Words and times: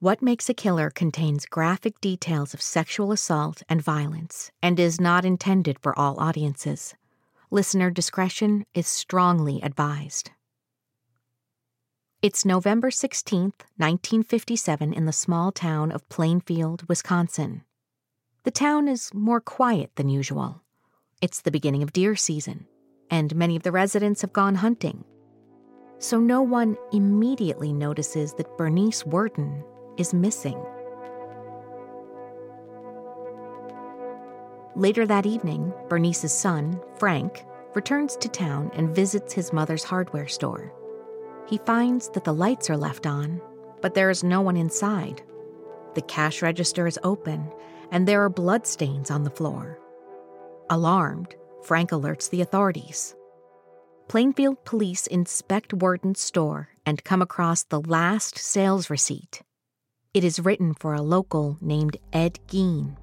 What 0.00 0.22
Makes 0.22 0.48
a 0.48 0.54
Killer 0.54 0.90
contains 0.90 1.44
graphic 1.44 2.00
details 2.00 2.54
of 2.54 2.62
sexual 2.62 3.10
assault 3.10 3.64
and 3.68 3.82
violence 3.82 4.52
and 4.62 4.78
is 4.78 5.00
not 5.00 5.24
intended 5.24 5.76
for 5.80 5.98
all 5.98 6.20
audiences. 6.20 6.94
Listener 7.50 7.90
discretion 7.90 8.64
is 8.74 8.86
strongly 8.86 9.60
advised. 9.60 10.30
It's 12.22 12.44
November 12.44 12.90
16th, 12.90 13.66
1957, 13.76 14.92
in 14.92 15.06
the 15.06 15.12
small 15.12 15.50
town 15.50 15.90
of 15.90 16.08
Plainfield, 16.08 16.88
Wisconsin. 16.88 17.64
The 18.44 18.52
town 18.52 18.86
is 18.86 19.12
more 19.12 19.40
quiet 19.40 19.90
than 19.96 20.08
usual. 20.08 20.62
It's 21.20 21.40
the 21.40 21.50
beginning 21.50 21.82
of 21.82 21.92
deer 21.92 22.14
season, 22.14 22.68
and 23.10 23.34
many 23.34 23.56
of 23.56 23.64
the 23.64 23.72
residents 23.72 24.20
have 24.20 24.32
gone 24.32 24.54
hunting. 24.54 25.02
So 25.98 26.20
no 26.20 26.40
one 26.40 26.76
immediately 26.92 27.72
notices 27.72 28.32
that 28.34 28.56
Bernice 28.56 29.04
Worden 29.04 29.64
is 29.98 30.14
missing. 30.14 30.58
Later 34.74 35.06
that 35.06 35.26
evening, 35.26 35.72
Bernice's 35.88 36.32
son, 36.32 36.80
Frank, 36.98 37.44
returns 37.74 38.16
to 38.16 38.28
town 38.28 38.70
and 38.74 38.94
visits 38.94 39.32
his 39.32 39.52
mother's 39.52 39.84
hardware 39.84 40.28
store. 40.28 40.72
He 41.48 41.58
finds 41.58 42.08
that 42.10 42.24
the 42.24 42.32
lights 42.34 42.70
are 42.70 42.76
left 42.76 43.06
on, 43.06 43.40
but 43.82 43.94
there 43.94 44.10
is 44.10 44.22
no 44.22 44.40
one 44.40 44.56
inside. 44.56 45.22
The 45.94 46.02
cash 46.02 46.42
register 46.42 46.86
is 46.86 46.98
open, 47.02 47.50
and 47.90 48.06
there 48.06 48.22
are 48.22 48.28
bloodstains 48.28 49.10
on 49.10 49.24
the 49.24 49.30
floor. 49.30 49.78
Alarmed, 50.70 51.34
Frank 51.64 51.90
alerts 51.90 52.30
the 52.30 52.40
authorities. 52.40 53.16
Plainfield 54.06 54.64
police 54.64 55.06
inspect 55.06 55.74
Worden's 55.74 56.20
store 56.20 56.68
and 56.86 57.02
come 57.04 57.20
across 57.20 57.64
the 57.64 57.80
last 57.80 58.38
sales 58.38 58.88
receipt. 58.90 59.42
It 60.14 60.24
is 60.24 60.40
written 60.40 60.72
for 60.72 60.94
a 60.94 61.02
local 61.02 61.58
named 61.60 61.98
Ed 62.14 62.38
Gein. 62.46 62.96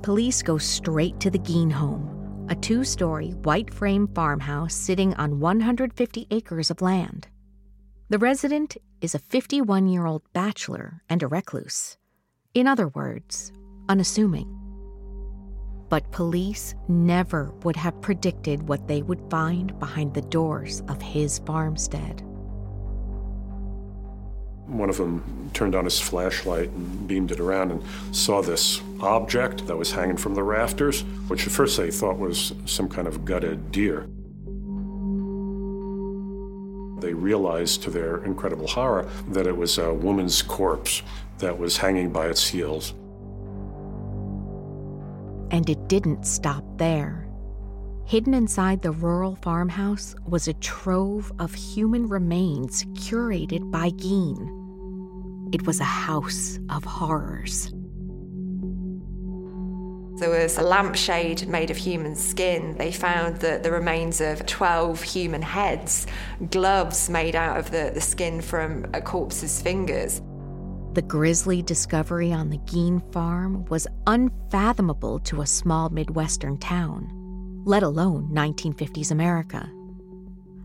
Police 0.00 0.40
go 0.40 0.58
straight 0.58 1.18
to 1.18 1.28
the 1.28 1.40
Gein 1.40 1.72
home, 1.72 2.46
a 2.48 2.54
two 2.54 2.84
story 2.84 3.30
white 3.30 3.74
frame 3.74 4.06
farmhouse 4.14 4.74
sitting 4.74 5.12
on 5.14 5.40
150 5.40 6.28
acres 6.30 6.70
of 6.70 6.82
land. 6.82 7.26
The 8.10 8.18
resident 8.18 8.76
is 9.00 9.16
a 9.16 9.18
51 9.18 9.88
year 9.88 10.06
old 10.06 10.22
bachelor 10.32 11.02
and 11.08 11.20
a 11.20 11.26
recluse. 11.26 11.98
In 12.54 12.68
other 12.68 12.86
words, 12.86 13.52
unassuming. 13.88 14.48
But 15.88 16.12
police 16.12 16.76
never 16.86 17.52
would 17.64 17.76
have 17.76 18.00
predicted 18.00 18.68
what 18.68 18.86
they 18.86 19.02
would 19.02 19.28
find 19.30 19.76
behind 19.80 20.14
the 20.14 20.22
doors 20.22 20.82
of 20.88 21.02
his 21.02 21.40
farmstead. 21.40 22.25
One 24.66 24.90
of 24.90 24.96
them 24.96 25.50
turned 25.54 25.74
on 25.74 25.84
his 25.84 26.00
flashlight 26.00 26.70
and 26.70 27.06
beamed 27.06 27.30
it 27.30 27.40
around 27.40 27.70
and 27.70 27.82
saw 28.10 28.42
this 28.42 28.82
object 29.00 29.66
that 29.66 29.76
was 29.76 29.92
hanging 29.92 30.16
from 30.16 30.34
the 30.34 30.42
rafters, 30.42 31.02
which 31.28 31.46
at 31.46 31.52
first 31.52 31.76
they 31.76 31.90
thought 31.90 32.18
was 32.18 32.52
some 32.64 32.88
kind 32.88 33.06
of 33.06 33.24
gutted 33.24 33.70
deer. 33.70 34.08
They 37.00 37.14
realized 37.14 37.82
to 37.82 37.90
their 37.90 38.24
incredible 38.24 38.66
horror 38.66 39.08
that 39.28 39.46
it 39.46 39.56
was 39.56 39.78
a 39.78 39.92
woman's 39.92 40.42
corpse 40.42 41.02
that 41.38 41.58
was 41.58 41.76
hanging 41.76 42.10
by 42.10 42.26
its 42.26 42.48
heels. 42.48 42.94
And 45.50 45.68
it 45.70 45.88
didn't 45.88 46.26
stop 46.26 46.64
there. 46.78 47.28
Hidden 48.06 48.34
inside 48.34 48.82
the 48.82 48.92
rural 48.92 49.36
farmhouse 49.36 50.14
was 50.26 50.48
a 50.48 50.54
trove 50.54 51.32
of 51.38 51.54
human 51.54 52.08
remains 52.08 52.84
curated 52.94 53.70
by 53.70 53.90
Gein. 53.90 54.55
It 55.52 55.66
was 55.66 55.80
a 55.80 55.84
house 55.84 56.58
of 56.70 56.84
horrors. 56.84 57.72
There 60.18 60.30
was 60.30 60.56
a 60.56 60.62
lampshade 60.62 61.46
made 61.46 61.70
of 61.70 61.76
human 61.76 62.16
skin. 62.16 62.76
They 62.78 62.90
found 62.90 63.36
the, 63.36 63.60
the 63.62 63.70
remains 63.70 64.20
of 64.20 64.46
12 64.46 65.02
human 65.02 65.42
heads, 65.42 66.06
gloves 66.50 67.10
made 67.10 67.36
out 67.36 67.58
of 67.58 67.70
the, 67.70 67.90
the 67.92 68.00
skin 68.00 68.40
from 68.40 68.86
a 68.94 69.00
corpse's 69.00 69.60
fingers. 69.60 70.22
The 70.94 71.02
grisly 71.02 71.60
discovery 71.60 72.32
on 72.32 72.48
the 72.48 72.58
Gein 72.58 73.00
farm 73.12 73.66
was 73.66 73.86
unfathomable 74.06 75.18
to 75.20 75.42
a 75.42 75.46
small 75.46 75.90
Midwestern 75.90 76.56
town 76.56 77.12
let 77.66 77.82
alone 77.82 78.30
1950s 78.32 79.10
America. 79.10 79.68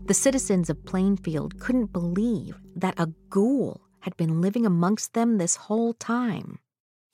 The 0.06 0.14
citizens 0.14 0.70
of 0.70 0.84
Plainfield 0.84 1.58
couldn't 1.58 1.92
believe 1.92 2.56
that 2.76 2.94
a 2.98 3.10
ghoul 3.28 3.81
had 4.02 4.16
been 4.16 4.40
living 4.40 4.66
amongst 4.66 5.14
them 5.14 5.38
this 5.38 5.56
whole 5.56 5.94
time. 5.94 6.58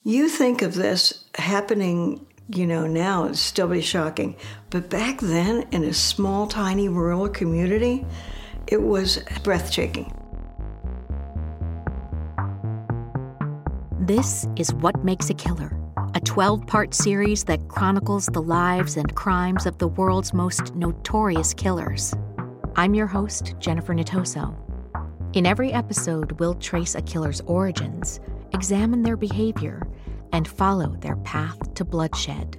You 0.03 0.29
think 0.29 0.63
of 0.63 0.75
this 0.75 1.25
happening, 1.35 2.27
you 2.55 2.67
know, 2.67 2.87
now, 2.87 3.25
it'd 3.25 3.37
still 3.37 3.69
be 3.69 3.81
shocking. 3.81 4.37
But 4.71 4.91
back 4.91 5.21
then, 5.21 5.67
in 5.71 5.85
a 5.85 5.93
small, 5.93 6.47
tiny 6.47 6.89
rural 6.89 7.29
community, 7.29 8.07
it 8.67 8.83
was 8.83 9.23
breathtaking. 9.43 10.13
This 14.01 14.47
is 14.57 14.73
what 14.75 15.05
makes 15.05 15.29
a 15.31 15.35
killer 15.35 15.79
a 16.15 16.21
12 16.21 16.67
part 16.67 16.95
series 16.95 17.45
that 17.45 17.69
chronicles 17.69 18.27
the 18.27 18.41
lives 18.41 18.97
and 18.97 19.15
crimes 19.15 19.67
of 19.67 19.77
the 19.79 19.89
world's 19.89 20.33
most 20.33 20.75
notorious 20.75 21.53
killers. 21.53 22.15
I'm 22.77 22.95
your 22.95 23.07
host, 23.07 23.55
Jennifer 23.59 23.95
Natoso. 23.95 24.68
In 25.35 25.45
every 25.45 25.75
episode, 25.75 26.33
we'll 26.41 26.55
trace 26.55 26.95
a 26.95 27.03
killer's 27.03 27.43
origins, 27.43 28.19
examine 28.55 29.03
their 29.03 29.17
behavior, 29.17 29.87
and 30.33 30.49
follow 30.49 30.97
their 31.01 31.17
path 31.17 31.75
to 31.75 31.85
bloodshed. 31.85 32.57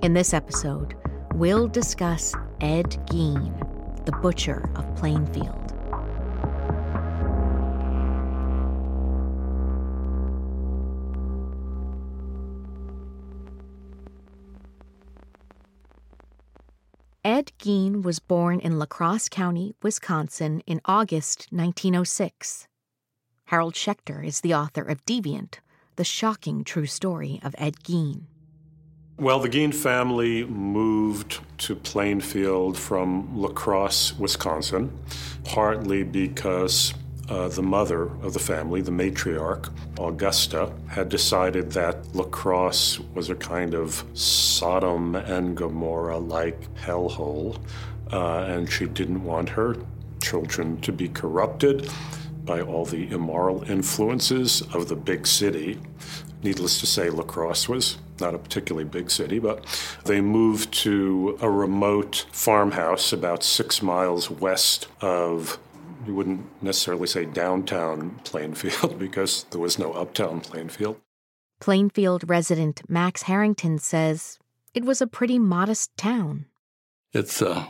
In 0.00 0.14
this 0.14 0.32
episode, 0.32 0.94
we'll 1.34 1.66
discuss 1.66 2.32
Ed 2.60 2.90
Gein, 3.06 4.06
the 4.06 4.12
butcher 4.12 4.70
of 4.76 4.94
Plainfield. 4.94 5.59
Ed 17.24 17.52
Gein 17.58 18.02
was 18.02 18.18
born 18.18 18.60
in 18.60 18.78
La 18.78 18.86
Crosse 18.86 19.28
County, 19.28 19.74
Wisconsin 19.82 20.62
in 20.66 20.80
August 20.86 21.48
1906. 21.50 22.66
Harold 23.44 23.74
Schechter 23.74 24.24
is 24.26 24.40
the 24.40 24.54
author 24.54 24.82
of 24.82 25.04
Deviant, 25.04 25.56
the 25.96 26.04
shocking 26.04 26.64
true 26.64 26.86
story 26.86 27.38
of 27.42 27.54
Ed 27.58 27.80
Gein. 27.80 28.22
Well, 29.18 29.38
the 29.38 29.50
Gein 29.50 29.74
family 29.74 30.46
moved 30.46 31.40
to 31.58 31.76
Plainfield 31.76 32.78
from 32.78 33.36
La 33.36 33.50
Crosse, 33.50 34.18
Wisconsin, 34.18 34.98
partly 35.44 36.02
because 36.04 36.94
uh, 37.30 37.48
the 37.48 37.62
mother 37.62 38.10
of 38.22 38.32
the 38.32 38.40
family, 38.40 38.80
the 38.80 38.90
matriarch, 38.90 39.70
Augusta, 39.98 40.72
had 40.88 41.08
decided 41.08 41.70
that 41.72 42.14
La 42.14 42.24
Crosse 42.24 42.98
was 43.14 43.30
a 43.30 43.36
kind 43.36 43.72
of 43.72 44.04
Sodom 44.14 45.14
and 45.14 45.56
Gomorrah 45.56 46.18
like 46.18 46.60
hellhole, 46.74 47.56
uh, 48.12 48.40
and 48.48 48.70
she 48.70 48.86
didn't 48.86 49.22
want 49.22 49.48
her 49.48 49.76
children 50.20 50.80
to 50.80 50.92
be 50.92 51.08
corrupted 51.08 51.88
by 52.44 52.60
all 52.60 52.84
the 52.84 53.08
immoral 53.12 53.62
influences 53.70 54.62
of 54.74 54.88
the 54.88 54.96
big 54.96 55.24
city. 55.26 55.78
Needless 56.42 56.80
to 56.80 56.86
say, 56.86 57.10
La 57.10 57.22
Crosse 57.22 57.68
was 57.68 57.98
not 58.18 58.34
a 58.34 58.38
particularly 58.38 58.84
big 58.84 59.10
city, 59.10 59.38
but 59.38 59.64
they 60.04 60.20
moved 60.20 60.72
to 60.72 61.38
a 61.40 61.48
remote 61.48 62.26
farmhouse 62.32 63.12
about 63.12 63.44
six 63.44 63.82
miles 63.82 64.30
west 64.30 64.88
of 65.00 65.58
you 66.06 66.14
wouldn't 66.14 66.62
necessarily 66.62 67.06
say 67.06 67.24
downtown 67.24 68.20
Plainfield 68.24 68.98
because 68.98 69.44
there 69.50 69.60
was 69.60 69.78
no 69.78 69.92
uptown 69.92 70.40
Plainfield. 70.40 71.00
Plainfield 71.60 72.28
resident 72.28 72.82
Max 72.88 73.22
Harrington 73.22 73.78
says 73.78 74.38
it 74.74 74.84
was 74.84 75.02
a 75.02 75.06
pretty 75.06 75.38
modest 75.38 75.94
town. 75.96 76.46
It's 77.12 77.42
uh, 77.42 77.66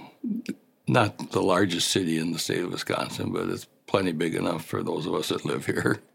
not 0.86 1.32
the 1.32 1.42
largest 1.42 1.88
city 1.90 2.18
in 2.18 2.32
the 2.32 2.38
state 2.38 2.62
of 2.62 2.72
Wisconsin, 2.72 3.32
but 3.32 3.48
it's 3.48 3.66
plenty 3.86 4.12
big 4.12 4.34
enough 4.34 4.64
for 4.64 4.82
those 4.82 5.06
of 5.06 5.14
us 5.14 5.28
that 5.30 5.44
live 5.44 5.66
here. 5.66 6.00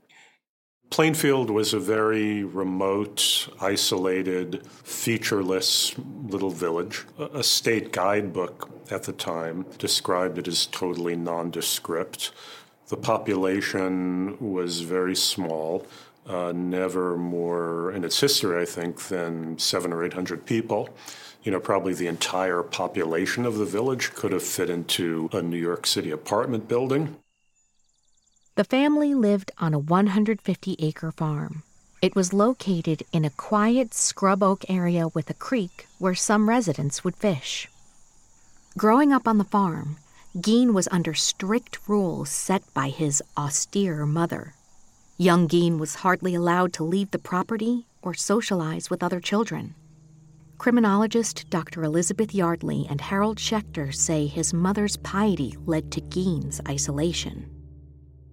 Plainfield 0.89 1.49
was 1.49 1.73
a 1.73 1.79
very 1.79 2.43
remote, 2.43 3.49
isolated, 3.59 4.65
featureless 4.67 5.93
little 6.27 6.51
village. 6.51 7.03
A 7.17 7.43
state 7.43 7.91
guidebook 7.91 8.69
at 8.89 9.03
the 9.03 9.11
time 9.11 9.65
described 9.77 10.37
it 10.37 10.47
as 10.47 10.67
totally 10.67 11.15
nondescript. 11.15 12.31
The 12.87 12.97
population 12.97 14.37
was 14.39 14.81
very 14.81 15.15
small, 15.15 15.85
uh, 16.27 16.53
never 16.55 17.17
more 17.17 17.91
in 17.91 18.03
its 18.03 18.19
history, 18.19 18.61
I 18.61 18.65
think, 18.65 19.01
than 19.07 19.57
seven 19.57 19.91
or 19.91 20.03
eight 20.03 20.13
hundred 20.13 20.45
people. 20.45 20.89
You 21.43 21.51
know, 21.51 21.59
probably 21.59 21.93
the 21.93 22.07
entire 22.07 22.63
population 22.63 23.45
of 23.45 23.57
the 23.57 23.65
village 23.65 24.13
could 24.13 24.31
have 24.31 24.43
fit 24.43 24.69
into 24.69 25.29
a 25.33 25.41
New 25.41 25.57
York 25.57 25.87
City 25.87 26.11
apartment 26.11 26.67
building. 26.67 27.17
The 28.55 28.63
family 28.63 29.13
lived 29.13 29.51
on 29.57 29.73
a 29.73 29.79
150 29.79 30.75
acre 30.79 31.11
farm. 31.11 31.63
It 32.01 32.15
was 32.15 32.31
located 32.31 33.03
in 33.11 33.25
a 33.25 33.29
quiet 33.29 33.93
scrub 33.93 34.41
oak 34.41 34.63
area 34.69 35.09
with 35.09 35.29
a 35.29 35.33
creek 35.33 35.87
where 35.99 36.15
some 36.15 36.47
residents 36.47 37.03
would 37.03 37.17
fish. 37.17 37.67
Growing 38.77 39.11
up 39.11 39.27
on 39.27 39.39
the 39.39 39.43
farm, 39.43 39.97
Gein 40.37 40.73
was 40.73 40.87
under 40.89 41.13
strict 41.13 41.79
rules 41.85 42.29
set 42.29 42.63
by 42.73 42.87
his 42.87 43.21
austere 43.35 44.05
mother. 44.05 44.53
Young 45.17 45.49
Gein 45.49 45.77
was 45.77 45.95
hardly 45.95 46.33
allowed 46.33 46.71
to 46.73 46.85
leave 46.85 47.11
the 47.11 47.19
property 47.19 47.87
or 48.01 48.13
socialize 48.13 48.89
with 48.89 49.03
other 49.03 49.19
children. 49.19 49.75
Criminologist 50.59 51.49
Dr. 51.49 51.83
Elizabeth 51.83 52.33
Yardley 52.33 52.87
and 52.89 53.01
Harold 53.01 53.37
Schechter 53.37 53.93
say 53.93 54.27
his 54.27 54.53
mother's 54.53 54.95
piety 54.95 55.57
led 55.65 55.91
to 55.91 55.99
Gein's 55.99 56.61
isolation. 56.69 57.54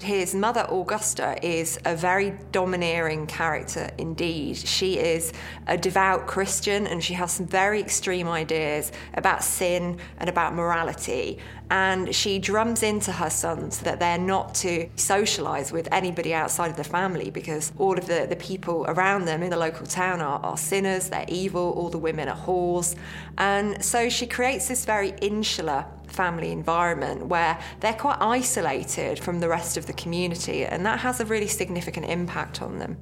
His 0.03 0.35
mother, 0.35 0.67
Augusta, 0.69 1.39
is 1.47 1.79
a 1.85 1.95
very 1.95 2.37
domineering 2.51 3.27
character 3.29 3.89
indeed. 3.99 4.57
She 4.57 4.99
is 4.99 5.33
a 5.69 5.79
devout 5.79 6.27
Christian 6.27 6.89
and 6.89 7.03
she 7.03 7.15
has 7.15 7.33
some 7.33 7.47
very 7.47 7.81
extreme 7.81 8.27
ideas 8.27 8.91
about 9.15 9.45
sin 9.45 9.99
and 10.19 10.29
about 10.29 10.55
morality. 10.55 11.39
And 11.71 12.15
she 12.15 12.39
drums 12.39 12.83
into 12.83 13.13
her 13.13 13.31
sons 13.31 13.79
that 13.81 14.01
they're 14.01 14.19
not 14.19 14.55
to 14.57 14.89
socialize 14.97 15.73
with 15.73 15.89
anybody 15.93 16.35
outside 16.35 16.71
of 16.71 16.77
the 16.77 16.85
family 16.85 17.31
because 17.31 17.73
all 17.79 17.97
of 17.97 18.07
the, 18.07 18.27
the 18.29 18.37
people 18.37 18.85
around 18.89 19.25
them 19.25 19.43
in 19.43 19.51
the 19.51 19.57
local 19.57 19.87
town 19.87 20.21
are, 20.21 20.41
are 20.41 20.59
sinners, 20.59 21.09
they're 21.09 21.25
evil, 21.29 21.73
all 21.77 21.89
the 21.89 21.97
women 21.97 22.29
are 22.29 22.37
whores. 22.37 22.97
And 23.39 23.83
so 23.83 24.09
she 24.09 24.27
creates 24.27 24.69
this 24.69 24.85
very 24.85 25.15
insular 25.23 25.87
family 26.13 26.53
environment 26.53 27.27
where 27.27 27.59
they're 27.81 27.93
quite 27.93 28.19
isolated 28.21 29.19
from 29.19 29.41
the 29.41 29.49
rest 29.49 29.77
of 29.77 29.87
the 29.87 29.93
community, 29.93 30.65
and 30.65 30.85
that 30.87 31.01
has 31.01 31.21
a 31.21 31.25
really 31.25 31.49
significant 31.49 32.07
impact 32.07 32.63
on 32.63 32.79
them. 32.79 32.97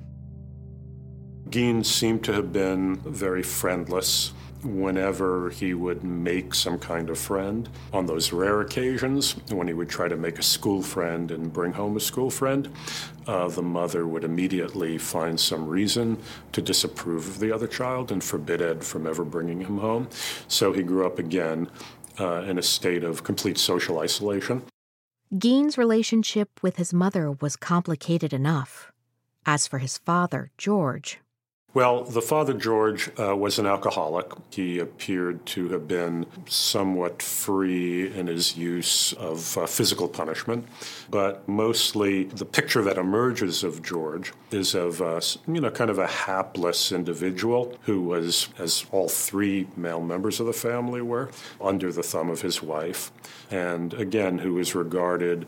Gein 1.51 1.85
seemed 1.85 2.23
to 2.25 2.33
have 2.33 2.53
been 2.53 2.97
very 3.01 3.43
friendless 3.43 4.33
whenever 4.63 5.51
he 5.51 5.75
would 5.75 6.05
make 6.05 6.55
some 6.55 6.79
kind 6.79 7.11
of 7.11 7.19
friend. 7.19 7.69
On 7.93 8.07
those 8.07 8.33
rare 8.33 8.61
occasions, 8.61 9.33
when 9.51 9.67
he 9.67 9.75
would 9.75 9.89
try 9.89 10.09
to 10.09 10.17
make 10.17 10.39
a 10.39 10.43
school 10.43 10.83
friend 10.83 11.31
and 11.31 11.53
bring 11.53 11.73
home 11.73 11.97
a 11.97 12.01
school 12.01 12.31
friend, 12.31 12.69
uh, 13.27 13.49
the 13.49 13.63
mother 13.63 14.07
would 14.07 14.25
immediately 14.25 14.99
find 14.99 15.39
some 15.39 15.67
reason 15.67 16.19
to 16.53 16.63
disapprove 16.63 17.27
of 17.27 17.41
the 17.41 17.53
other 17.53 17.67
child 17.67 18.13
and 18.13 18.23
forbid 18.23 18.61
Ed 18.61 18.85
from 18.85 19.07
ever 19.07 19.25
bringing 19.25 19.61
him 19.61 19.79
home. 19.79 20.09
So 20.49 20.73
he 20.73 20.83
grew 20.83 21.07
up 21.07 21.19
again 21.19 21.71
uh, 22.21 22.43
in 22.43 22.59
a 22.59 22.63
state 22.63 23.03
of 23.03 23.25
complete 23.25 23.59
social 23.59 23.99
isolation. 23.99 24.63
Gein's 25.39 25.79
relationship 25.79 26.61
with 26.63 26.77
his 26.77 26.93
mother 26.93 27.31
was 27.31 27.57
complicated 27.57 28.33
enough. 28.33 28.93
As 29.47 29.67
for 29.67 29.79
his 29.79 29.97
father, 29.97 30.51
George, 30.59 31.19
well, 31.73 32.03
the 32.03 32.21
father, 32.21 32.53
George, 32.53 33.11
uh, 33.19 33.37
was 33.37 33.61
an 33.61 33.67
alcoholic. 33.67 34.27
He 34.51 34.81
appeared 34.81 35.47
to 35.47 35.69
have 35.69 35.87
been 35.87 36.27
somewhat 36.49 37.23
free 37.23 38.13
in 38.13 38.27
his 38.27 38.57
use 38.57 39.13
of 39.13 39.57
uh, 39.57 39.67
physical 39.67 40.09
punishment, 40.09 40.67
but 41.11 41.49
mostly 41.49 42.25
the 42.25 42.45
picture 42.45 42.83
that 42.83 42.99
emerges 42.99 43.63
of 43.63 43.85
George 43.85 44.33
is 44.51 44.75
of, 44.75 45.01
uh, 45.01 45.21
you 45.47 45.61
know, 45.61 45.71
kind 45.71 45.91
of 45.91 46.01
a 46.01 46.09
hapless 46.09 46.91
individual 46.91 47.77
who 47.83 48.03
was, 48.03 48.49
as 48.59 48.85
all 48.91 49.09
three 49.09 49.69
male 49.77 50.01
members 50.01 50.41
of 50.41 50.47
the 50.47 50.53
family 50.53 51.01
were, 51.01 51.31
under 51.61 51.93
the 51.93 52.03
thumb 52.03 52.31
of 52.31 52.41
his 52.41 52.61
wife, 52.61 53.13
and 53.49 53.95
again, 53.95 54.39
who 54.39 54.55
was 54.55 54.75
regarded 54.75 55.47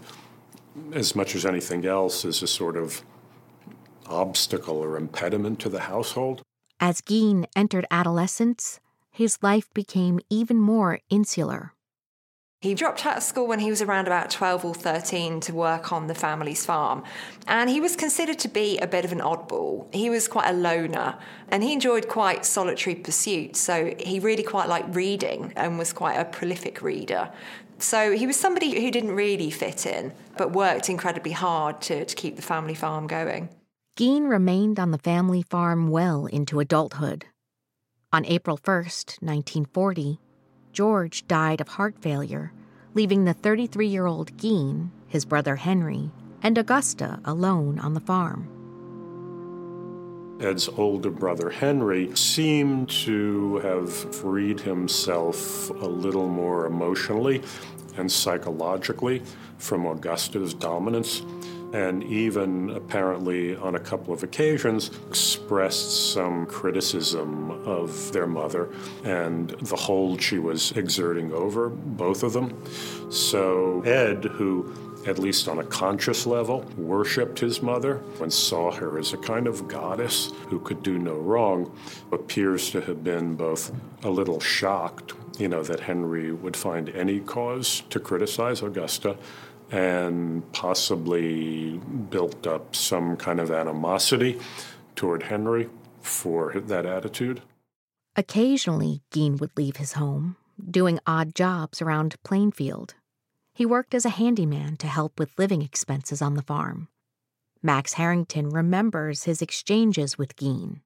as 0.92 1.16
much 1.16 1.34
as 1.34 1.44
anything 1.44 1.84
else 1.84 2.24
as 2.24 2.42
a 2.42 2.46
sort 2.46 2.76
of 2.76 3.02
obstacle 4.06 4.76
or 4.76 4.96
impediment 4.96 5.58
to 5.60 5.68
the 5.68 5.80
household. 5.80 6.42
As 6.80 7.00
Gein 7.00 7.46
entered 7.54 7.86
adolescence, 7.90 8.80
his 9.10 9.38
life 9.42 9.72
became 9.72 10.20
even 10.30 10.58
more 10.58 11.00
insular. 11.10 11.74
He 12.62 12.74
dropped 12.74 13.04
out 13.04 13.16
of 13.16 13.22
school 13.24 13.48
when 13.48 13.58
he 13.58 13.70
was 13.70 13.82
around 13.82 14.06
about 14.06 14.30
12 14.30 14.64
or 14.64 14.72
13 14.72 15.40
to 15.40 15.52
work 15.52 15.90
on 15.90 16.06
the 16.06 16.14
family's 16.14 16.64
farm. 16.64 17.02
And 17.48 17.68
he 17.68 17.80
was 17.80 17.96
considered 17.96 18.38
to 18.38 18.48
be 18.48 18.78
a 18.78 18.86
bit 18.86 19.04
of 19.04 19.10
an 19.10 19.18
oddball. 19.18 19.92
He 19.92 20.08
was 20.08 20.28
quite 20.28 20.48
a 20.48 20.52
loner 20.52 21.18
and 21.48 21.64
he 21.64 21.72
enjoyed 21.72 22.06
quite 22.06 22.46
solitary 22.46 22.94
pursuits. 22.94 23.58
So 23.58 23.94
he 23.98 24.20
really 24.20 24.44
quite 24.44 24.68
liked 24.68 24.94
reading 24.94 25.52
and 25.56 25.76
was 25.76 25.92
quite 25.92 26.14
a 26.14 26.24
prolific 26.24 26.82
reader. 26.82 27.32
So 27.78 28.12
he 28.12 28.28
was 28.28 28.36
somebody 28.38 28.80
who 28.80 28.92
didn't 28.92 29.16
really 29.16 29.50
fit 29.50 29.84
in, 29.84 30.12
but 30.36 30.52
worked 30.52 30.88
incredibly 30.88 31.32
hard 31.32 31.80
to, 31.82 32.04
to 32.04 32.14
keep 32.14 32.36
the 32.36 32.42
family 32.42 32.74
farm 32.74 33.08
going. 33.08 33.48
Gein 33.94 34.26
remained 34.26 34.80
on 34.80 34.90
the 34.90 34.96
family 34.96 35.42
farm 35.42 35.88
well 35.88 36.24
into 36.24 36.60
adulthood. 36.60 37.26
On 38.10 38.24
April 38.24 38.56
1st, 38.56 39.20
1940, 39.20 40.18
George 40.72 41.26
died 41.28 41.60
of 41.60 41.68
heart 41.68 41.98
failure, 42.00 42.54
leaving 42.94 43.26
the 43.26 43.34
33 43.34 43.86
year 43.86 44.06
old 44.06 44.34
Gein, 44.38 44.88
his 45.08 45.26
brother 45.26 45.56
Henry, 45.56 46.10
and 46.42 46.56
Augusta 46.56 47.20
alone 47.26 47.78
on 47.78 47.92
the 47.92 48.00
farm. 48.00 48.48
Ed's 50.40 50.70
older 50.70 51.10
brother 51.10 51.50
Henry 51.50 52.16
seemed 52.16 52.88
to 52.88 53.58
have 53.58 53.92
freed 53.92 54.58
himself 54.58 55.68
a 55.68 55.86
little 55.86 56.28
more 56.28 56.64
emotionally 56.64 57.42
and 57.98 58.10
psychologically 58.10 59.22
from 59.58 59.84
Augusta's 59.84 60.54
dominance 60.54 61.22
and 61.72 62.04
even 62.04 62.70
apparently 62.70 63.56
on 63.56 63.74
a 63.74 63.80
couple 63.80 64.12
of 64.12 64.22
occasions 64.22 64.90
expressed 65.08 66.12
some 66.12 66.46
criticism 66.46 67.50
of 67.66 68.12
their 68.12 68.26
mother 68.26 68.68
and 69.04 69.50
the 69.50 69.76
hold 69.76 70.20
she 70.20 70.38
was 70.38 70.72
exerting 70.72 71.32
over 71.32 71.68
both 71.68 72.22
of 72.22 72.32
them. 72.32 72.62
So 73.10 73.82
Ed, 73.82 74.24
who 74.24 74.74
at 75.06 75.18
least 75.18 75.48
on 75.48 75.58
a 75.58 75.64
conscious 75.64 76.26
level, 76.26 76.60
worshipped 76.76 77.40
his 77.40 77.60
mother 77.60 78.00
and 78.20 78.32
saw 78.32 78.70
her 78.70 78.98
as 78.98 79.12
a 79.12 79.16
kind 79.16 79.46
of 79.46 79.66
goddess 79.66 80.32
who 80.48 80.60
could 80.60 80.82
do 80.82 80.98
no 80.98 81.14
wrong, 81.14 81.76
appears 82.12 82.70
to 82.70 82.80
have 82.80 83.02
been 83.02 83.34
both 83.34 83.72
a 84.04 84.10
little 84.10 84.38
shocked, 84.38 85.14
you 85.38 85.48
know, 85.48 85.62
that 85.62 85.80
Henry 85.80 86.32
would 86.32 86.56
find 86.56 86.88
any 86.90 87.18
cause 87.20 87.82
to 87.90 87.98
criticize 87.98 88.62
Augusta, 88.62 89.16
and 89.72 90.52
possibly 90.52 91.78
built 92.10 92.46
up 92.46 92.76
some 92.76 93.16
kind 93.16 93.40
of 93.40 93.50
animosity 93.50 94.38
toward 94.94 95.24
Henry 95.24 95.68
for 96.02 96.52
that 96.54 96.84
attitude. 96.84 97.40
Occasionally, 98.14 99.00
Gein 99.10 99.40
would 99.40 99.56
leave 99.56 99.76
his 99.76 99.94
home, 99.94 100.36
doing 100.70 101.00
odd 101.06 101.34
jobs 101.34 101.80
around 101.80 102.22
Plainfield. 102.22 102.94
He 103.54 103.64
worked 103.64 103.94
as 103.94 104.04
a 104.04 104.10
handyman 104.10 104.76
to 104.76 104.86
help 104.86 105.18
with 105.18 105.38
living 105.38 105.62
expenses 105.62 106.20
on 106.20 106.34
the 106.34 106.42
farm. 106.42 106.88
Max 107.62 107.94
Harrington 107.94 108.50
remembers 108.50 109.24
his 109.24 109.40
exchanges 109.40 110.18
with 110.18 110.36
Gein. 110.36 110.80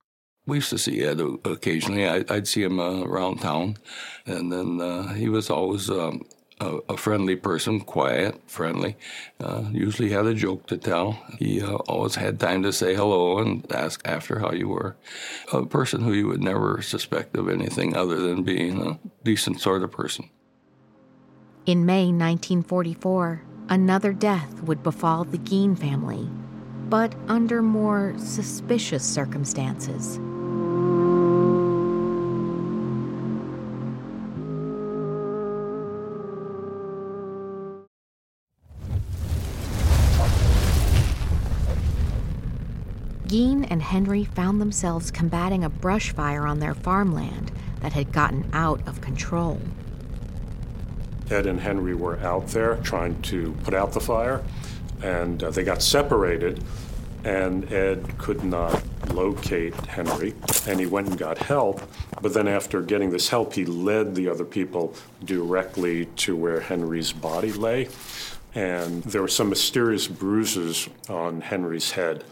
We 0.47 0.59
used 0.59 0.71
to 0.71 0.78
see 0.78 1.02
Ed 1.02 1.21
occasionally. 1.45 2.07
I, 2.07 2.19
would 2.19 2.47
see 2.47 2.62
him 2.62 2.78
uh, 2.78 3.02
around 3.02 3.40
town, 3.40 3.78
and 4.26 4.52
then 4.52 4.81
uh, 4.81 5.14
he 5.14 5.28
was 5.28 5.50
always 5.50 5.90
um, 5.90 6.23
a, 6.60 6.78
a, 6.88 6.96
friendly 6.96 7.36
person, 7.36 7.80
quiet, 7.80 8.40
friendly. 8.46 8.96
Uh, 9.38 9.64
usually 9.70 10.10
had 10.10 10.26
a 10.26 10.34
joke 10.34 10.66
to 10.66 10.76
tell. 10.76 11.18
He 11.38 11.60
uh, 11.60 11.75
always 11.88 12.14
had 12.14 12.40
time 12.40 12.62
to 12.62 12.72
say 12.72 12.94
hello 12.94 13.38
and 13.38 13.70
ask 13.70 14.00
after 14.04 14.38
how 14.38 14.52
you 14.52 14.68
were. 14.68 14.96
A 15.52 15.66
person 15.66 16.02
who 16.02 16.12
you 16.12 16.26
would 16.28 16.42
never 16.42 16.80
suspect 16.82 17.36
of 17.36 17.48
anything 17.48 17.94
other 17.94 18.16
than 18.16 18.42
being 18.42 18.80
a 18.80 18.98
decent 19.22 19.60
sort 19.60 19.82
of 19.82 19.90
person. 19.92 20.30
In 21.66 21.84
May 21.84 22.06
1944, 22.06 23.42
another 23.68 24.12
death 24.12 24.62
would 24.62 24.82
befall 24.82 25.25
the 25.25 25.38
Gein 25.38 25.76
family, 25.76 26.28
but 26.88 27.14
under 27.28 27.60
more 27.60 28.14
suspicious 28.18 29.04
circumstances. 29.04 30.20
Gein 43.37 43.66
and 43.69 43.83
Henry 43.83 44.25
found 44.25 44.62
themselves 44.62 45.11
combating 45.11 45.62
a 45.62 45.69
brush 45.69 46.11
fire 46.11 46.47
on 46.47 46.59
their 46.59 46.73
farmland 46.73 47.52
that 47.81 47.93
had 47.93 48.11
gotten 48.11 48.49
out 48.55 48.81
of 48.88 49.02
control. 49.02 49.61
Ed 51.31 51.45
and 51.45 51.61
Henry 51.61 51.95
were 51.95 52.19
out 52.21 52.47
there 52.47 52.76
trying 52.76 53.21
to 53.23 53.52
put 53.62 53.75
out 53.75 53.93
the 53.93 54.00
fire, 54.00 54.43
and 55.02 55.43
uh, 55.43 55.50
they 55.50 55.64
got 55.64 55.83
separated, 55.83 56.64
and 57.25 57.71
Ed 57.71 58.16
could 58.16 58.43
not 58.43 58.83
locate 59.12 59.75
Henry, 59.85 60.33
and 60.66 60.81
he 60.81 60.87
went 60.87 61.09
and 61.09 61.19
got 61.19 61.37
help. 61.37 61.83
But 62.23 62.33
then, 62.33 62.49
after 62.49 62.81
getting 62.81 63.11
this 63.11 63.28
help, 63.28 63.52
he 63.52 63.66
led 63.66 64.14
the 64.14 64.31
other 64.31 64.47
people 64.47 64.95
directly 65.23 66.07
to 66.25 66.35
where 66.35 66.61
Henry's 66.61 67.12
body 67.12 67.52
lay 67.52 67.88
and 68.57 69.02
there 69.02 69.21
were 69.21 69.28
some 69.28 69.50
mysterious 69.50 70.09
bruises 70.09 70.88
on 71.11 71.43
Henry's 71.43 71.90
head. 71.90 72.25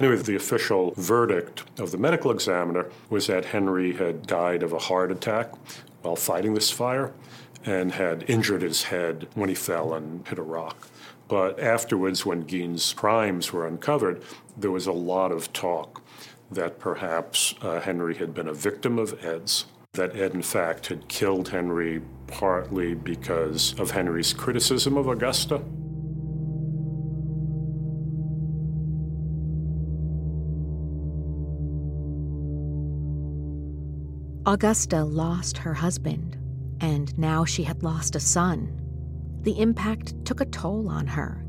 Anyway, 0.00 0.16
the 0.16 0.34
official 0.34 0.94
verdict 0.96 1.62
of 1.78 1.90
the 1.90 1.98
medical 1.98 2.30
examiner 2.30 2.88
was 3.10 3.26
that 3.26 3.44
Henry 3.44 3.92
had 3.92 4.26
died 4.26 4.62
of 4.62 4.72
a 4.72 4.78
heart 4.78 5.12
attack 5.12 5.52
while 6.00 6.16
fighting 6.16 6.54
this 6.54 6.70
fire 6.70 7.12
and 7.66 7.92
had 7.92 8.24
injured 8.28 8.62
his 8.62 8.84
head 8.84 9.28
when 9.34 9.50
he 9.50 9.54
fell 9.54 9.92
and 9.92 10.26
hit 10.26 10.38
a 10.38 10.42
rock. 10.42 10.88
But 11.28 11.60
afterwards, 11.60 12.24
when 12.24 12.46
Gein's 12.46 12.94
crimes 12.94 13.52
were 13.52 13.66
uncovered, 13.66 14.22
there 14.56 14.70
was 14.70 14.86
a 14.86 14.92
lot 14.92 15.32
of 15.32 15.52
talk 15.52 16.02
that 16.50 16.78
perhaps 16.78 17.54
uh, 17.60 17.80
Henry 17.80 18.16
had 18.16 18.32
been 18.32 18.48
a 18.48 18.54
victim 18.54 18.98
of 18.98 19.22
Ed's, 19.22 19.66
that 19.92 20.16
Ed, 20.16 20.32
in 20.32 20.42
fact, 20.42 20.86
had 20.86 21.08
killed 21.08 21.50
Henry 21.50 22.00
partly 22.26 22.94
because 22.94 23.78
of 23.78 23.90
Henry's 23.90 24.32
criticism 24.32 24.96
of 24.96 25.08
Augusta. 25.08 25.62
Augusta 34.50 35.04
lost 35.04 35.58
her 35.58 35.72
husband, 35.72 36.36
and 36.80 37.16
now 37.16 37.44
she 37.44 37.62
had 37.62 37.84
lost 37.84 38.16
a 38.16 38.20
son. 38.20 38.76
The 39.42 39.56
impact 39.60 40.24
took 40.24 40.40
a 40.40 40.44
toll 40.44 40.88
on 40.88 41.06
her, 41.06 41.46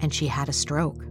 and 0.00 0.14
she 0.14 0.28
had 0.28 0.48
a 0.48 0.52
stroke. 0.52 1.04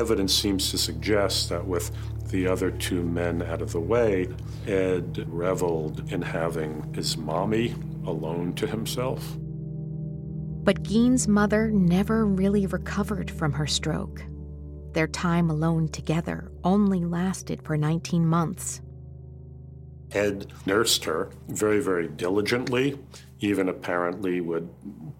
Evidence 0.00 0.32
seems 0.32 0.70
to 0.70 0.78
suggest 0.78 1.50
that 1.50 1.66
with 1.66 1.90
the 2.30 2.46
other 2.46 2.70
two 2.70 3.02
men 3.02 3.42
out 3.42 3.60
of 3.60 3.72
the 3.72 3.80
way, 3.80 4.28
Ed 4.66 5.26
reveled 5.28 6.10
in 6.10 6.22
having 6.22 6.94
his 6.94 7.18
mommy 7.18 7.74
alone 8.06 8.54
to 8.54 8.66
himself. 8.66 9.22
But 10.64 10.82
Gein's 10.84 11.28
mother 11.28 11.70
never 11.70 12.24
really 12.24 12.66
recovered 12.66 13.30
from 13.30 13.52
her 13.52 13.66
stroke. 13.66 14.22
Their 14.94 15.06
time 15.06 15.50
alone 15.50 15.88
together 15.88 16.50
only 16.64 17.04
lasted 17.04 17.60
for 17.60 17.76
19 17.76 18.24
months. 18.24 18.80
Ed 20.12 20.52
nursed 20.64 21.04
her 21.04 21.30
very, 21.48 21.80
very 21.80 22.08
diligently, 22.08 22.98
even 23.40 23.68
apparently 23.68 24.40
would 24.40 24.68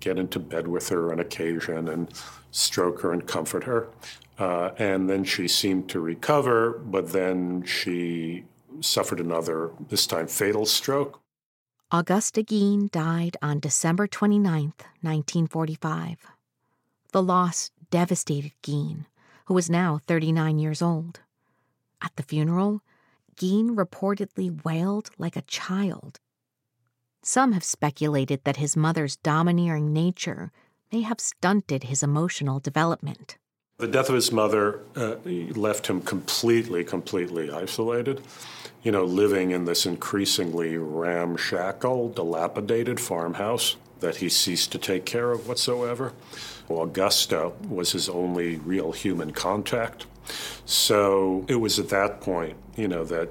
get 0.00 0.18
into 0.18 0.38
bed 0.38 0.68
with 0.68 0.88
her 0.88 1.12
on 1.12 1.20
occasion 1.20 1.88
and 1.88 2.12
stroke 2.50 3.00
her 3.00 3.12
and 3.12 3.26
comfort 3.26 3.64
her. 3.64 3.88
Uh, 4.38 4.70
and 4.78 5.08
then 5.08 5.24
she 5.24 5.48
seemed 5.48 5.88
to 5.88 6.00
recover, 6.00 6.78
but 6.78 7.12
then 7.12 7.62
she 7.64 8.44
suffered 8.80 9.20
another, 9.20 9.70
this 9.88 10.06
time 10.06 10.26
fatal 10.26 10.66
stroke. 10.66 11.20
Augusta 11.90 12.42
Gein 12.42 12.90
died 12.90 13.36
on 13.40 13.60
December 13.60 14.06
29, 14.06 14.72
1945. 15.00 16.26
The 17.12 17.22
loss 17.22 17.70
devastated 17.90 18.52
Gein, 18.62 19.06
who 19.46 19.54
was 19.54 19.70
now 19.70 20.00
39 20.06 20.58
years 20.58 20.82
old. 20.82 21.20
At 22.02 22.14
the 22.16 22.22
funeral, 22.22 22.82
Gein 23.36 23.76
reportedly 23.76 24.64
wailed 24.64 25.10
like 25.18 25.36
a 25.36 25.42
child. 25.42 26.18
Some 27.22 27.52
have 27.52 27.64
speculated 27.64 28.44
that 28.44 28.56
his 28.56 28.76
mother's 28.76 29.16
domineering 29.16 29.92
nature 29.92 30.52
may 30.92 31.02
have 31.02 31.20
stunted 31.20 31.84
his 31.84 32.02
emotional 32.02 32.60
development. 32.60 33.36
The 33.78 33.88
death 33.88 34.08
of 34.08 34.14
his 34.14 34.32
mother 34.32 34.80
uh, 34.94 35.16
left 35.24 35.88
him 35.88 36.00
completely, 36.00 36.82
completely 36.82 37.50
isolated. 37.50 38.22
You 38.82 38.92
know, 38.92 39.04
living 39.04 39.50
in 39.50 39.66
this 39.66 39.84
increasingly 39.84 40.78
ramshackle, 40.78 42.10
dilapidated 42.10 43.00
farmhouse 43.00 43.76
that 44.00 44.16
he 44.16 44.28
ceased 44.28 44.72
to 44.72 44.78
take 44.78 45.04
care 45.04 45.32
of 45.32 45.46
whatsoever. 45.48 46.12
Augusta 46.70 47.52
was 47.68 47.92
his 47.92 48.08
only 48.08 48.56
real 48.56 48.92
human 48.92 49.32
contact. 49.32 50.06
So 50.64 51.44
it 51.48 51.56
was 51.56 51.78
at 51.78 51.88
that 51.90 52.20
point, 52.20 52.56
you 52.76 52.88
know, 52.88 53.04
that 53.04 53.30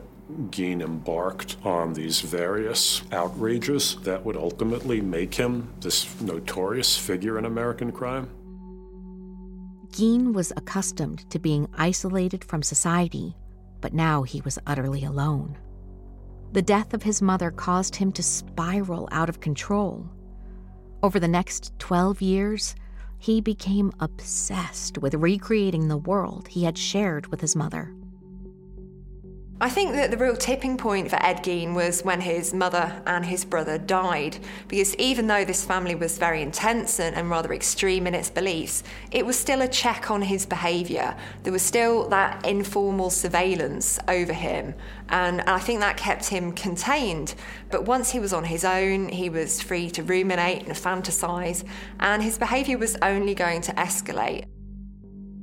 Gein 0.50 0.82
embarked 0.82 1.58
on 1.64 1.94
these 1.94 2.22
various 2.22 3.04
outrages 3.12 3.98
that 4.04 4.26
would 4.26 4.36
ultimately 4.36 5.00
make 5.00 5.36
him 5.36 5.74
this 5.82 6.20
notorious 6.20 6.98
figure 6.98 7.38
in 7.38 7.46
American 7.46 7.92
crime. 7.92 8.30
Gein 9.92 10.34
was 10.34 10.52
accustomed 10.58 11.30
to 11.30 11.40
being 11.40 11.70
isolated 11.78 12.44
from 12.44 12.64
society, 12.64 13.36
but 13.82 13.94
now 13.94 14.24
he 14.24 14.42
was 14.42 14.60
utterly 14.66 15.06
alone. 15.06 15.58
The 16.54 16.62
death 16.62 16.94
of 16.94 17.04
his 17.04 17.22
mother 17.22 17.52
caused 17.52 17.96
him 17.96 18.12
to 18.14 18.24
spiral 18.24 19.08
out 19.12 19.30
of 19.30 19.40
control. 19.40 20.10
Over 21.04 21.20
the 21.20 21.28
next 21.28 21.78
12 21.80 22.22
years, 22.22 22.76
he 23.26 23.42
became 23.42 23.92
obsessed 24.00 25.00
with 25.00 25.16
recreating 25.16 25.88
the 25.88 25.98
world 25.98 26.48
he 26.48 26.64
had 26.64 26.78
shared 26.78 27.26
with 27.26 27.42
his 27.42 27.56
mother. 27.56 27.92
I 29.62 29.70
think 29.70 29.94
that 29.94 30.12
the 30.12 30.18
real 30.18 30.36
tipping 30.36 30.76
point 30.78 31.10
for 31.10 31.16
Ed 31.26 31.38
Gein 31.38 31.74
was 31.74 32.04
when 32.04 32.20
his 32.20 32.54
mother 32.54 33.02
and 33.08 33.26
his 33.26 33.46
brother 33.46 33.78
died, 33.78 34.38
because 34.68 34.94
even 34.96 35.28
though 35.28 35.46
this 35.46 35.64
family 35.64 35.96
was 35.96 36.18
very 36.18 36.42
intense 36.42 37.00
and, 37.00 37.16
and 37.16 37.30
rather 37.30 37.54
extreme 37.54 38.06
in 38.06 38.14
its 38.14 38.30
beliefs, 38.30 38.84
it 39.12 39.26
was 39.26 39.40
still 39.40 39.62
a 39.62 39.68
check 39.70 40.12
on 40.12 40.22
his 40.22 40.46
behaviour. 40.46 41.16
There 41.44 41.54
was 41.54 41.62
still 41.62 42.10
that 42.10 42.46
informal 42.46 43.10
surveillance 43.10 43.98
over 44.10 44.34
him, 44.34 44.76
and 45.08 45.40
I 45.44 45.60
think 45.60 45.80
that 45.80 45.96
kept 45.96 46.28
him 46.28 46.52
contained. 46.52 47.36
But 47.72 47.86
once 47.86 48.12
he 48.12 48.20
was 48.20 48.34
on 48.34 48.44
his 48.44 48.66
own, 48.66 49.08
he 49.08 49.30
was 49.30 49.62
free 49.62 49.90
to 49.92 50.04
ruminate 50.04 50.68
and 50.68 50.76
fantasise, 50.76 51.64
and 52.02 52.22
his 52.22 52.38
behaviour 52.38 52.78
was 52.78 52.98
only 53.02 53.34
going 53.34 53.62
to 53.62 53.72
escalate. 53.76 54.48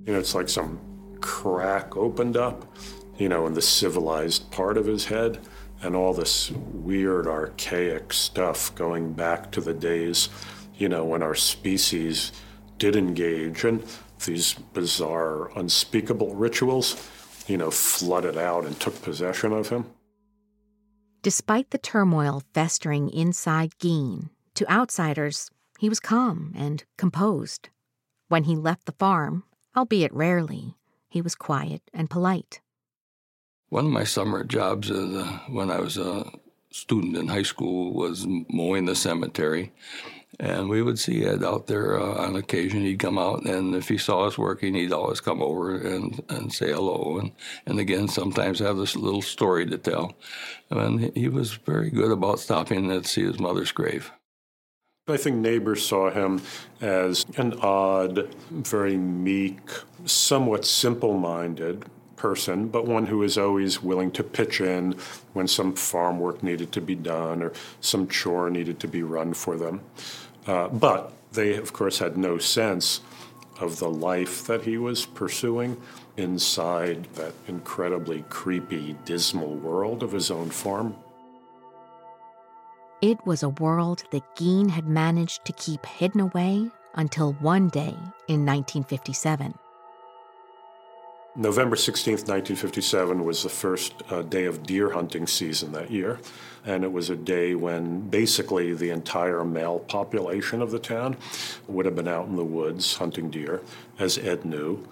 You 0.05 0.13
know, 0.13 0.19
it's 0.19 0.35
like 0.35 0.51
some 0.51 0.79
crack 1.23 1.97
opened 1.97 2.37
up 2.37 2.77
you 3.17 3.29
know, 3.29 3.47
in 3.47 3.55
the 3.55 3.63
civilized 3.63 4.51
part 4.51 4.77
of 4.77 4.87
his 4.87 5.07
head, 5.07 5.39
and 5.83 5.97
all 5.97 6.15
this 6.15 6.51
weird, 6.51 7.27
archaic 7.27 8.13
stuff 8.13 8.75
going 8.75 9.13
back 9.13 9.51
to 9.53 9.61
the 9.61 9.75
days, 9.75 10.29
you 10.77 10.89
know, 10.89 11.05
when 11.05 11.23
our 11.23 11.35
species 11.35 12.33
did 12.79 12.97
engage 12.97 13.65
in 13.65 13.83
these 14.25 14.55
bizarre, 14.55 15.51
unspeakable 15.59 16.35
rituals, 16.35 17.11
you 17.47 17.57
know, 17.57 17.71
flooded 17.71 18.37
out 18.37 18.65
and 18.65 18.79
took 18.81 19.03
possession 19.03 19.53
of 19.53 19.69
him. 19.69 19.87
Despite 21.23 21.71
the 21.71 21.79
turmoil 21.79 22.43
festering 22.55 23.11
inside 23.11 23.79
Gein, 23.79 24.31
to 24.55 24.71
outsiders, 24.73 25.51
he 25.79 25.89
was 25.89 26.01
calm 26.01 26.53
and 26.57 26.85
composed. 26.97 27.69
When 28.29 28.45
he 28.45 28.57
left 28.57 28.87
the 28.87 28.93
farm, 28.93 29.45
albeit 29.77 30.13
rarely, 30.13 30.77
he 31.09 31.21
was 31.21 31.35
quiet 31.35 31.83
and 31.93 32.09
polite. 32.09 32.62
One 33.73 33.87
of 33.87 33.91
my 33.91 34.05
summer 34.05 34.45
jobs 34.45 34.91
uh, 34.91 35.39
when 35.49 35.71
I 35.71 35.81
was 35.81 35.97
a 35.97 36.31
student 36.73 37.17
in 37.17 37.29
high 37.29 37.43
school 37.43 37.95
was 37.95 38.27
mowing 38.51 38.85
the 38.85 38.95
cemetery. 38.95 39.73
And 40.39 40.69
we 40.69 40.83
would 40.83 40.99
see 40.99 41.25
Ed 41.25 41.43
out 41.43 41.69
there 41.69 41.99
uh, 41.99 42.27
on 42.27 42.37
occasion. 42.37 42.83
He'd 42.83 42.99
come 42.99 43.17
out, 43.17 43.47
and 43.47 43.75
if 43.75 43.89
he 43.89 43.97
saw 43.97 44.27
us 44.27 44.37
working, 44.37 44.75
he'd 44.75 44.93
always 44.93 45.23
come 45.23 45.41
over 45.41 45.75
and, 45.75 46.23
and 46.29 46.53
say 46.53 46.71
hello. 46.71 47.17
And, 47.19 47.33
and 47.65 47.79
again, 47.79 48.09
sometimes 48.09 48.59
have 48.59 48.77
this 48.77 48.95
little 48.95 49.23
story 49.23 49.65
to 49.65 49.79
tell. 49.79 50.17
And 50.69 51.11
he 51.17 51.31
was 51.31 51.53
very 51.53 51.89
good 51.89 52.11
about 52.11 52.41
stopping 52.41 52.91
to 52.91 53.03
see 53.05 53.23
his 53.23 53.41
mother's 53.41 53.73
grave. 53.73 54.13
I 55.09 55.17
think 55.17 55.37
neighbors 55.37 55.83
saw 55.87 56.11
him 56.11 56.43
as 56.83 57.25
an 57.39 57.55
odd, 57.61 58.35
very 58.51 58.99
meek, 58.99 59.63
somewhat 60.05 60.67
simple 60.67 61.17
minded, 61.17 61.87
person, 62.23 62.69
but 62.69 62.87
one 62.87 63.07
who 63.07 63.21
is 63.25 63.37
always 63.37 63.83
willing 63.83 64.13
to 64.13 64.23
pitch 64.23 64.61
in 64.61 64.93
when 65.33 65.49
some 65.49 65.75
farm 65.75 66.21
work 66.21 66.41
needed 66.41 66.71
to 66.71 66.81
be 66.81 66.95
done 66.95 67.43
or 67.43 67.53
some 67.81 68.07
chore 68.07 68.49
needed 68.49 68.79
to 68.79 68.87
be 68.87 69.03
run 69.03 69.35
for 69.35 69.57
them. 69.57 69.81
Uh, 70.47 70.69
but 70.69 71.13
they, 71.33 71.57
of 71.57 71.73
course, 71.73 71.99
had 71.99 72.17
no 72.17 72.39
sense 72.39 73.01
of 73.61 73.81
the 73.81 73.91
life 73.91 74.47
that 74.47 74.63
he 74.63 74.79
was 74.79 75.05
pursuing 75.05 75.77
inside 76.17 77.09
that 77.15 77.35
incredibly 77.49 78.23
creepy, 78.29 78.95
dismal 79.05 79.57
world 79.57 80.05
of 80.05 80.13
his 80.13 80.31
own 80.31 80.49
farm. 80.49 80.95
It 83.01 83.19
was 83.27 83.43
a 83.43 83.49
world 83.49 84.05
that 84.13 84.37
Gein 84.37 84.71
had 84.71 84.87
managed 84.87 85.45
to 85.47 85.53
keep 85.55 85.85
hidden 85.85 86.21
away 86.21 86.71
until 86.95 87.33
one 87.41 87.69
day 87.69 87.97
in 88.29 88.47
1957. 88.47 89.55
November 91.35 91.77
16th, 91.77 92.29
1957 92.29 93.25
was 93.25 93.43
the 93.43 93.49
first 93.49 93.95
uh, 94.11 94.21
day 94.21 94.45
of 94.45 94.65
deer 94.65 94.91
hunting 94.91 95.27
season 95.27 95.73
that 95.73 95.91
year. 95.91 96.21
And 96.67 96.85
it 96.85 96.93
was 96.93 97.09
a 97.09 97.17
day 97.17 97.55
when 97.55 98.01
basically 98.11 98.75
the 98.75 98.91
entire 98.91 99.43
male 99.43 99.79
population 99.79 100.61
of 100.61 100.71
the 100.71 100.79
town 100.79 101.17
would 101.67 101.87
have 101.87 101.97
been 101.97 102.07
out 102.07 102.29
in 102.29 102.37
the 102.37 102.45
woods 102.45 102.97
hunting 102.97 103.31
deer, 103.31 103.63
as 103.99 104.19
Ed 104.19 104.45
knew. 104.45 104.87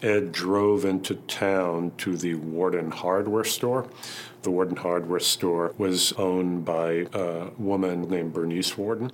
Ed 0.00 0.32
drove 0.32 0.86
into 0.86 1.14
town 1.14 1.92
to 1.98 2.16
the 2.16 2.34
Worden 2.36 2.90
hardware 2.90 3.44
store. 3.44 3.86
The 4.42 4.50
Worden 4.50 4.76
hardware 4.76 5.20
store 5.20 5.74
was 5.76 6.12
owned 6.14 6.64
by 6.64 7.06
a 7.12 7.50
woman 7.58 8.08
named 8.08 8.32
Bernice 8.32 8.78
Worden. 8.78 9.12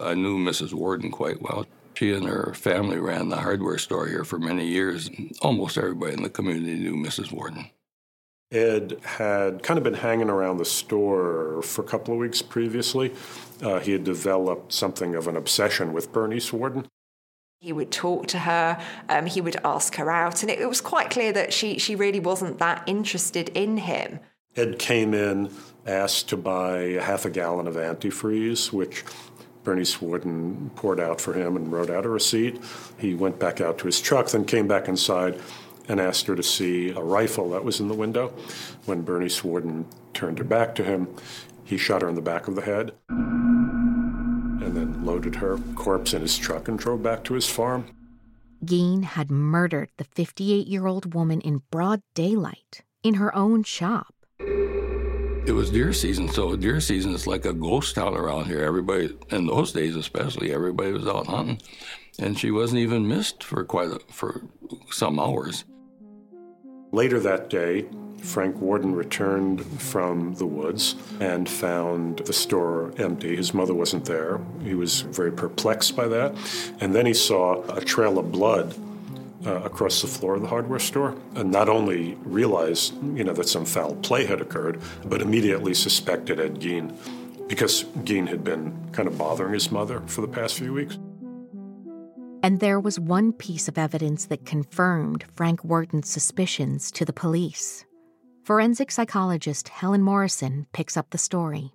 I 0.00 0.14
knew 0.14 0.36
Mrs. 0.36 0.74
Worden 0.74 1.12
quite 1.12 1.40
well. 1.40 1.64
She 1.96 2.12
and 2.12 2.26
her 2.26 2.52
family 2.52 2.98
ran 2.98 3.30
the 3.30 3.36
hardware 3.36 3.78
store 3.78 4.06
here 4.06 4.22
for 4.22 4.38
many 4.38 4.66
years, 4.66 5.10
almost 5.40 5.78
everybody 5.78 6.12
in 6.12 6.22
the 6.22 6.28
community 6.28 6.74
knew 6.74 6.94
Mrs. 6.94 7.32
Worden. 7.32 7.70
Ed 8.52 8.98
had 9.02 9.62
kind 9.62 9.78
of 9.78 9.84
been 9.84 9.94
hanging 9.94 10.28
around 10.28 10.58
the 10.58 10.66
store 10.66 11.62
for 11.62 11.82
a 11.82 11.88
couple 11.88 12.12
of 12.12 12.20
weeks 12.20 12.42
previously. 12.42 13.14
Uh, 13.62 13.80
he 13.80 13.92
had 13.92 14.04
developed 14.04 14.74
something 14.74 15.14
of 15.14 15.26
an 15.26 15.36
obsession 15.36 15.94
with 15.94 16.12
Bernice 16.12 16.52
Worden. 16.52 16.86
He 17.60 17.72
would 17.72 17.90
talk 17.90 18.26
to 18.28 18.40
her, 18.40 18.78
um, 19.08 19.24
he 19.24 19.40
would 19.40 19.56
ask 19.64 19.94
her 19.94 20.10
out, 20.10 20.42
and 20.42 20.50
it, 20.50 20.60
it 20.60 20.68
was 20.68 20.82
quite 20.82 21.08
clear 21.08 21.32
that 21.32 21.54
she, 21.54 21.78
she 21.78 21.96
really 21.96 22.20
wasn't 22.20 22.58
that 22.58 22.82
interested 22.86 23.48
in 23.54 23.78
him. 23.78 24.20
Ed 24.54 24.78
came 24.78 25.14
in, 25.14 25.50
asked 25.86 26.28
to 26.28 26.36
buy 26.36 26.78
a 26.78 27.02
half 27.02 27.24
a 27.24 27.30
gallon 27.30 27.66
of 27.66 27.74
antifreeze, 27.74 28.70
which 28.70 29.02
Bernice 29.66 30.00
Worden 30.00 30.70
poured 30.76 31.00
out 31.00 31.20
for 31.20 31.32
him 31.32 31.56
and 31.56 31.72
wrote 31.72 31.90
out 31.90 32.06
a 32.06 32.08
receipt. 32.08 32.62
He 32.98 33.14
went 33.14 33.40
back 33.40 33.60
out 33.60 33.78
to 33.78 33.86
his 33.86 34.00
truck, 34.00 34.28
then 34.28 34.44
came 34.44 34.68
back 34.68 34.86
inside 34.86 35.40
and 35.88 36.00
asked 36.00 36.28
her 36.28 36.36
to 36.36 36.42
see 36.42 36.90
a 36.90 37.00
rifle 37.00 37.50
that 37.50 37.64
was 37.64 37.80
in 37.80 37.88
the 37.88 37.94
window. 37.94 38.28
When 38.84 39.02
Bernie 39.02 39.28
Worden 39.42 39.86
turned 40.14 40.38
her 40.38 40.44
back 40.44 40.76
to 40.76 40.84
him, 40.84 41.08
he 41.64 41.76
shot 41.76 42.02
her 42.02 42.08
in 42.08 42.14
the 42.14 42.22
back 42.22 42.46
of 42.46 42.54
the 42.54 42.62
head 42.62 42.92
and 43.08 44.76
then 44.76 45.04
loaded 45.04 45.34
her 45.34 45.58
corpse 45.74 46.14
in 46.14 46.22
his 46.22 46.38
truck 46.38 46.68
and 46.68 46.78
drove 46.78 47.02
back 47.02 47.24
to 47.24 47.34
his 47.34 47.48
farm. 47.48 47.86
Gein 48.64 49.02
had 49.02 49.32
murdered 49.32 49.90
the 49.96 50.04
58 50.04 50.68
year 50.68 50.86
old 50.86 51.12
woman 51.12 51.40
in 51.40 51.62
broad 51.72 52.02
daylight 52.14 52.82
in 53.02 53.14
her 53.14 53.34
own 53.34 53.64
shop. 53.64 54.14
It 55.46 55.54
was 55.54 55.70
deer 55.70 55.92
season, 55.92 56.28
so 56.28 56.56
deer 56.56 56.80
season 56.80 57.14
is 57.14 57.28
like 57.28 57.44
a 57.44 57.52
ghost 57.52 57.94
town 57.94 58.16
around 58.16 58.46
here. 58.46 58.64
Everybody, 58.64 59.16
in 59.30 59.46
those 59.46 59.70
days 59.70 59.94
especially, 59.94 60.52
everybody 60.52 60.90
was 60.90 61.06
out 61.06 61.28
hunting, 61.28 61.62
and 62.18 62.36
she 62.36 62.50
wasn't 62.50 62.80
even 62.80 63.06
missed 63.06 63.44
for 63.44 63.64
quite 63.64 63.90
a, 63.90 64.00
for 64.10 64.42
some 64.90 65.20
hours. 65.20 65.64
Later 66.90 67.20
that 67.20 67.48
day, 67.48 67.86
Frank 68.22 68.56
Worden 68.56 68.92
returned 68.96 69.64
from 69.80 70.34
the 70.34 70.46
woods 70.46 70.96
and 71.20 71.48
found 71.48 72.18
the 72.20 72.32
store 72.32 72.92
empty. 72.98 73.36
His 73.36 73.54
mother 73.54 73.74
wasn't 73.74 74.04
there. 74.04 74.40
He 74.64 74.74
was 74.74 75.02
very 75.02 75.30
perplexed 75.30 75.94
by 75.94 76.08
that. 76.08 76.34
And 76.80 76.92
then 76.92 77.06
he 77.06 77.14
saw 77.14 77.62
a 77.72 77.80
trail 77.80 78.18
of 78.18 78.32
blood 78.32 78.74
uh, 79.46 79.62
across 79.62 80.02
the 80.02 80.08
floor 80.08 80.34
of 80.34 80.42
the 80.42 80.48
hardware 80.48 80.78
store 80.78 81.16
and 81.36 81.50
not 81.50 81.68
only 81.68 82.14
realized, 82.24 82.94
you 83.16 83.22
know, 83.22 83.32
that 83.32 83.48
some 83.48 83.64
foul 83.64 83.94
play 83.96 84.26
had 84.26 84.40
occurred, 84.40 84.80
but 85.04 85.22
immediately 85.22 85.72
suspected 85.72 86.40
Ed 86.40 86.56
Gein 86.56 86.92
because 87.48 87.84
Gein 88.04 88.26
had 88.26 88.42
been 88.42 88.74
kind 88.92 89.06
of 89.06 89.16
bothering 89.16 89.54
his 89.54 89.70
mother 89.70 90.00
for 90.06 90.20
the 90.20 90.28
past 90.28 90.58
few 90.58 90.72
weeks. 90.72 90.98
And 92.42 92.60
there 92.60 92.80
was 92.80 92.98
one 92.98 93.32
piece 93.32 93.68
of 93.68 93.78
evidence 93.78 94.26
that 94.26 94.44
confirmed 94.44 95.24
Frank 95.34 95.64
Worden's 95.64 96.08
suspicions 96.08 96.90
to 96.92 97.04
the 97.04 97.12
police. 97.12 97.84
Forensic 98.44 98.90
psychologist 98.90 99.68
Helen 99.68 100.02
Morrison 100.02 100.66
picks 100.72 100.96
up 100.96 101.10
the 101.10 101.18
story. 101.18 101.72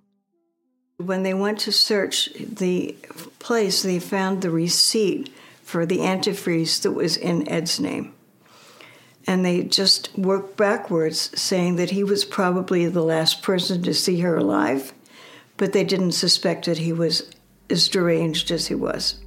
When 0.98 1.22
they 1.22 1.34
went 1.34 1.58
to 1.60 1.72
search 1.72 2.30
the 2.34 2.96
place, 3.38 3.82
they 3.82 3.98
found 3.98 4.40
the 4.40 4.50
receipt 4.50 5.30
for 5.72 5.86
the 5.86 6.00
antifreeze 6.00 6.82
that 6.82 6.92
was 6.92 7.16
in 7.16 7.48
Ed's 7.48 7.80
name. 7.80 8.12
And 9.26 9.42
they 9.42 9.62
just 9.62 10.10
worked 10.18 10.58
backwards, 10.58 11.32
saying 11.40 11.76
that 11.76 11.92
he 11.92 12.04
was 12.04 12.26
probably 12.26 12.86
the 12.88 13.02
last 13.02 13.42
person 13.42 13.82
to 13.84 13.94
see 13.94 14.20
her 14.20 14.36
alive, 14.36 14.92
but 15.56 15.72
they 15.72 15.82
didn't 15.82 16.12
suspect 16.12 16.66
that 16.66 16.76
he 16.76 16.92
was 16.92 17.30
as 17.70 17.88
deranged 17.88 18.50
as 18.50 18.66
he 18.66 18.74
was. 18.74 19.22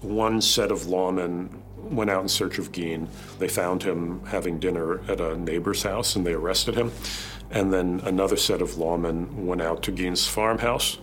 One 0.00 0.40
set 0.40 0.70
of 0.70 0.84
lawmen 0.84 1.50
went 1.76 2.08
out 2.08 2.22
in 2.22 2.28
search 2.28 2.58
of 2.58 2.72
Gein. 2.72 3.08
They 3.38 3.48
found 3.48 3.82
him 3.82 4.24
having 4.24 4.58
dinner 4.58 5.02
at 5.10 5.20
a 5.20 5.36
neighbor's 5.36 5.82
house 5.82 6.16
and 6.16 6.26
they 6.26 6.32
arrested 6.32 6.76
him. 6.76 6.92
And 7.50 7.70
then 7.70 8.00
another 8.04 8.36
set 8.36 8.62
of 8.62 8.70
lawmen 8.70 9.44
went 9.44 9.60
out 9.60 9.82
to 9.82 9.92
Gein's 9.92 10.26
farmhouse, 10.26 10.96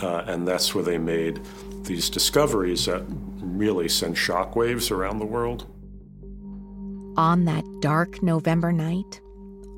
uh, 0.00 0.22
and 0.28 0.46
that's 0.46 0.76
where 0.76 0.84
they 0.84 0.96
made 0.96 1.40
these 1.84 2.08
discoveries 2.08 2.86
that 2.86 3.02
really 3.58 3.88
sent 3.88 4.16
shockwaves 4.16 4.90
around 4.90 5.18
the 5.18 5.26
world. 5.26 5.66
On 7.16 7.44
that 7.44 7.64
dark 7.80 8.22
November 8.22 8.72
night, 8.72 9.20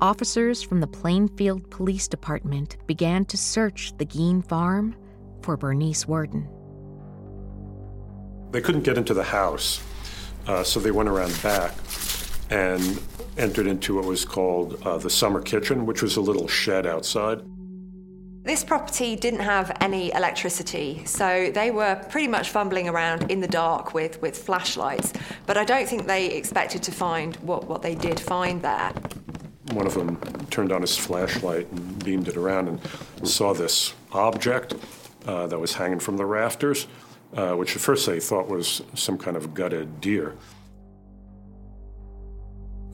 officers 0.01 0.61
from 0.61 0.79
the 0.79 0.87
Plainfield 0.87 1.69
Police 1.69 2.07
Department 2.07 2.77
began 2.87 3.25
to 3.25 3.37
search 3.37 3.95
the 3.97 4.05
Gein 4.05 4.45
farm 4.47 4.95
for 5.41 5.57
Bernice 5.57 6.07
Worden. 6.07 6.47
They 8.51 8.61
couldn't 8.61 8.83
get 8.83 8.97
into 8.97 9.13
the 9.13 9.23
house, 9.23 9.81
uh, 10.47 10.63
so 10.63 10.79
they 10.79 10.91
went 10.91 11.09
around 11.09 11.37
back 11.43 11.73
and 12.49 13.01
entered 13.37 13.67
into 13.67 13.95
what 13.95 14.05
was 14.05 14.23
called 14.23 14.81
uh, 14.83 14.97
the 14.97 15.09
summer 15.09 15.41
kitchen, 15.41 15.85
which 15.85 16.01
was 16.01 16.15
a 16.15 16.21
little 16.21 16.47
shed 16.47 16.85
outside. 16.85 17.41
This 18.45 18.63
property 18.63 19.15
didn't 19.15 19.39
have 19.39 19.75
any 19.81 20.13
electricity, 20.13 21.01
so 21.05 21.49
they 21.51 21.71
were 21.71 21.95
pretty 22.11 22.27
much 22.27 22.51
fumbling 22.51 22.87
around 22.87 23.31
in 23.31 23.39
the 23.39 23.47
dark 23.47 23.95
with, 23.95 24.21
with 24.21 24.37
flashlights. 24.37 25.13
But 25.47 25.57
I 25.57 25.65
don't 25.65 25.89
think 25.89 26.05
they 26.05 26.27
expected 26.27 26.83
to 26.83 26.91
find 26.91 27.35
what, 27.37 27.67
what 27.67 27.81
they 27.81 27.95
did 27.95 28.19
find 28.19 28.61
there. 28.61 28.93
One 29.71 29.87
of 29.87 29.95
them 29.95 30.17
turned 30.51 30.71
on 30.71 30.81
his 30.81 30.95
flashlight 30.95 31.71
and 31.71 32.05
beamed 32.05 32.27
it 32.27 32.37
around 32.37 32.67
and 32.67 33.27
saw 33.27 33.51
this 33.51 33.95
object 34.11 34.75
uh, 35.25 35.47
that 35.47 35.57
was 35.57 35.73
hanging 35.73 35.99
from 35.99 36.15
the 36.15 36.25
rafters, 36.27 36.85
uh, 37.33 37.53
which 37.53 37.75
at 37.75 37.81
first 37.81 38.05
they 38.05 38.19
thought 38.19 38.47
was 38.47 38.83
some 38.93 39.17
kind 39.17 39.37
of 39.37 39.55
gutted 39.55 39.99
deer. 40.01 40.35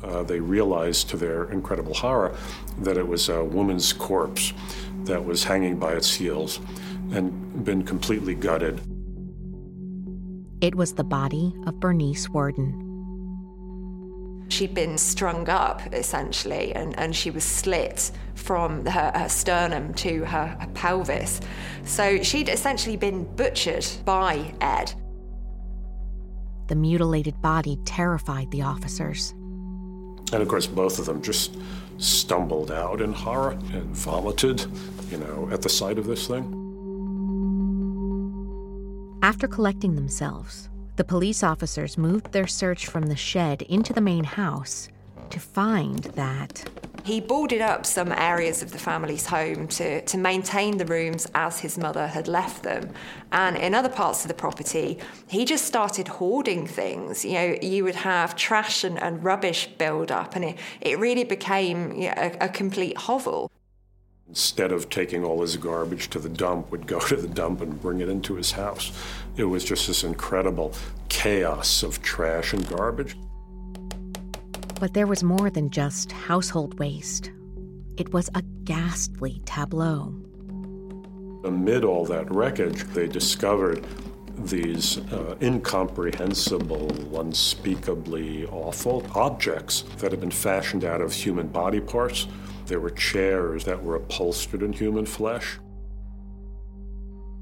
Uh, 0.02 0.24
they 0.24 0.40
realized 0.40 1.10
to 1.10 1.18
their 1.18 1.52
incredible 1.52 1.94
horror 1.94 2.36
that 2.80 2.96
it 2.98 3.08
was 3.08 3.28
a 3.28 3.44
woman's 3.44 3.92
corpse 3.92 4.54
that 5.06 5.26
was 5.26 5.44
hanging 5.44 5.78
by 5.78 5.94
its 5.94 6.14
heels 6.14 6.60
and 7.12 7.64
been 7.66 7.84
completely 7.84 8.36
gutted. 8.36 8.82
It 10.62 10.76
was 10.76 10.94
the 10.94 11.04
body 11.04 11.56
of 11.66 11.80
Bernice 11.80 12.30
Worden. 12.30 12.88
She'd 14.50 14.74
been 14.74 14.98
strung 14.98 15.50
up, 15.50 15.82
essentially, 15.94 16.76
and, 16.76 16.98
and 17.00 17.16
she 17.16 17.32
was 17.32 17.44
slit 17.44 18.12
from 18.36 18.86
her, 18.86 19.12
her 19.16 19.30
sternum 19.30 19.94
to 19.96 20.26
her, 20.26 20.58
her 20.60 20.68
pelvis. 20.74 21.40
So 21.86 22.22
she'd 22.22 22.50
essentially 22.50 22.98
been 22.98 23.24
butchered 23.36 23.88
by 24.06 24.54
Ed. 24.62 24.94
The 26.68 26.76
mutilated 26.76 27.42
body 27.42 27.80
terrified 27.86 28.52
the 28.52 28.62
officers. 28.62 29.34
And 30.32 30.42
of 30.42 30.48
course, 30.48 30.68
both 30.68 31.00
of 31.00 31.06
them 31.06 31.22
just 31.22 31.58
stumbled 31.98 32.72
out 32.72 33.02
in 33.02 33.14
horror 33.14 33.52
and 33.52 33.96
vomited, 33.96 34.66
you 35.10 35.18
know, 35.18 35.50
at 35.52 35.62
the 35.62 35.70
sight 35.70 35.98
of 35.98 36.06
this 36.08 36.28
thing. 36.28 36.58
After 39.24 39.48
collecting 39.48 39.96
themselves, 39.96 40.70
the 40.96 41.04
police 41.04 41.44
officers 41.44 41.98
moved 41.98 42.32
their 42.32 42.48
search 42.48 42.88
from 42.88 43.08
the 43.08 43.16
shed 43.16 43.62
into 43.64 43.94
the 43.94 44.02
main 44.02 44.24
house 44.24 44.90
to 45.30 45.40
find 45.40 46.04
that 46.16 46.70
He 47.04 47.20
boarded 47.20 47.62
up 47.62 47.86
some 47.86 48.12
areas 48.12 48.62
of 48.62 48.72
the 48.72 48.78
family's 48.78 49.26
home 49.26 49.68
to, 49.70 50.02
to 50.06 50.18
maintain 50.18 50.78
the 50.78 50.86
rooms 50.86 51.28
as 51.34 51.60
his 51.60 51.78
mother 51.78 52.08
had 52.08 52.28
left 52.28 52.64
them. 52.64 52.92
And 53.32 53.58
in 53.58 53.74
other 53.74 53.90
parts 53.90 54.24
of 54.24 54.28
the 54.28 54.34
property, 54.36 55.00
he 55.28 55.46
just 55.46 55.66
started 55.66 56.08
hoarding 56.08 56.68
things. 56.68 57.26
You 57.26 57.34
know, 57.34 57.56
you 57.62 57.84
would 57.84 57.96
have 57.96 58.36
trash 58.36 58.84
and, 58.84 59.02
and 59.02 59.24
rubbish 59.24 59.68
build 59.78 60.12
up, 60.12 60.36
and 60.36 60.46
it, 60.46 60.60
it 60.80 61.00
really 61.00 61.24
became 61.24 61.94
you 61.94 62.10
know, 62.10 62.14
a, 62.18 62.46
a 62.46 62.50
complete 62.50 62.98
hovel. 62.98 63.50
Instead 64.30 64.72
of 64.72 64.90
taking 64.90 65.26
all 65.26 65.42
his 65.42 65.58
garbage 65.58 66.10
to 66.10 66.20
the 66.20 66.30
dump, 66.30 66.72
would 66.72 66.86
go 66.86 67.00
to 67.08 67.16
the 67.16 67.28
dump 67.28 67.62
and 67.62 67.82
bring 67.82 68.00
it 68.00 68.10
into 68.10 68.36
his 68.36 68.52
house. 68.52 68.92
It 69.38 69.46
was 69.46 69.64
just 69.64 69.88
this 69.88 70.04
incredible 70.04 70.74
chaos 71.10 71.84
of 71.84 72.02
trash 72.02 72.54
and 72.54 72.68
garbage. 72.70 73.16
But 74.82 74.96
there 74.96 75.06
was 75.06 75.24
more 75.24 75.52
than 75.52 75.70
just 75.70 76.12
household 76.12 76.80
waste. 76.80 77.32
It 77.98 78.12
was 78.14 78.32
a 78.34 78.42
ghastly 78.64 79.40
tableau. 79.46 80.16
Amid 81.46 81.84
all 81.86 82.04
that 82.06 82.34
wreckage, 82.34 82.84
they 82.86 83.08
discovered 83.08 83.86
these 84.40 84.98
uh, 84.98 85.36
incomprehensible, 85.40 87.16
unspeakably 87.20 88.48
awful 88.48 89.06
objects 89.14 89.84
that 90.00 90.10
had 90.10 90.20
been 90.20 90.32
fashioned 90.32 90.84
out 90.84 91.00
of 91.00 91.14
human 91.14 91.50
body 91.50 91.80
parts. 91.80 92.26
There 92.66 92.80
were 92.80 92.90
chairs 92.90 93.66
that 93.66 93.84
were 93.84 93.98
upholstered 93.98 94.64
in 94.64 94.74
human 94.74 95.06
flesh. 95.06 95.60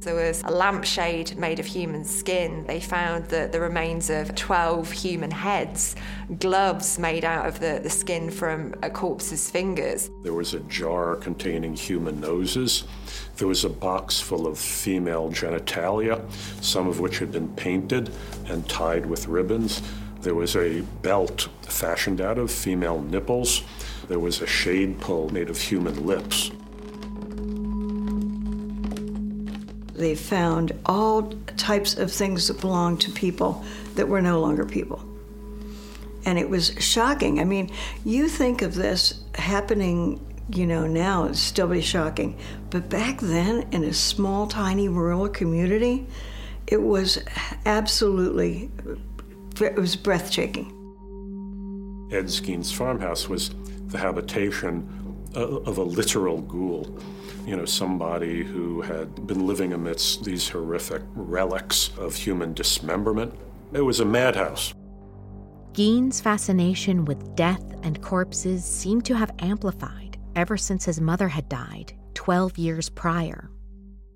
There 0.02 0.16
was 0.16 0.42
a 0.44 0.50
lampshade 0.50 1.38
made 1.38 1.60
of 1.60 1.66
human 1.66 2.06
skin. 2.06 2.66
They 2.66 2.80
found 2.80 3.26
the, 3.26 3.50
the 3.52 3.60
remains 3.60 4.10
of 4.10 4.34
12 4.34 4.90
human 4.92 5.30
heads, 5.30 5.94
gloves 6.40 6.98
made 6.98 7.26
out 7.26 7.46
of 7.46 7.60
the, 7.60 7.82
the 7.84 7.90
skin 7.90 8.32
from 8.32 8.76
a 8.82 8.90
corpse's 8.90 9.52
fingers. 9.52 10.10
There 10.24 10.34
was 10.34 10.54
a 10.54 10.62
jar 10.62 11.18
containing 11.18 11.74
human 11.74 12.22
noses. 12.22 12.86
There 13.36 13.48
was 13.50 13.66
a 13.66 13.70
box 13.70 14.22
full 14.22 14.48
of 14.48 14.58
female 14.58 15.32
genitalia, 15.32 16.24
some 16.64 16.88
of 16.88 17.02
which 17.02 17.20
had 17.20 17.34
been 17.34 17.50
painted 17.56 18.10
and 18.48 18.70
tied 18.70 19.06
with 19.06 19.28
ribbons. 19.28 19.82
There 20.22 20.36
was 20.36 20.56
a 20.56 20.80
belt 21.02 21.50
fashioned 21.64 22.22
out 22.22 22.38
of 22.38 22.52
female 22.52 23.02
nipples. 23.02 23.64
There 24.08 24.20
was 24.20 24.42
a 24.42 24.48
shade 24.48 25.02
pull 25.02 25.30
made 25.30 25.50
of 25.50 25.60
human 25.60 26.06
lips. 26.06 26.52
They 30.00 30.16
found 30.16 30.72
all 30.86 31.34
types 31.58 31.98
of 31.98 32.10
things 32.10 32.48
that 32.48 32.62
belonged 32.62 33.02
to 33.02 33.12
people 33.12 33.66
that 33.96 34.08
were 34.08 34.22
no 34.22 34.40
longer 34.40 34.66
people. 34.66 35.04
And 36.26 36.40
it 36.40 36.50
was 36.50 36.74
shocking. 36.80 37.42
I 37.42 37.44
mean, 37.44 37.70
you 38.06 38.30
think 38.30 38.62
of 38.62 38.76
this 38.76 39.22
happening, 39.36 40.26
you 40.54 40.66
know, 40.66 40.88
now, 40.88 41.26
it'd 41.26 41.36
still 41.36 41.68
be 41.68 41.82
shocking. 41.82 42.40
But 42.70 42.90
back 42.90 43.20
then, 43.20 43.68
in 43.74 43.84
a 43.84 43.94
small, 43.94 44.48
tiny 44.48 44.88
rural 44.88 45.28
community, 45.28 46.08
it 46.66 46.82
was 46.82 47.20
absolutely, 47.66 48.72
it 49.60 49.76
was 49.76 49.98
breathtaking. 49.98 50.76
Ed 52.14 52.32
Gein's 52.42 52.72
farmhouse 52.72 53.28
was 53.28 53.54
the 53.88 53.98
habitation 53.98 54.88
of 55.36 55.78
a 55.78 55.84
literal 55.84 56.40
ghoul 56.40 56.98
you 57.50 57.58
know, 57.58 57.66
somebody 57.66 58.44
who 58.44 58.82
had 58.82 59.26
been 59.26 59.48
living 59.48 59.74
amidst 59.74 60.24
these 60.24 60.48
horrific 60.48 61.02
relics 61.16 61.90
of 61.98 62.16
human 62.16 62.54
dismemberment. 62.54 63.34
It 63.74 63.82
was 63.82 64.02
a 64.02 64.06
madhouse. 64.06 64.72
Gein's 65.74 66.22
fascination 66.22 67.06
with 67.06 67.36
death 67.36 67.64
and 67.82 68.00
corpses 68.04 68.64
seemed 68.64 69.04
to 69.06 69.16
have 69.16 69.32
amplified 69.40 70.20
ever 70.36 70.58
since 70.58 70.86
his 70.86 71.02
mother 71.02 71.28
had 71.28 71.50
died 71.50 71.94
12 72.14 72.60
years 72.60 72.88
prior. 72.88 73.50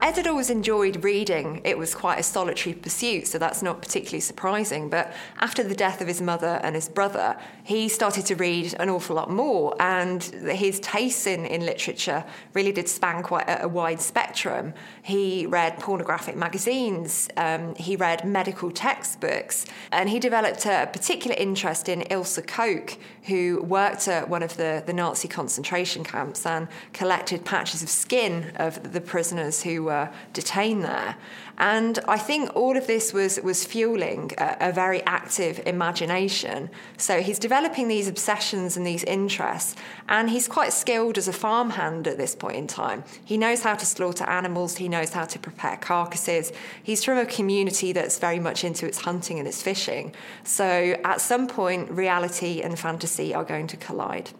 Ed 0.03 0.17
had 0.17 0.27
always 0.27 0.49
enjoyed 0.49 1.01
reading. 1.01 1.61
It 1.63 1.77
was 1.77 1.95
quite 1.95 2.19
a 2.19 2.23
solitary 2.23 2.75
pursuit, 2.75 3.25
so 3.25 3.37
that's 3.37 3.61
not 3.61 3.81
particularly 3.81 4.19
surprising. 4.19 4.89
But 4.89 5.13
after 5.39 5.63
the 5.63 5.73
death 5.73 6.01
of 6.01 6.09
his 6.09 6.19
mother 6.19 6.59
and 6.61 6.75
his 6.75 6.89
brother, 6.89 7.37
he 7.63 7.87
started 7.87 8.25
to 8.25 8.35
read 8.35 8.75
an 8.81 8.89
awful 8.89 9.15
lot 9.15 9.31
more, 9.31 9.73
and 9.79 10.21
his 10.21 10.81
tastes 10.81 11.25
in, 11.25 11.45
in 11.45 11.65
literature 11.65 12.25
really 12.53 12.73
did 12.73 12.89
span 12.89 13.23
quite 13.23 13.47
a, 13.47 13.63
a 13.63 13.67
wide 13.69 14.01
spectrum. 14.01 14.73
He 15.03 15.45
read 15.45 15.79
pornographic 15.79 16.35
magazines, 16.35 17.29
um, 17.37 17.73
he 17.75 17.95
read 17.95 18.25
medical 18.25 18.71
textbooks, 18.71 19.65
and 19.93 20.09
he 20.09 20.19
developed 20.19 20.65
a 20.65 20.89
particular 20.91 21.37
interest 21.37 21.87
in 21.87 22.01
Ilse 22.09 22.41
Koch, 22.45 22.97
who 23.27 23.63
worked 23.63 24.09
at 24.09 24.27
one 24.27 24.43
of 24.43 24.57
the, 24.57 24.83
the 24.85 24.91
Nazi 24.91 25.29
concentration 25.29 26.03
camps 26.03 26.45
and 26.45 26.67
collected 26.91 27.45
patches 27.45 27.81
of 27.81 27.87
skin 27.87 28.51
of 28.57 28.91
the 28.91 28.99
prisoners 28.99 29.63
who 29.63 29.92
were 29.93 30.09
detained 30.33 30.83
there. 30.83 31.15
And 31.57 31.99
I 32.07 32.17
think 32.17 32.55
all 32.55 32.75
of 32.75 32.87
this 32.87 33.13
was, 33.13 33.39
was 33.43 33.63
fueling 33.63 34.31
a, 34.39 34.57
a, 34.69 34.71
very 34.71 35.03
active 35.03 35.61
imagination. 35.67 36.71
So 36.97 37.21
he's 37.21 37.37
developing 37.37 37.87
these 37.87 38.07
obsessions 38.07 38.75
and 38.75 38.87
these 38.87 39.03
interests, 39.03 39.75
and 40.09 40.31
he's 40.31 40.47
quite 40.47 40.73
skilled 40.73 41.17
as 41.19 41.27
a 41.27 41.33
farmhand 41.33 42.07
at 42.07 42.17
this 42.17 42.33
point 42.33 42.57
in 42.57 42.67
time. 42.67 43.03
He 43.23 43.37
knows 43.37 43.61
how 43.61 43.75
to 43.75 43.85
slaughter 43.85 44.23
animals, 44.23 44.77
he 44.77 44.89
knows 44.89 45.13
how 45.13 45.25
to 45.25 45.37
prepare 45.37 45.77
carcasses. 45.77 46.51
He's 46.81 47.03
from 47.03 47.19
a 47.19 47.25
community 47.25 47.93
that's 47.93 48.17
very 48.17 48.39
much 48.39 48.63
into 48.63 48.87
its 48.87 49.01
hunting 49.01 49.37
and 49.37 49.47
its 49.47 49.61
fishing. 49.61 50.15
So 50.43 50.95
at 51.03 51.21
some 51.21 51.45
point, 51.47 51.91
reality 51.91 52.61
and 52.61 52.79
fantasy 52.79 53.31
are 53.35 53.45
going 53.45 53.67
to 53.67 53.77
collide. 53.77 54.31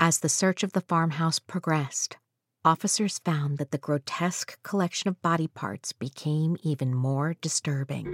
As 0.00 0.18
the 0.18 0.28
search 0.28 0.64
of 0.64 0.72
the 0.72 0.80
farmhouse 0.80 1.38
progressed, 1.38 2.16
officers 2.64 3.18
found 3.18 3.58
that 3.58 3.70
the 3.70 3.78
grotesque 3.78 4.62
collection 4.62 5.08
of 5.08 5.20
body 5.22 5.48
parts 5.48 5.92
became 5.92 6.56
even 6.62 6.94
more 6.94 7.34
disturbing. 7.40 8.06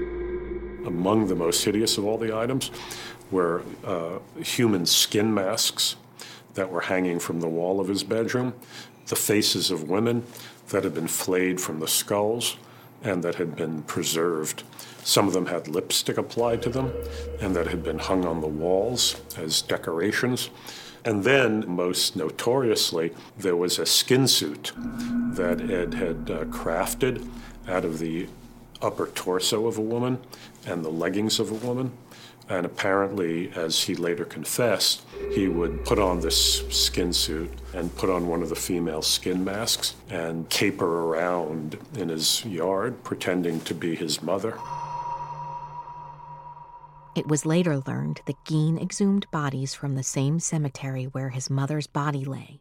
Among 0.87 1.27
the 1.27 1.35
most 1.35 1.65
hideous 1.65 1.99
of 1.99 2.05
all 2.07 2.19
the 2.19 2.37
items 2.37 2.71
were 3.31 3.63
uh, 3.85 4.19
human 4.43 4.87
skin 4.87 5.35
masks 5.35 5.97
that 6.55 6.71
were 6.71 6.83
hanging 6.83 7.19
from 7.19 7.41
the 7.41 7.49
wall 7.49 7.79
of 7.79 7.89
his 7.89 8.03
bedroom, 8.03 8.55
the 9.07 9.17
faces 9.17 9.71
of 9.71 9.89
women 9.89 10.25
that 10.71 10.85
had 10.85 10.95
been 10.95 11.09
flayed 11.09 11.61
from 11.61 11.81
the 11.81 11.89
skulls 11.89 12.57
and 13.03 13.23
that 13.23 13.37
had 13.37 13.55
been 13.55 13.83
preserved. 13.83 14.63
Some 15.05 15.29
of 15.29 15.35
them 15.35 15.47
had 15.47 15.69
lipstick 15.69 16.19
applied 16.19 16.63
to 16.63 16.71
them 16.71 16.93
and 17.41 17.55
that 17.55 17.69
had 17.69 17.83
been 17.83 17.99
hung 17.99 18.25
on 18.25 18.41
the 18.41 18.49
walls 18.49 19.21
as 19.37 19.63
decorations. 19.63 20.51
And 21.09 21.25
then, 21.25 21.65
most 21.67 22.17
notoriously, 22.17 23.15
there 23.39 23.57
was 23.57 23.79
a 23.79 23.87
skin 23.87 24.29
suit 24.29 24.73
that 24.77 25.59
Ed 25.59 25.95
had 25.95 26.31
uh, 26.31 26.45
crafted 26.45 27.27
out 27.67 27.87
of 27.87 27.99
the 27.99 28.27
upper 28.83 29.07
torso 29.07 29.67
of 29.67 29.79
a 29.79 29.81
woman 29.81 30.19
and 30.67 30.85
the 30.85 30.91
leggings 30.91 31.41
of 31.41 31.51
a 31.51 31.67
woman. 31.67 31.93
And 32.51 32.67
apparently, 32.67 33.51
as 33.57 33.85
he 33.85 33.95
later 33.95 34.27
confessed, 34.27 35.01
he 35.33 35.49
would 35.49 35.83
put 35.87 35.99
on 35.99 36.21
this 36.21 36.69
skin 36.69 37.15
suit 37.15 37.53
and 37.73 37.97
put 37.97 38.11
on 38.11 38.27
one 38.27 38.43
of 38.43 38.51
the 38.51 38.55
female 38.55 39.01
skin 39.01 39.43
masks 39.43 39.95
and 40.11 40.47
caper 40.51 41.07
around 41.07 41.79
in 41.97 42.11
his 42.11 42.45
yard, 42.45 43.03
pretending 43.03 43.63
to 43.63 43.73
be 43.73 43.97
his 43.97 44.21
mother. 44.21 44.59
It 47.19 47.27
was 47.27 47.45
later 47.45 47.83
learned 47.85 48.21
that 48.27 48.45
Gein 48.45 48.81
exhumed 48.81 49.27
bodies 49.33 49.75
from 49.75 49.97
the 49.97 50.05
same 50.05 50.39
cemetery 50.39 51.03
where 51.03 51.31
his 51.31 51.51
mother's 51.51 51.89
body 51.89 52.25
lay. 52.25 52.61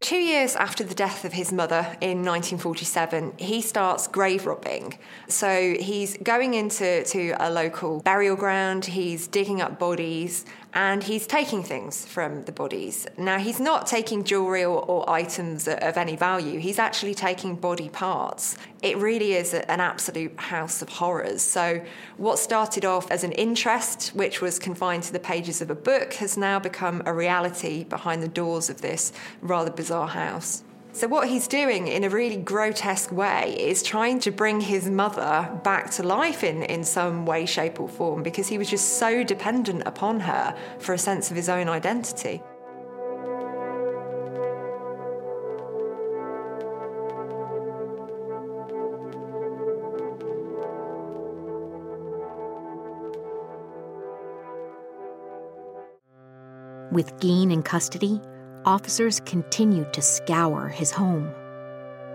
Two 0.00 0.16
years 0.16 0.56
after 0.56 0.82
the 0.82 0.96
death 0.96 1.24
of 1.24 1.32
his 1.32 1.52
mother 1.52 1.96
in 2.00 2.24
1947, 2.24 3.34
he 3.38 3.60
starts 3.62 4.08
grave 4.08 4.46
robbing. 4.46 4.98
So 5.28 5.76
he's 5.78 6.16
going 6.16 6.54
into 6.54 7.04
to 7.04 7.36
a 7.38 7.48
local 7.52 8.00
burial 8.00 8.34
ground, 8.34 8.84
he's 8.84 9.28
digging 9.28 9.62
up 9.62 9.78
bodies, 9.78 10.44
and 10.74 11.04
he's 11.04 11.26
taking 11.26 11.62
things 11.62 12.04
from 12.04 12.44
the 12.44 12.52
bodies. 12.52 13.06
Now, 13.16 13.38
he's 13.38 13.60
not 13.60 13.86
taking 13.86 14.24
jewelry 14.24 14.64
or, 14.64 14.82
or, 14.82 15.08
items 15.08 15.68
of 15.68 15.96
any 15.96 16.16
value, 16.16 16.58
he's 16.58 16.80
actually 16.80 17.14
taking 17.14 17.54
body 17.54 17.88
parts. 17.88 18.56
It 18.82 18.98
really 18.98 19.34
is 19.34 19.54
an 19.54 19.80
absolute 19.80 20.38
house 20.38 20.82
of 20.82 20.88
horrors. 20.88 21.42
So, 21.42 21.80
what 22.16 22.38
started 22.38 22.84
off 22.84 23.08
as 23.10 23.22
an 23.22 23.32
interest, 23.32 24.08
which 24.08 24.40
was 24.40 24.58
confined 24.58 25.04
to 25.04 25.12
the 25.12 25.20
pages 25.20 25.62
of 25.62 25.70
a 25.70 25.74
book, 25.76 26.14
has 26.14 26.36
now 26.36 26.58
become 26.58 27.02
a 27.06 27.14
reality 27.14 27.84
behind 27.84 28.22
the 28.22 28.28
doors 28.28 28.68
of 28.68 28.80
this 28.80 29.12
rather 29.40 29.70
bizarre 29.70 30.08
house. 30.08 30.64
So, 30.94 31.08
what 31.08 31.26
he's 31.28 31.48
doing 31.48 31.88
in 31.88 32.04
a 32.04 32.08
really 32.08 32.36
grotesque 32.36 33.10
way 33.10 33.56
is 33.58 33.82
trying 33.82 34.20
to 34.20 34.30
bring 34.30 34.60
his 34.60 34.88
mother 34.88 35.50
back 35.64 35.90
to 35.92 36.04
life 36.04 36.44
in, 36.44 36.62
in 36.62 36.84
some 36.84 37.26
way, 37.26 37.46
shape, 37.46 37.80
or 37.80 37.88
form 37.88 38.22
because 38.22 38.46
he 38.46 38.58
was 38.58 38.70
just 38.70 38.96
so 38.96 39.24
dependent 39.24 39.82
upon 39.86 40.20
her 40.20 40.56
for 40.78 40.92
a 40.94 40.98
sense 40.98 41.32
of 41.32 41.36
his 41.36 41.48
own 41.48 41.68
identity. 41.68 42.40
With 56.92 57.18
Gein 57.18 57.52
in 57.52 57.64
custody, 57.64 58.20
officers 58.64 59.20
continued 59.20 59.92
to 59.92 60.02
scour 60.02 60.68
his 60.68 60.90
home. 60.90 61.32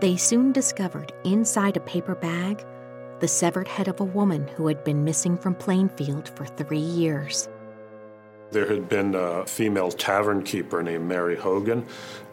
They 0.02 0.16
soon 0.16 0.52
discovered 0.52 1.12
inside 1.24 1.78
a 1.78 1.82
paper 1.82 2.16
bag 2.16 2.66
the 3.20 3.28
severed 3.28 3.68
head 3.68 3.88
of 3.88 4.00
a 4.00 4.06
woman 4.06 4.48
who 4.56 4.68
had 4.68 4.84
been 4.84 5.04
missing 5.04 5.38
from 5.38 5.56
Plainfield 5.56 6.30
for 6.30 6.46
three 6.46 6.78
years. 6.78 7.50
There 8.52 8.68
had 8.68 8.90
been 8.90 9.14
a 9.14 9.46
female 9.46 9.92
tavern 9.92 10.42
keeper 10.44 10.82
named 10.82 11.08
Mary 11.08 11.36
Hogan 11.36 11.86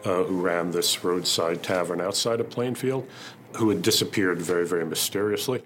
uh, 0.03 0.23
who 0.23 0.41
ran 0.41 0.71
this 0.71 1.03
roadside 1.03 1.61
tavern 1.61 2.01
outside 2.01 2.39
of 2.39 2.49
Plainfield 2.49 3.07
who 3.55 3.69
had 3.69 3.81
disappeared 3.81 4.41
very, 4.41 4.65
very 4.65 4.85
mysteriously. 4.85 5.63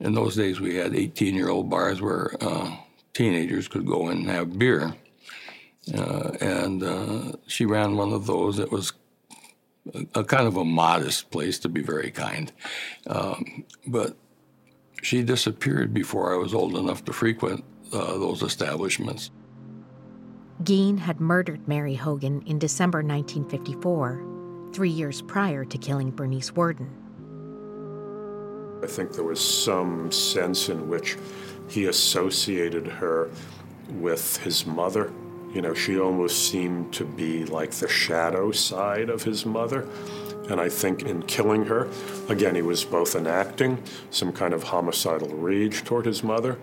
In 0.00 0.14
those 0.14 0.34
days, 0.34 0.60
we 0.60 0.76
had 0.76 0.94
18 0.94 1.34
year 1.34 1.48
old 1.48 1.70
bars 1.70 2.00
where 2.00 2.34
uh, 2.40 2.76
teenagers 3.14 3.68
could 3.68 3.86
go 3.86 4.08
in 4.08 4.18
and 4.18 4.30
have 4.30 4.58
beer. 4.58 4.94
Uh, 5.92 6.30
and 6.40 6.82
uh, 6.82 7.32
she 7.46 7.64
ran 7.64 7.96
one 7.96 8.12
of 8.12 8.26
those. 8.26 8.58
It 8.58 8.70
was 8.70 8.92
a, 9.94 10.06
a, 10.20 10.24
kind 10.24 10.46
of 10.46 10.56
a 10.56 10.64
modest 10.64 11.30
place, 11.30 11.58
to 11.60 11.68
be 11.68 11.82
very 11.82 12.10
kind. 12.10 12.52
Um, 13.08 13.64
but 13.86 14.16
she 15.02 15.22
disappeared 15.22 15.92
before 15.92 16.32
I 16.32 16.36
was 16.36 16.54
old 16.54 16.76
enough 16.76 17.04
to 17.06 17.12
frequent 17.12 17.64
uh, 17.92 18.18
those 18.18 18.42
establishments. 18.42 19.30
Gein 20.62 20.98
had 20.98 21.20
murdered 21.20 21.66
Mary 21.66 21.96
Hogan 21.96 22.42
in 22.46 22.58
December 22.58 22.98
1954, 22.98 24.70
three 24.72 24.90
years 24.90 25.20
prior 25.22 25.64
to 25.64 25.78
killing 25.78 26.12
Bernice 26.12 26.54
Worden. 26.54 26.88
I 28.82 28.86
think 28.86 29.12
there 29.12 29.24
was 29.24 29.40
some 29.40 30.10
sense 30.12 30.68
in 30.68 30.88
which 30.88 31.16
he 31.68 31.86
associated 31.86 32.86
her 32.86 33.30
with 33.90 34.36
his 34.38 34.66
mother. 34.66 35.12
You 35.52 35.62
know, 35.62 35.74
she 35.74 35.98
almost 35.98 36.50
seemed 36.50 36.92
to 36.94 37.04
be 37.04 37.44
like 37.44 37.72
the 37.72 37.88
shadow 37.88 38.52
side 38.52 39.10
of 39.10 39.22
his 39.22 39.44
mother. 39.44 39.86
And 40.50 40.60
I 40.60 40.68
think 40.68 41.02
in 41.02 41.22
killing 41.22 41.66
her, 41.66 41.88
again, 42.28 42.54
he 42.54 42.62
was 42.62 42.84
both 42.84 43.14
enacting 43.14 43.82
some 44.10 44.32
kind 44.32 44.52
of 44.52 44.64
homicidal 44.64 45.28
rage 45.28 45.84
toward 45.84 46.04
his 46.04 46.24
mother, 46.24 46.58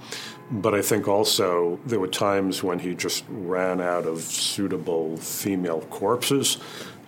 but 0.52 0.75
I 0.75 0.82
think 0.82 1.08
also 1.08 1.80
there 1.86 1.99
were 1.99 2.08
times 2.08 2.62
when 2.62 2.80
he 2.80 2.93
just 2.93 3.23
ran 3.30 3.80
out 3.80 4.06
of 4.06 4.19
suitable 4.19 5.15
female 5.17 5.82
corpses 5.89 6.58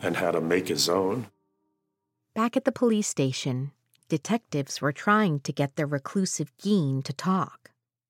and 0.02 0.15
had 0.15 0.32
to 0.32 0.41
make 0.41 0.70
his 0.70 0.88
own. 0.88 1.28
Back 2.34 2.56
at 2.56 2.63
the 2.63 2.72
police 2.72 3.08
station, 3.08 3.72
detectives 4.08 4.82
were 4.82 4.94
trying 4.94 5.41
to 5.41 5.52
get 5.52 5.76
the 5.76 5.86
reclusive 5.86 6.56
Gein 6.58 7.04
to 7.04 7.13
talk. 7.13 7.61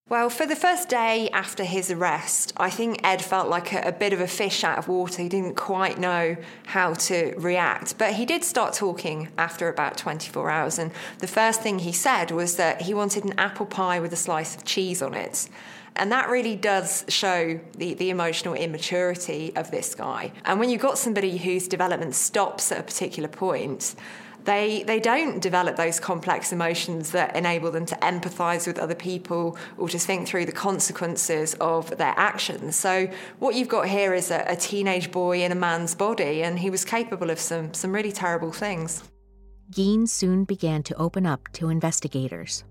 Well, 0.09 0.29
for 0.29 0.45
the 0.45 0.57
first 0.57 0.89
day 0.89 1.29
after 1.31 1.63
his 1.63 1.89
arrest, 1.89 2.51
I 2.57 2.69
think 2.69 2.99
Ed 3.01 3.21
felt 3.21 3.47
like 3.47 3.71
a, 3.71 3.87
a, 3.87 3.91
bit 3.93 4.11
of 4.11 4.19
a 4.19 4.27
fish 4.27 4.63
out 4.63 4.77
of 4.77 4.89
water. 4.89 5.21
He 5.21 5.29
didn't 5.29 5.55
quite 5.55 5.97
know 5.97 6.35
how 6.65 6.95
to 6.95 7.33
react. 7.37 7.97
But 7.97 8.15
he 8.15 8.25
did 8.25 8.43
start 8.43 8.73
talking 8.73 9.29
after 9.37 9.69
about 9.69 9.97
24 9.97 10.49
hours. 10.49 10.77
And 10.77 10.91
the 11.19 11.27
first 11.27 11.61
thing 11.61 11.79
he 11.79 11.93
said 11.93 12.31
was 12.31 12.57
that 12.57 12.81
he 12.81 12.93
wanted 12.93 13.23
an 13.23 13.39
apple 13.39 13.65
pie 13.65 14.01
with 14.01 14.11
a 14.11 14.17
slice 14.17 14.55
of 14.55 14.65
cheese 14.65 15.01
on 15.01 15.13
it. 15.13 15.47
And 15.95 16.11
that 16.11 16.29
really 16.29 16.55
does 16.55 17.05
show 17.07 17.59
the, 17.77 17.93
the 17.93 18.09
emotional 18.09 18.53
immaturity 18.53 19.53
of 19.55 19.71
this 19.71 19.93
guy. 19.93 20.31
And 20.45 20.59
when 20.59 20.69
you've 20.69 20.81
got 20.81 20.97
somebody 20.97 21.37
whose 21.37 21.67
development 21.67 22.15
stops 22.15 22.71
at 22.71 22.79
a 22.79 22.83
particular 22.83 23.29
point, 23.29 23.95
they 24.45 24.83
they 24.83 24.99
don't 24.99 25.39
develop 25.39 25.75
those 25.75 25.99
complex 25.99 26.51
emotions 26.51 27.11
that 27.11 27.35
enable 27.35 27.71
them 27.71 27.85
to 27.85 27.95
empathize 27.95 28.67
with 28.67 28.79
other 28.79 28.95
people 28.95 29.57
or 29.77 29.89
to 29.89 29.99
think 29.99 30.27
through 30.27 30.45
the 30.45 30.51
consequences 30.51 31.53
of 31.55 31.97
their 31.97 32.13
actions. 32.17 32.75
So 32.75 33.07
what 33.39 33.55
you've 33.55 33.67
got 33.67 33.87
here 33.87 34.13
is 34.13 34.31
a, 34.31 34.43
a 34.47 34.55
teenage 34.55 35.11
boy 35.11 35.43
in 35.43 35.51
a 35.51 35.55
man's 35.55 35.95
body, 35.95 36.43
and 36.43 36.59
he 36.59 36.69
was 36.69 36.85
capable 36.85 37.29
of 37.29 37.39
some 37.39 37.73
some 37.73 37.93
really 37.93 38.11
terrible 38.11 38.51
things. 38.51 39.03
Gein 39.71 40.07
soon 40.07 40.43
began 40.43 40.83
to 40.83 40.95
open 40.95 41.25
up 41.25 41.47
to 41.53 41.69
investigators. 41.69 42.63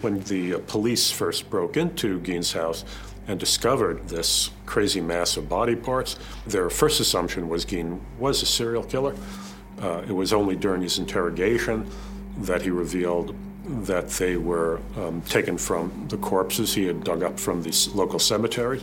When 0.00 0.20
the 0.24 0.54
uh, 0.54 0.58
police 0.66 1.10
first 1.10 1.50
broke 1.50 1.76
into 1.76 2.20
Gein's 2.20 2.52
house 2.52 2.84
and 3.26 3.40
discovered 3.40 4.08
this 4.08 4.50
crazy 4.66 5.00
mass 5.00 5.36
of 5.36 5.48
body 5.48 5.74
parts, 5.74 6.16
their 6.46 6.68
first 6.70 7.00
assumption 7.00 7.48
was 7.48 7.64
Gein 7.64 8.00
was 8.18 8.42
a 8.42 8.46
serial 8.46 8.84
killer. 8.84 9.16
Uh, 9.80 10.02
it 10.08 10.12
was 10.12 10.32
only 10.32 10.56
during 10.56 10.82
his 10.82 10.98
interrogation 10.98 11.86
that 12.38 12.62
he 12.62 12.70
revealed 12.70 13.34
that 13.64 14.08
they 14.10 14.36
were 14.36 14.80
um, 14.96 15.22
taken 15.22 15.56
from 15.56 16.06
the 16.08 16.16
corpses 16.18 16.74
he 16.74 16.84
had 16.84 17.02
dug 17.02 17.22
up 17.22 17.38
from 17.40 17.62
the 17.62 17.90
local 17.94 18.18
cemetery. 18.18 18.82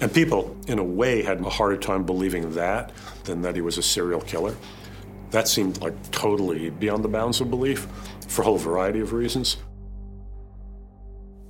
And 0.00 0.12
people, 0.12 0.56
in 0.66 0.78
a 0.78 0.84
way, 0.84 1.22
had 1.22 1.40
a 1.40 1.50
harder 1.50 1.76
time 1.76 2.04
believing 2.04 2.52
that 2.54 2.92
than 3.24 3.42
that 3.42 3.54
he 3.54 3.60
was 3.60 3.78
a 3.78 3.82
serial 3.82 4.20
killer. 4.20 4.54
That 5.30 5.48
seemed 5.48 5.80
like 5.80 5.94
totally 6.10 6.70
beyond 6.70 7.04
the 7.04 7.08
bounds 7.08 7.40
of 7.40 7.50
belief 7.50 7.88
for 8.28 8.42
a 8.42 8.44
whole 8.44 8.58
variety 8.58 9.00
of 9.00 9.12
reasons. 9.12 9.56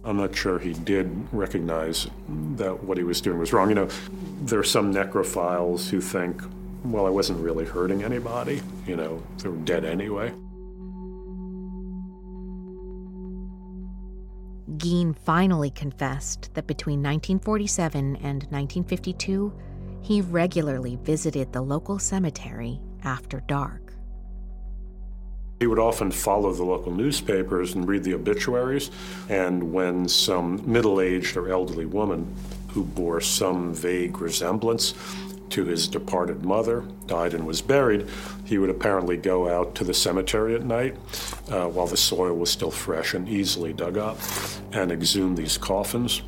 I'm 0.04 0.18
not 0.18 0.36
sure 0.36 0.58
he 0.58 0.74
did 0.74 1.10
recognize 1.32 2.06
that 2.56 2.84
what 2.84 2.98
he 2.98 3.04
was 3.04 3.20
doing 3.20 3.38
was 3.38 3.52
wrong. 3.52 3.70
You 3.70 3.74
know, 3.74 3.88
there 4.42 4.58
are 4.58 4.64
some 4.64 4.92
necrophiles 4.92 5.88
who 5.88 6.00
think 6.00 6.42
well, 6.84 7.06
I 7.06 7.10
wasn't 7.10 7.40
really 7.40 7.64
hurting 7.64 8.04
anybody. 8.04 8.60
You 8.86 8.96
know, 8.96 9.22
they 9.38 9.48
were 9.48 9.56
dead 9.56 9.84
anyway. 9.84 10.32
Gein 14.76 15.16
finally 15.16 15.70
confessed 15.70 16.52
that 16.54 16.66
between 16.66 16.98
1947 16.98 18.16
and 18.16 18.42
1952, 18.44 19.52
he 20.02 20.20
regularly 20.20 20.98
visited 21.02 21.52
the 21.52 21.62
local 21.62 21.98
cemetery 21.98 22.80
after 23.02 23.40
dark. 23.40 23.94
He 25.60 25.66
would 25.66 25.78
often 25.78 26.10
follow 26.10 26.52
the 26.52 26.64
local 26.64 26.92
newspapers 26.92 27.74
and 27.74 27.88
read 27.88 28.04
the 28.04 28.14
obituaries, 28.14 28.90
and 29.28 29.72
when 29.72 30.08
some 30.08 30.60
middle 30.70 31.00
aged 31.00 31.36
or 31.36 31.48
elderly 31.50 31.86
woman 31.86 32.34
who 32.68 32.84
bore 32.84 33.20
some 33.20 33.72
vague 33.72 34.20
resemblance 34.20 34.94
to 35.54 35.64
his 35.64 35.86
departed 35.86 36.44
mother, 36.44 36.82
died 37.06 37.32
and 37.32 37.46
was 37.46 37.62
buried, 37.62 38.08
he 38.44 38.58
would 38.58 38.70
apparently 38.70 39.16
go 39.16 39.48
out 39.48 39.72
to 39.76 39.84
the 39.84 39.94
cemetery 39.94 40.52
at 40.56 40.64
night 40.64 40.96
uh, 41.48 41.68
while 41.68 41.86
the 41.86 41.96
soil 41.96 42.34
was 42.34 42.50
still 42.50 42.72
fresh 42.72 43.14
and 43.14 43.28
easily 43.28 43.72
dug 43.72 43.96
up 43.96 44.18
and 44.72 44.90
exhume 44.90 45.36
these 45.36 45.56
coffins 45.56 46.22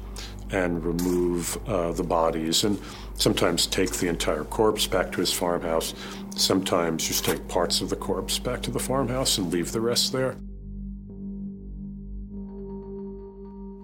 and 0.53 0.85
remove 0.85 1.59
uh, 1.67 1.91
the 1.91 2.05
bodies 2.05 2.62
and 2.62 2.81
sometimes 3.15 3.67
take 3.67 3.91
the 3.95 4.07
entire 4.07 4.45
corpse 4.45 4.87
back 4.87 5.11
to 5.11 5.19
his 5.19 5.33
farmhouse, 5.33 5.93
sometimes 6.37 7.09
just 7.09 7.25
take 7.25 7.49
parts 7.49 7.81
of 7.81 7.91
the 7.91 7.97
corpse 7.97 8.39
back 8.39 8.62
to 8.62 8.71
the 8.71 8.79
farmhouse 8.79 9.39
and 9.39 9.53
leave 9.53 9.73
the 9.73 9.81
rest 9.81 10.12
there. 10.12 10.37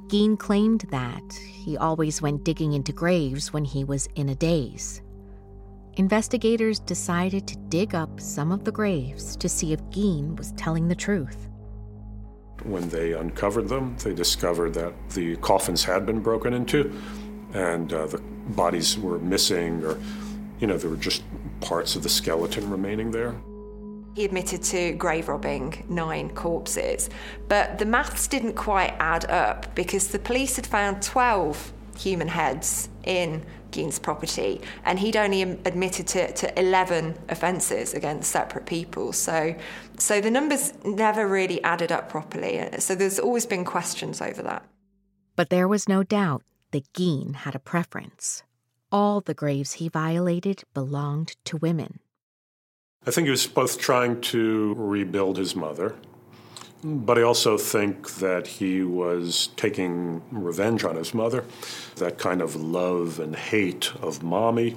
Gein 0.07 0.39
claimed 0.39 0.85
that 0.93 1.33
he 1.65 1.77
always 1.77 2.23
went 2.23 2.45
digging 2.45 2.75
into 2.75 2.93
graves 2.93 3.53
when 3.53 3.65
he 3.65 3.83
was 3.83 4.09
in 4.15 4.29
a 4.29 4.37
daze 4.37 5.02
investigators 5.95 6.79
decided 6.79 7.47
to 7.49 7.57
dig 7.69 7.95
up 7.95 8.21
some 8.21 8.51
of 8.51 8.65
the 8.65 8.73
graves 8.73 9.37
to 9.37 9.49
see 9.49 9.73
if 9.73 9.81
Gein 9.91 10.37
was 10.37 10.53
telling 10.53 10.89
the 10.89 10.95
truth. 10.95 11.49
When 12.65 12.89
they 12.89 13.13
uncovered 13.13 13.69
them, 13.69 13.97
they 13.99 14.15
discovered 14.15 14.75
that 14.75 14.95
the 15.11 15.37
coffins 15.37 15.85
had 15.85 16.07
been 16.07 16.21
broken 16.21 16.55
into 16.55 16.93
and 17.53 17.93
uh, 17.93 18.07
the 18.07 18.19
bodies 18.19 18.99
were 18.99 19.19
missing, 19.19 19.85
or, 19.85 19.99
you 20.59 20.67
know, 20.67 20.79
there 20.79 20.91
were 20.91 20.97
just 20.97 21.23
parts 21.61 21.97
of 21.97 22.03
the 22.03 22.09
skeleton 22.09 22.71
remaining 22.71 23.11
there. 23.11 23.35
He 24.15 24.25
admitted 24.25 24.63
to 24.65 24.93
grave 24.93 25.29
robbing 25.29 25.85
nine 25.89 26.31
corpses, 26.31 27.09
but 27.49 27.79
the 27.79 27.87
maths 27.87 28.27
didn't 28.27 28.55
quite 28.55 28.95
add 28.99 29.25
up 29.27 29.75
because 29.75 30.09
the 30.09 30.19
police 30.19 30.57
had 30.57 30.67
found 30.67 31.03
12 31.03 31.73
human 31.99 32.29
heads 32.29 32.89
in 33.05 33.45
Gein's 33.73 33.99
property, 33.99 34.61
and 34.85 34.99
he'd 34.99 35.17
only 35.17 35.43
admitted 35.43 36.07
to, 36.09 36.33
to 36.33 36.61
11 36.61 37.19
offences 37.29 37.95
against 37.95 38.31
separate 38.31 38.67
people. 38.67 39.13
So, 39.13 39.55
so 39.99 40.21
the 40.21 40.31
numbers 40.31 40.73
never 40.85 41.27
really 41.27 41.63
added 41.65 41.91
up 41.91 42.09
properly. 42.09 42.69
So 42.79 42.95
there's 42.95 43.19
always 43.19 43.47
been 43.47 43.65
questions 43.65 44.21
over 44.21 44.43
that. 44.43 44.65
But 45.35 45.51
there 45.51 45.67
was 45.67 45.89
no 45.89 46.03
doubt 46.03 46.45
that 46.71 46.93
Gein 46.93 47.35
had 47.35 47.55
a 47.55 47.59
preference. 47.59 48.43
All 48.91 49.21
the 49.21 49.35
graves 49.35 49.75
he 49.75 49.89
violated 49.89 50.65
belonged 50.75 51.37
to 51.47 51.57
women. 51.57 52.01
I 53.07 53.11
think 53.11 53.27
he 53.27 53.31
was 53.31 53.47
both 53.47 53.79
trying 53.79 54.21
to 54.21 54.75
rebuild 54.77 55.39
his 55.39 55.57
mother 55.57 55.97
but 56.85 57.17
I 57.17 57.23
also 57.23 57.57
think 57.57 58.17
that 58.17 58.47
he 58.47 58.83
was 58.83 59.51
taking 59.57 60.23
revenge 60.33 60.85
on 60.85 60.97
his 60.97 61.15
mother. 61.15 61.45
That 61.97 62.19
kind 62.19 62.43
of 62.43 62.57
love 62.57 63.21
and 63.21 63.37
hate 63.37 63.93
of 64.03 64.23
mommy 64.23 64.77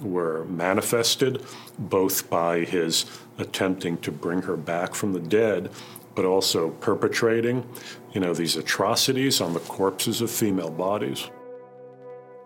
were 0.00 0.44
manifested 0.46 1.42
both 1.78 2.28
by 2.28 2.60
his 2.60 3.06
attempting 3.38 3.98
to 3.98 4.10
bring 4.10 4.42
her 4.42 4.56
back 4.56 4.94
from 4.94 5.12
the 5.12 5.20
dead, 5.20 5.70
but 6.14 6.24
also 6.24 6.70
perpetrating, 6.70 7.68
you 8.12 8.20
know, 8.20 8.34
these 8.34 8.56
atrocities 8.56 9.40
on 9.40 9.54
the 9.54 9.60
corpses 9.60 10.20
of 10.20 10.30
female 10.30 10.70
bodies. 10.70 11.30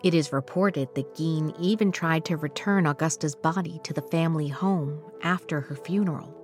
It 0.04 0.14
is 0.14 0.32
reported 0.32 0.94
that 0.94 1.14
Gein 1.14 1.54
even 1.58 1.90
tried 1.90 2.24
to 2.26 2.36
return 2.36 2.86
Augusta's 2.86 3.34
body 3.34 3.80
to 3.82 3.92
the 3.92 4.02
family 4.02 4.48
home 4.48 5.00
after 5.22 5.60
her 5.60 5.74
funeral. 5.74 6.37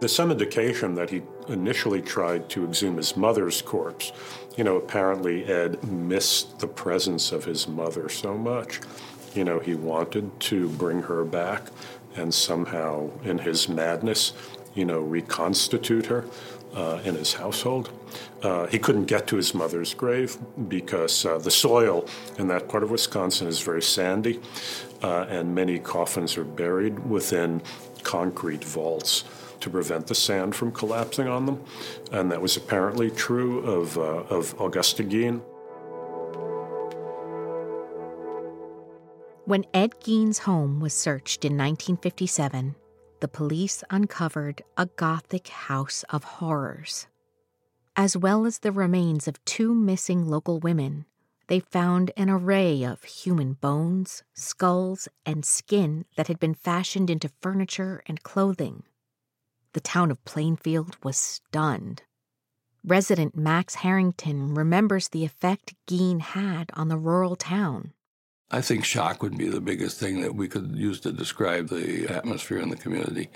There's 0.00 0.14
some 0.14 0.30
indication 0.30 0.94
that 0.94 1.10
he 1.10 1.20
initially 1.48 2.00
tried 2.00 2.48
to 2.50 2.64
exhume 2.64 2.96
his 2.96 3.18
mother's 3.18 3.60
corpse. 3.60 4.12
You 4.56 4.64
know, 4.64 4.76
apparently 4.76 5.44
Ed 5.44 5.84
missed 5.84 6.58
the 6.58 6.66
presence 6.66 7.32
of 7.32 7.44
his 7.44 7.68
mother 7.68 8.08
so 8.08 8.34
much. 8.38 8.80
You 9.34 9.44
know, 9.44 9.58
he 9.58 9.74
wanted 9.74 10.40
to 10.40 10.70
bring 10.70 11.02
her 11.02 11.22
back 11.22 11.68
and 12.16 12.32
somehow, 12.32 13.10
in 13.24 13.38
his 13.38 13.68
madness, 13.68 14.32
you 14.74 14.86
know, 14.86 15.00
reconstitute 15.00 16.06
her 16.06 16.24
uh, 16.74 17.00
in 17.04 17.14
his 17.14 17.34
household. 17.34 17.90
Uh, 18.42 18.68
he 18.68 18.78
couldn't 18.78 19.04
get 19.04 19.26
to 19.26 19.36
his 19.36 19.52
mother's 19.52 19.92
grave 19.92 20.38
because 20.68 21.26
uh, 21.26 21.36
the 21.36 21.50
soil 21.50 22.06
in 22.38 22.48
that 22.48 22.70
part 22.70 22.82
of 22.82 22.90
Wisconsin 22.90 23.46
is 23.46 23.60
very 23.60 23.82
sandy, 23.82 24.40
uh, 25.02 25.26
and 25.28 25.54
many 25.54 25.78
coffins 25.78 26.38
are 26.38 26.44
buried 26.44 26.98
within 27.00 27.60
concrete 28.02 28.64
vaults 28.64 29.24
to 29.60 29.70
prevent 29.70 30.06
the 30.06 30.14
sand 30.14 30.54
from 30.54 30.72
collapsing 30.72 31.28
on 31.28 31.46
them. 31.46 31.64
And 32.12 32.30
that 32.30 32.40
was 32.40 32.56
apparently 32.56 33.10
true 33.10 33.60
of, 33.60 33.98
uh, 33.98 34.34
of 34.34 34.58
Augusta 34.60 35.04
Gein. 35.04 35.42
When 39.44 39.64
Ed 39.74 39.94
Gein's 40.00 40.38
home 40.38 40.78
was 40.80 40.94
searched 40.94 41.44
in 41.44 41.54
1957, 41.54 42.76
the 43.20 43.28
police 43.28 43.82
uncovered 43.90 44.62
a 44.76 44.86
Gothic 44.86 45.48
house 45.48 46.04
of 46.10 46.24
horrors. 46.24 47.06
As 47.96 48.16
well 48.16 48.46
as 48.46 48.60
the 48.60 48.72
remains 48.72 49.26
of 49.26 49.44
two 49.44 49.74
missing 49.74 50.26
local 50.28 50.60
women, 50.60 51.04
they 51.48 51.58
found 51.58 52.12
an 52.16 52.30
array 52.30 52.84
of 52.84 53.02
human 53.02 53.54
bones, 53.54 54.22
skulls, 54.34 55.08
and 55.26 55.44
skin 55.44 56.04
that 56.16 56.28
had 56.28 56.38
been 56.38 56.54
fashioned 56.54 57.10
into 57.10 57.28
furniture 57.42 58.04
and 58.06 58.22
clothing. 58.22 58.84
The 59.72 59.80
town 59.80 60.10
of 60.10 60.24
Plainfield 60.24 60.96
was 61.02 61.16
stunned. 61.16 62.02
Resident 62.84 63.36
Max 63.36 63.76
Harrington 63.76 64.54
remembers 64.54 65.08
the 65.08 65.24
effect 65.24 65.74
Gein 65.86 66.20
had 66.20 66.70
on 66.74 66.88
the 66.88 66.96
rural 66.96 67.36
town. 67.36 67.92
I 68.50 68.62
think 68.62 68.84
shock 68.84 69.22
would 69.22 69.38
be 69.38 69.48
the 69.48 69.60
biggest 69.60 70.00
thing 70.00 70.22
that 70.22 70.34
we 70.34 70.48
could 70.48 70.74
use 70.74 70.98
to 71.00 71.12
describe 71.12 71.68
the 71.68 72.08
atmosphere 72.08 72.58
in 72.58 72.70
the 72.70 72.76
community. 72.76 73.28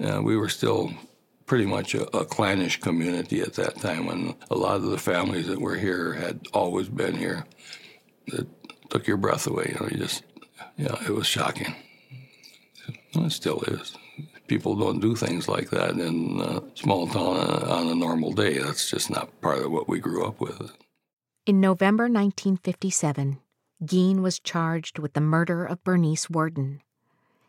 Uh, 0.00 0.20
we 0.22 0.36
were 0.36 0.48
still 0.48 0.92
pretty 1.44 1.66
much 1.66 1.94
a, 1.94 2.04
a, 2.16 2.24
clannish 2.24 2.80
community 2.80 3.40
at 3.40 3.54
that 3.54 3.76
time 3.76 4.06
when 4.06 4.34
a 4.50 4.56
lot 4.56 4.76
of 4.76 4.82
the 4.84 4.98
families 4.98 5.46
that 5.46 5.60
were 5.60 5.76
here 5.76 6.14
had 6.14 6.40
always 6.52 6.88
been 6.88 7.14
here. 7.16 7.46
It 8.26 8.48
took 8.90 9.06
your 9.06 9.16
breath 9.16 9.46
away. 9.46 9.72
You 9.72 9.80
know, 9.80 9.88
you 9.88 9.98
just, 9.98 10.24
yeah, 10.76 10.96
it 11.06 11.10
was 11.10 11.28
shocking. 11.28 11.76
It 13.14 13.30
still 13.30 13.60
is. 13.62 13.96
People 14.46 14.76
don't 14.76 15.00
do 15.00 15.16
things 15.16 15.48
like 15.48 15.70
that 15.70 15.92
in 15.92 16.40
a 16.40 16.62
small 16.76 17.06
town 17.06 17.36
on 17.64 17.88
a 17.88 17.94
normal 17.94 18.32
day. 18.32 18.58
That's 18.58 18.90
just 18.90 19.10
not 19.10 19.40
part 19.40 19.58
of 19.58 19.72
what 19.72 19.88
we 19.88 19.98
grew 19.98 20.24
up 20.24 20.40
with. 20.40 20.72
In 21.46 21.60
November 21.60 22.04
1957, 22.04 23.38
Gein 23.84 24.20
was 24.20 24.38
charged 24.38 24.98
with 24.98 25.12
the 25.14 25.20
murder 25.20 25.64
of 25.64 25.84
Bernice 25.84 26.30
Worden. 26.30 26.80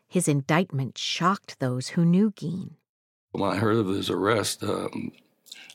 His 0.08 0.28
indictment 0.28 0.96
shocked 0.96 1.58
those 1.58 1.88
who 1.88 2.04
knew 2.04 2.30
Gein. 2.30 2.72
When 3.32 3.50
I 3.50 3.56
heard 3.56 3.76
of 3.76 3.88
his 3.88 4.10
arrest, 4.10 4.62
um, 4.62 5.12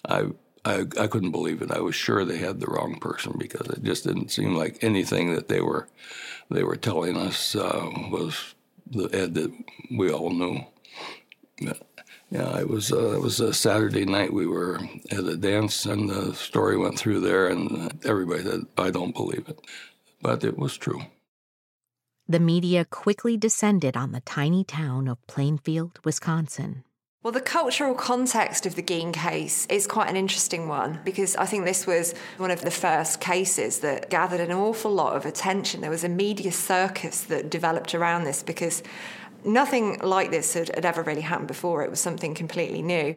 I, 0.05 0.27
I, 0.65 0.85
I 0.99 1.07
couldn't 1.07 1.31
believe 1.31 1.61
it. 1.61 1.71
I 1.71 1.79
was 1.79 1.95
sure 1.95 2.23
they 2.23 2.37
had 2.37 2.59
the 2.59 2.67
wrong 2.67 2.99
person 2.99 3.35
because 3.37 3.67
it 3.67 3.83
just 3.83 4.05
didn't 4.05 4.31
seem 4.31 4.55
like 4.55 4.83
anything 4.83 5.33
that 5.35 5.47
they 5.49 5.61
were 5.61 5.87
they 6.49 6.63
were 6.63 6.75
telling 6.75 7.17
us 7.17 7.55
uh, 7.55 7.89
was 8.11 8.55
the 8.85 9.09
Ed 9.13 9.33
that 9.35 9.51
we 9.91 10.11
all 10.11 10.29
knew. 10.29 10.65
Yeah, 11.59 11.73
yeah 12.29 12.59
it 12.59 12.69
was 12.69 12.91
uh, 12.91 13.15
it 13.15 13.21
was 13.21 13.39
a 13.39 13.53
Saturday 13.53 14.05
night. 14.05 14.33
We 14.33 14.47
were 14.47 14.79
at 15.11 15.23
a 15.23 15.37
dance, 15.37 15.85
and 15.85 16.09
the 16.09 16.33
story 16.33 16.77
went 16.77 16.97
through 16.97 17.21
there, 17.21 17.47
and 17.47 17.99
everybody 18.05 18.43
said, 18.43 18.61
"I 18.77 18.89
don't 18.89 19.15
believe 19.15 19.47
it." 19.47 19.59
but 20.23 20.43
it 20.43 20.57
was 20.57 20.77
true. 20.77 21.01
The 22.27 22.39
media 22.39 22.85
quickly 22.85 23.37
descended 23.37 23.95
on 23.97 24.13
the 24.13 24.21
tiny 24.21 24.63
town 24.63 25.07
of 25.07 25.27
Plainfield, 25.27 25.99
Wisconsin. 26.03 26.83
Well, 27.21 27.33
the 27.33 27.41
cultural 27.41 27.93
context 27.93 28.65
of 28.65 28.75
the 28.75 28.83
Gein 28.83 29.13
case 29.13 29.65
is 29.67 29.87
quite 29.87 30.09
an 30.09 30.17
interesting 30.17 30.67
one 30.67 30.99
because 31.05 31.37
I 31.37 31.45
think 31.45 31.63
this 31.63 31.87
was 31.87 32.13
one 32.37 32.51
of 32.51 32.61
the 32.61 32.71
first 32.71 33.21
cases 33.21 33.79
that 33.79 34.09
gathered 34.09 34.41
an 34.41 34.51
awful 34.51 34.91
lot 34.91 35.15
of 35.15 35.25
attention. 35.25 35.79
There 35.81 35.89
was 35.89 36.03
a 36.03 36.09
media 36.09 36.51
circus 36.51 37.21
that 37.23 37.49
developed 37.49 37.95
around 37.95 38.25
this 38.25 38.43
because 38.43 38.83
nothing 39.45 39.99
like 39.99 40.31
this 40.31 40.53
had, 40.53 40.73
had 40.73 40.85
ever 40.85 41.03
really 41.03 41.21
happened 41.21 41.47
before. 41.47 41.83
It 41.83 41.89
was 41.89 41.99
something 41.99 42.33
completely 42.33 42.81
new. 42.81 43.15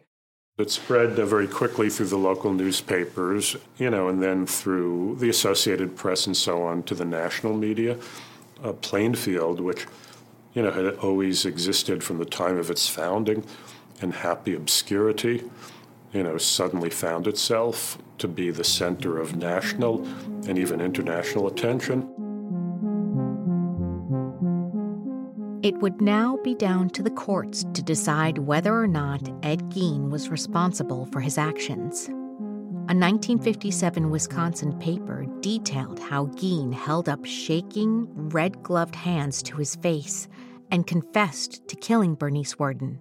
It 0.57 0.71
spread 0.71 1.19
uh, 1.19 1.25
very 1.25 1.47
quickly 1.47 1.89
through 1.89 2.07
the 2.07 2.17
local 2.17 2.51
newspapers, 2.51 3.55
you 3.77 3.91
know, 3.91 4.07
and 4.07 4.23
then 4.23 4.47
through 4.47 5.17
the 5.19 5.29
Associated 5.29 5.95
Press 5.95 6.25
and 6.25 6.35
so 6.35 6.63
on 6.63 6.81
to 6.83 6.95
the 6.95 7.05
national 7.05 7.53
media. 7.53 7.97
Uh, 8.63 8.73
Plainfield, 8.73 9.59
which, 9.59 9.85
you 10.55 10.63
know, 10.63 10.71
had 10.71 10.95
always 10.95 11.45
existed 11.45 12.03
from 12.03 12.17
the 12.17 12.25
time 12.25 12.57
of 12.57 12.71
its 12.71 12.89
founding 12.89 13.45
in 14.01 14.11
happy 14.11 14.55
obscurity, 14.55 15.43
you 16.11 16.23
know, 16.23 16.39
suddenly 16.39 16.89
found 16.89 17.27
itself 17.27 17.99
to 18.17 18.27
be 18.27 18.49
the 18.49 18.63
center 18.63 19.19
of 19.19 19.35
national 19.35 20.07
and 20.47 20.57
even 20.57 20.81
international 20.81 21.45
attention. 21.45 22.26
It 25.67 25.81
would 25.81 25.99
now 25.99 26.37
be 26.45 26.55
down 26.55 26.91
to 26.91 27.03
the 27.03 27.09
courts 27.09 27.65
to 27.73 27.83
decide 27.83 28.37
whether 28.37 28.73
or 28.73 28.87
not 28.87 29.27
Ed 29.43 29.63
Gein 29.63 30.09
was 30.09 30.29
responsible 30.29 31.07
for 31.07 31.19
his 31.19 31.37
actions. 31.37 32.07
A 32.07 32.95
1957 32.95 34.09
Wisconsin 34.09 34.79
paper 34.79 35.25
detailed 35.41 35.99
how 35.99 36.27
Gein 36.27 36.73
held 36.73 37.09
up 37.09 37.25
shaking, 37.25 38.07
red 38.29 38.63
gloved 38.63 38.95
hands 38.95 39.43
to 39.43 39.57
his 39.57 39.75
face 39.75 40.29
and 40.71 40.87
confessed 40.87 41.67
to 41.67 41.75
killing 41.75 42.15
Bernice 42.15 42.57
Worden. 42.57 42.97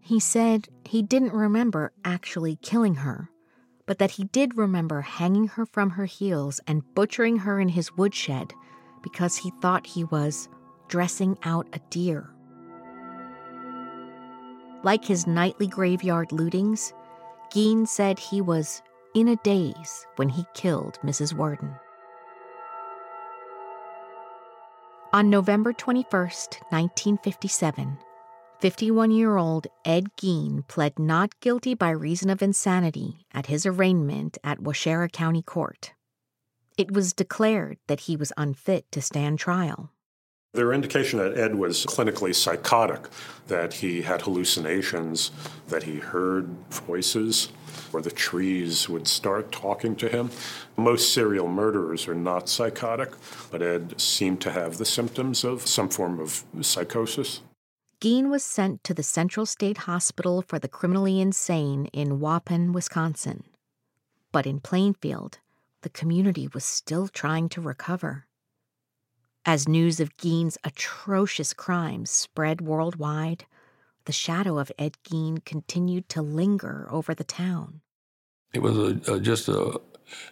He 0.00 0.18
said 0.18 0.68
he 0.86 1.02
didn't 1.02 1.34
remember 1.34 1.92
actually 2.02 2.56
killing 2.62 2.94
her, 2.94 3.28
but 3.84 3.98
that 3.98 4.12
he 4.12 4.24
did 4.24 4.56
remember 4.56 5.02
hanging 5.02 5.48
her 5.48 5.66
from 5.66 5.90
her 5.90 6.06
heels 6.06 6.62
and 6.66 6.94
butchering 6.94 7.40
her 7.40 7.60
in 7.60 7.68
his 7.68 7.94
woodshed 7.94 8.54
because 9.02 9.36
he 9.36 9.52
thought 9.60 9.88
he 9.88 10.04
was 10.04 10.48
dressing 10.88 11.38
out 11.44 11.66
a 11.72 11.80
deer. 11.90 12.30
Like 14.82 15.04
his 15.04 15.26
nightly 15.26 15.66
graveyard 15.66 16.28
lootings, 16.28 16.92
Gein 17.52 17.86
said 17.88 18.18
he 18.18 18.40
was 18.40 18.82
in 19.14 19.28
a 19.28 19.36
daze 19.36 20.06
when 20.16 20.28
he 20.28 20.44
killed 20.54 20.98
Mrs. 21.02 21.32
Worden. 21.32 21.74
On 25.12 25.30
November 25.30 25.72
21, 25.72 26.10
1957, 26.10 27.98
51 28.58 29.10
year 29.12 29.36
old 29.36 29.68
Ed 29.84 30.16
Gein 30.16 30.66
pled 30.66 30.98
not 30.98 31.38
guilty 31.40 31.74
by 31.74 31.90
reason 31.90 32.30
of 32.30 32.42
insanity 32.42 33.24
at 33.32 33.46
his 33.46 33.64
arraignment 33.64 34.38
at 34.42 34.58
Waushara 34.58 35.12
County 35.12 35.42
Court. 35.42 35.92
It 36.76 36.90
was 36.90 37.12
declared 37.12 37.78
that 37.86 38.00
he 38.00 38.16
was 38.16 38.32
unfit 38.36 38.90
to 38.90 39.00
stand 39.00 39.38
trial. 39.38 39.92
There 40.54 40.66
were 40.66 40.72
indications 40.72 41.20
that 41.20 41.36
Ed 41.36 41.56
was 41.56 41.84
clinically 41.84 42.32
psychotic, 42.32 43.08
that 43.48 43.74
he 43.74 44.02
had 44.02 44.22
hallucinations, 44.22 45.32
that 45.66 45.82
he 45.82 45.96
heard 45.96 46.48
voices, 46.70 47.48
or 47.92 48.00
the 48.00 48.12
trees 48.12 48.88
would 48.88 49.08
start 49.08 49.50
talking 49.50 49.96
to 49.96 50.08
him. 50.08 50.30
Most 50.76 51.12
serial 51.12 51.48
murderers 51.48 52.06
are 52.06 52.14
not 52.14 52.48
psychotic, 52.48 53.14
but 53.50 53.62
Ed 53.62 54.00
seemed 54.00 54.40
to 54.42 54.52
have 54.52 54.78
the 54.78 54.84
symptoms 54.84 55.42
of 55.42 55.66
some 55.66 55.88
form 55.88 56.20
of 56.20 56.44
psychosis. 56.60 57.40
Gein 58.00 58.30
was 58.30 58.44
sent 58.44 58.84
to 58.84 58.94
the 58.94 59.02
Central 59.02 59.46
State 59.46 59.78
Hospital 59.78 60.40
for 60.40 60.60
the 60.60 60.68
Criminally 60.68 61.20
Insane 61.20 61.86
in 61.86 62.20
Waupun, 62.20 62.72
Wisconsin. 62.72 63.42
But 64.30 64.46
in 64.46 64.60
Plainfield, 64.60 65.38
the 65.82 65.88
community 65.88 66.48
was 66.54 66.64
still 66.64 67.08
trying 67.08 67.48
to 67.48 67.60
recover. 67.60 68.26
As 69.46 69.68
news 69.68 70.00
of 70.00 70.16
Gein's 70.16 70.56
atrocious 70.64 71.52
crimes 71.52 72.10
spread 72.10 72.62
worldwide, 72.62 73.44
the 74.06 74.12
shadow 74.12 74.58
of 74.58 74.72
Ed 74.78 74.96
Gein 75.04 75.44
continued 75.44 76.08
to 76.10 76.22
linger 76.22 76.88
over 76.90 77.14
the 77.14 77.24
town. 77.24 77.82
It 78.54 78.62
was 78.62 78.78
a, 78.78 79.12
a, 79.12 79.20
just 79.20 79.48
a, 79.48 79.80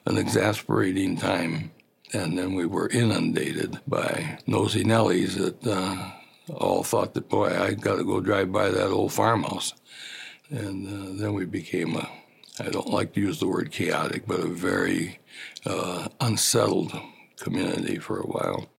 an 0.07 0.16
exasperating 0.16 1.18
time, 1.18 1.72
and 2.14 2.38
then 2.38 2.55
we 2.55 2.64
were 2.64 2.88
inundated 2.88 3.81
by 3.87 4.38
nosy 4.46 4.83
Nellies 4.83 5.35
that 5.35 5.66
uh, 5.66 6.11
all 6.55 6.83
thought 6.83 7.12
that, 7.12 7.29
boy, 7.29 7.48
I 7.48 7.75
got 7.75 7.96
to 7.96 8.05
go 8.05 8.20
drive 8.20 8.51
by 8.51 8.70
that 8.70 8.90
old 8.90 9.12
farmhouse. 9.12 9.75
And 10.48 10.87
uh, 10.87 11.22
then 11.22 11.35
we 11.35 11.44
became 11.44 11.96
a, 11.96 12.09
I 12.61 12.70
don't 12.70 12.90
like 12.90 13.12
to 13.14 13.20
use 13.20 13.40
the 13.40 13.48
word 13.48 13.72
chaotic, 13.72 14.27
but 14.27 14.40
a 14.40 14.48
very 14.48 15.20
uh, 15.66 16.09
unsettled 16.20 16.92
community 17.37 17.98
for 17.98 18.18
a 18.18 18.27
while. 18.27 18.71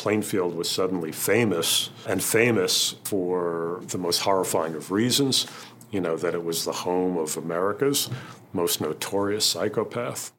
Plainfield 0.00 0.54
was 0.54 0.70
suddenly 0.70 1.12
famous, 1.12 1.90
and 2.08 2.24
famous 2.24 2.94
for 3.04 3.82
the 3.88 3.98
most 3.98 4.22
horrifying 4.22 4.74
of 4.74 4.90
reasons. 4.90 5.46
You 5.90 6.00
know, 6.00 6.16
that 6.16 6.32
it 6.32 6.42
was 6.42 6.64
the 6.64 6.72
home 6.72 7.18
of 7.18 7.36
America's 7.36 8.08
most 8.54 8.80
notorious 8.80 9.44
psychopath. 9.44 10.32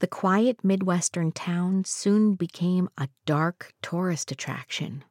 The 0.00 0.06
quiet 0.06 0.62
Midwestern 0.62 1.32
town 1.32 1.84
soon 1.86 2.34
became 2.34 2.90
a 2.98 3.08
dark 3.24 3.72
tourist 3.80 4.30
attraction. 4.30 5.04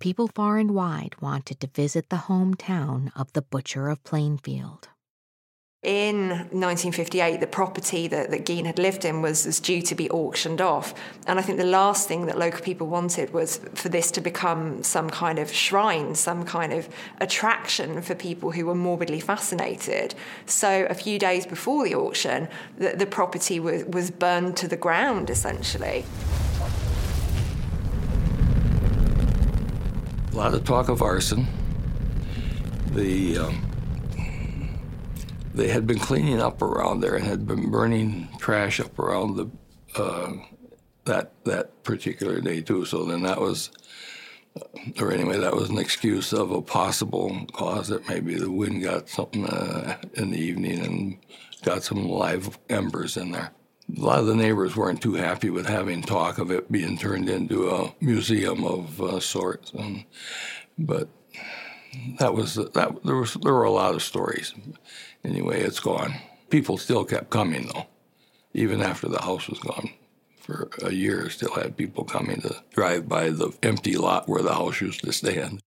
People 0.00 0.26
far 0.26 0.58
and 0.58 0.72
wide 0.72 1.14
wanted 1.20 1.60
to 1.60 1.68
visit 1.68 2.08
the 2.08 2.24
hometown 2.26 3.12
of 3.14 3.32
the 3.34 3.42
Butcher 3.42 3.88
of 3.88 4.02
Plainfield. 4.02 4.88
In 5.82 6.28
1958, 6.28 7.40
the 7.40 7.46
property 7.46 8.06
that, 8.06 8.30
that 8.30 8.44
Gein 8.44 8.66
had 8.66 8.78
lived 8.78 9.06
in 9.06 9.22
was, 9.22 9.46
was 9.46 9.58
due 9.58 9.80
to 9.80 9.94
be 9.94 10.10
auctioned 10.10 10.60
off. 10.60 10.92
And 11.26 11.38
I 11.38 11.42
think 11.42 11.56
the 11.56 11.64
last 11.64 12.06
thing 12.06 12.26
that 12.26 12.36
local 12.36 12.60
people 12.60 12.86
wanted 12.86 13.32
was 13.32 13.56
for 13.72 13.88
this 13.88 14.10
to 14.10 14.20
become 14.20 14.82
some 14.82 15.08
kind 15.08 15.38
of 15.38 15.50
shrine, 15.50 16.14
some 16.14 16.44
kind 16.44 16.74
of 16.74 16.86
attraction 17.22 18.02
for 18.02 18.14
people 18.14 18.50
who 18.50 18.66
were 18.66 18.74
morbidly 18.74 19.20
fascinated. 19.20 20.14
So 20.44 20.84
a 20.90 20.92
few 20.92 21.18
days 21.18 21.46
before 21.46 21.84
the 21.84 21.94
auction, 21.94 22.48
the, 22.76 22.90
the 22.90 23.06
property 23.06 23.58
was, 23.58 23.84
was 23.84 24.10
burned 24.10 24.58
to 24.58 24.68
the 24.68 24.76
ground, 24.76 25.30
essentially. 25.30 26.04
A 30.30 30.36
lot 30.36 30.52
of 30.52 30.62
talk 30.64 30.90
of 30.90 31.00
arson 31.00 31.46
the 32.92 33.38
um, 33.38 33.69
they 35.54 35.68
had 35.68 35.86
been 35.86 35.98
cleaning 35.98 36.40
up 36.40 36.62
around 36.62 37.00
there 37.00 37.16
and 37.16 37.24
had 37.24 37.46
been 37.46 37.70
burning 37.70 38.28
trash 38.38 38.80
up 38.80 38.98
around 38.98 39.36
the 39.36 39.50
uh, 40.00 40.32
that 41.04 41.32
that 41.44 41.82
particular 41.82 42.40
day 42.40 42.60
too. 42.60 42.84
So 42.84 43.04
then 43.04 43.22
that 43.22 43.40
was, 43.40 43.70
or 45.00 45.12
anyway, 45.12 45.38
that 45.38 45.54
was 45.54 45.70
an 45.70 45.78
excuse 45.78 46.32
of 46.32 46.50
a 46.50 46.62
possible 46.62 47.46
cause 47.52 47.88
that 47.88 48.08
maybe 48.08 48.34
the 48.34 48.50
wind 48.50 48.82
got 48.82 49.08
something 49.08 49.46
uh, 49.46 49.96
in 50.14 50.30
the 50.30 50.38
evening 50.38 50.80
and 50.80 51.18
got 51.64 51.82
some 51.82 52.08
live 52.08 52.58
embers 52.68 53.16
in 53.16 53.32
there. 53.32 53.52
A 53.96 54.00
lot 54.00 54.20
of 54.20 54.26
the 54.26 54.36
neighbors 54.36 54.76
weren't 54.76 55.02
too 55.02 55.14
happy 55.14 55.50
with 55.50 55.66
having 55.66 56.02
talk 56.02 56.38
of 56.38 56.52
it 56.52 56.70
being 56.70 56.96
turned 56.96 57.28
into 57.28 57.70
a 57.70 57.92
museum 58.00 58.64
of 58.64 59.00
uh, 59.00 59.18
sorts, 59.18 59.72
and, 59.72 60.04
but 60.78 61.08
that 62.20 62.34
was 62.34 62.54
that. 62.54 63.00
There 63.04 63.16
was 63.16 63.34
there 63.34 63.52
were 63.52 63.64
a 63.64 63.70
lot 63.70 63.94
of 63.94 64.02
stories. 64.02 64.54
Anyway, 65.24 65.60
it's 65.60 65.80
gone. 65.80 66.14
People 66.48 66.78
still 66.78 67.04
kept 67.04 67.30
coming 67.30 67.70
though, 67.72 67.86
even 68.54 68.80
after 68.80 69.08
the 69.08 69.22
house 69.22 69.48
was 69.48 69.58
gone. 69.58 69.90
For 70.40 70.68
a 70.82 70.90
year, 70.92 71.28
still 71.30 71.54
had 71.54 71.76
people 71.76 72.04
coming 72.04 72.40
to 72.40 72.62
drive 72.70 73.08
by 73.08 73.30
the 73.30 73.52
empty 73.62 73.96
lot 73.96 74.28
where 74.28 74.42
the 74.42 74.54
house 74.54 74.80
used 74.80 75.04
to 75.04 75.12
stand. 75.12 75.60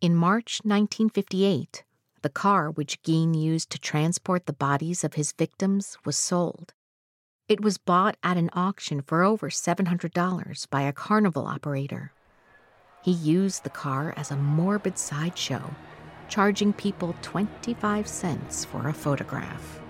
In 0.00 0.14
March 0.14 0.60
1958, 0.64 1.84
the 2.22 2.28
car 2.28 2.70
which 2.70 3.02
Gein 3.02 3.34
used 3.40 3.70
to 3.70 3.78
transport 3.78 4.46
the 4.46 4.52
bodies 4.52 5.04
of 5.04 5.14
his 5.14 5.32
victims 5.32 5.96
was 6.04 6.16
sold. 6.16 6.72
It 7.48 7.60
was 7.60 7.78
bought 7.78 8.16
at 8.22 8.36
an 8.36 8.50
auction 8.52 9.02
for 9.02 9.22
over 9.22 9.50
$700 9.50 10.70
by 10.70 10.82
a 10.82 10.92
carnival 10.92 11.46
operator. 11.46 12.12
He 13.02 13.12
used 13.12 13.64
the 13.64 13.70
car 13.70 14.14
as 14.16 14.30
a 14.30 14.36
morbid 14.36 14.98
sideshow, 14.98 15.74
charging 16.30 16.72
people 16.72 17.14
25 17.20 18.08
cents 18.08 18.64
for 18.64 18.88
a 18.88 18.92
photograph. 18.94 19.80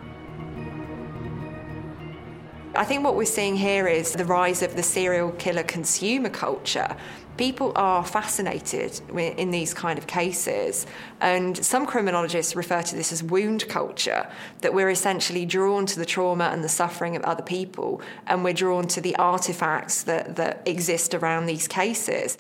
I 2.75 2.85
think 2.85 3.05
what 3.05 3.17
we're 3.17 3.27
seeing 3.27 3.57
here 3.57 3.89
is 3.89 4.13
the 4.13 4.25
rise 4.25 4.63
of 4.63 4.77
the 4.77 4.83
serial 4.83 5.33
killer 5.33 5.65
consumer 5.65 6.31
culture. 6.31 6.97
People 7.37 7.73
are 7.75 8.05
fascinated 8.05 9.01
in 9.17 9.51
these 9.51 9.75
kind 9.75 9.99
of 9.99 10.07
cases, 10.07 10.87
and 11.21 11.57
some 11.57 11.85
criminologists 11.85 12.55
refer 12.55 12.81
to 12.83 12.95
this 12.95 13.13
as 13.13 13.23
wound 13.23 13.69
culture 13.69 14.31
that 14.61 14.73
we're 14.73 14.91
essentially 14.91 15.45
drawn 15.45 15.85
to 15.87 15.99
the 15.99 16.07
trauma 16.07 16.45
and 16.45 16.63
the 16.63 16.69
suffering 16.69 17.17
of 17.17 17.25
other 17.25 17.43
people, 17.43 18.01
and 18.27 18.45
we're 18.45 18.55
drawn 18.55 18.87
to 18.89 19.01
the 19.01 19.17
artifacts 19.17 20.05
that, 20.05 20.37
that 20.37 20.63
exist 20.65 21.13
around 21.13 21.47
these 21.47 21.67
cases. 21.67 22.39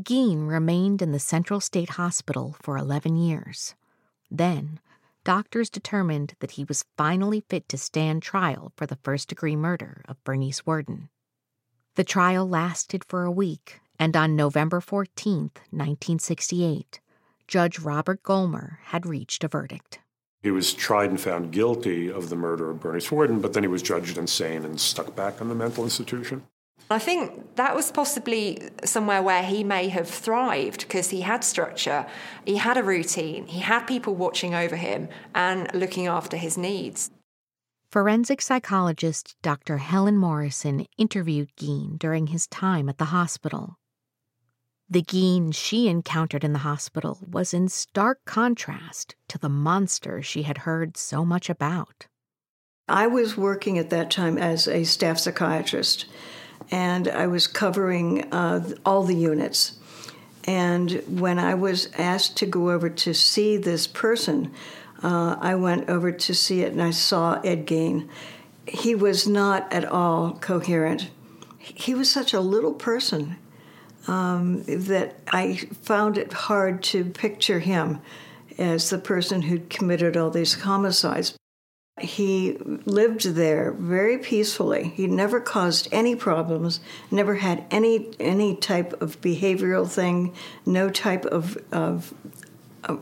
Gein 0.00 0.46
remained 0.48 1.02
in 1.02 1.10
the 1.10 1.18
Central 1.18 1.58
State 1.58 1.90
Hospital 1.90 2.54
for 2.62 2.78
11 2.78 3.16
years. 3.16 3.74
Then, 4.30 4.78
doctors 5.24 5.68
determined 5.68 6.34
that 6.38 6.52
he 6.52 6.62
was 6.62 6.84
finally 6.96 7.42
fit 7.48 7.68
to 7.68 7.76
stand 7.76 8.22
trial 8.22 8.70
for 8.76 8.86
the 8.86 8.98
first 9.02 9.28
degree 9.28 9.56
murder 9.56 10.02
of 10.06 10.22
Bernice 10.22 10.64
Worden. 10.64 11.08
The 11.96 12.04
trial 12.04 12.48
lasted 12.48 13.02
for 13.08 13.24
a 13.24 13.32
week, 13.32 13.80
and 13.98 14.16
on 14.16 14.36
November 14.36 14.80
14, 14.80 15.50
1968, 15.70 17.00
Judge 17.48 17.80
Robert 17.80 18.22
Gollmar 18.22 18.78
had 18.84 19.04
reached 19.04 19.42
a 19.42 19.48
verdict. 19.48 19.98
He 20.44 20.52
was 20.52 20.74
tried 20.74 21.10
and 21.10 21.20
found 21.20 21.50
guilty 21.50 22.08
of 22.08 22.28
the 22.28 22.36
murder 22.36 22.70
of 22.70 22.78
Bernice 22.78 23.10
Worden, 23.10 23.40
but 23.40 23.52
then 23.52 23.64
he 23.64 23.68
was 23.68 23.82
judged 23.82 24.16
insane 24.16 24.64
and 24.64 24.80
stuck 24.80 25.16
back 25.16 25.40
in 25.40 25.48
the 25.48 25.56
mental 25.56 25.82
institution. 25.82 26.44
I 26.90 26.98
think 26.98 27.56
that 27.56 27.74
was 27.74 27.92
possibly 27.92 28.70
somewhere 28.84 29.22
where 29.22 29.42
he 29.42 29.62
may 29.62 29.88
have 29.88 30.08
thrived 30.08 30.82
because 30.82 31.10
he 31.10 31.20
had 31.20 31.44
structure, 31.44 32.06
he 32.46 32.56
had 32.56 32.78
a 32.78 32.82
routine, 32.82 33.46
he 33.46 33.60
had 33.60 33.84
people 33.84 34.14
watching 34.14 34.54
over 34.54 34.76
him 34.76 35.08
and 35.34 35.72
looking 35.74 36.06
after 36.06 36.36
his 36.36 36.56
needs. 36.56 37.10
Forensic 37.90 38.40
psychologist 38.40 39.36
Dr. 39.42 39.78
Helen 39.78 40.16
Morrison 40.16 40.86
interviewed 40.96 41.50
Gein 41.56 41.98
during 41.98 42.28
his 42.28 42.46
time 42.46 42.88
at 42.88 42.98
the 42.98 43.06
hospital. 43.06 43.76
The 44.90 45.02
Gein 45.02 45.54
she 45.54 45.88
encountered 45.88 46.44
in 46.44 46.54
the 46.54 46.60
hospital 46.60 47.18
was 47.30 47.52
in 47.52 47.68
stark 47.68 48.20
contrast 48.24 49.14
to 49.28 49.36
the 49.36 49.50
monster 49.50 50.22
she 50.22 50.44
had 50.44 50.58
heard 50.58 50.96
so 50.96 51.26
much 51.26 51.50
about. 51.50 52.06
I 52.88 53.06
was 53.06 53.36
working 53.36 53.76
at 53.76 53.90
that 53.90 54.10
time 54.10 54.38
as 54.38 54.66
a 54.66 54.84
staff 54.84 55.18
psychiatrist 55.18 56.06
and 56.70 57.08
I 57.08 57.26
was 57.26 57.46
covering 57.46 58.32
uh, 58.32 58.68
all 58.84 59.02
the 59.02 59.14
units. 59.14 59.78
And 60.44 61.02
when 61.06 61.38
I 61.38 61.54
was 61.54 61.88
asked 61.98 62.36
to 62.38 62.46
go 62.46 62.70
over 62.70 62.88
to 62.88 63.12
see 63.12 63.56
this 63.56 63.86
person, 63.86 64.52
uh, 65.02 65.36
I 65.40 65.54
went 65.54 65.88
over 65.88 66.10
to 66.10 66.34
see 66.34 66.62
it 66.62 66.72
and 66.72 66.82
I 66.82 66.90
saw 66.90 67.40
Ed 67.42 67.66
Gein. 67.66 68.08
He 68.66 68.94
was 68.94 69.26
not 69.26 69.72
at 69.72 69.84
all 69.84 70.32
coherent. 70.32 71.10
He 71.58 71.94
was 71.94 72.10
such 72.10 72.32
a 72.32 72.40
little 72.40 72.72
person 72.72 73.36
um, 74.06 74.62
that 74.64 75.16
I 75.28 75.56
found 75.82 76.18
it 76.18 76.32
hard 76.32 76.82
to 76.84 77.04
picture 77.04 77.60
him 77.60 78.00
as 78.56 78.90
the 78.90 78.98
person 78.98 79.42
who'd 79.42 79.70
committed 79.70 80.16
all 80.16 80.30
these 80.30 80.54
homicides. 80.54 81.37
He 82.02 82.56
lived 82.84 83.24
there 83.34 83.72
very 83.72 84.18
peacefully. 84.18 84.88
He 84.88 85.06
never 85.06 85.40
caused 85.40 85.88
any 85.92 86.16
problems, 86.16 86.80
never 87.10 87.36
had 87.36 87.64
any 87.70 88.10
any 88.18 88.56
type 88.56 89.00
of 89.00 89.20
behavioral 89.20 89.88
thing, 89.88 90.34
no 90.66 90.90
type 90.90 91.24
of, 91.26 91.56
of, 91.72 92.14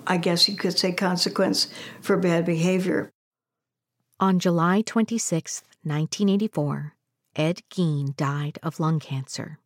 I 0.06 0.16
guess 0.16 0.48
you 0.48 0.56
could 0.56 0.78
say 0.78 0.92
consequence 0.92 1.68
for 2.00 2.16
bad 2.16 2.44
behavior. 2.44 3.10
On 4.20 4.38
July 4.38 4.82
26, 4.82 5.62
1984, 5.82 6.94
Ed 7.34 7.62
Gein 7.70 8.16
died 8.16 8.58
of 8.62 8.80
lung 8.80 8.98
cancer. 8.98 9.58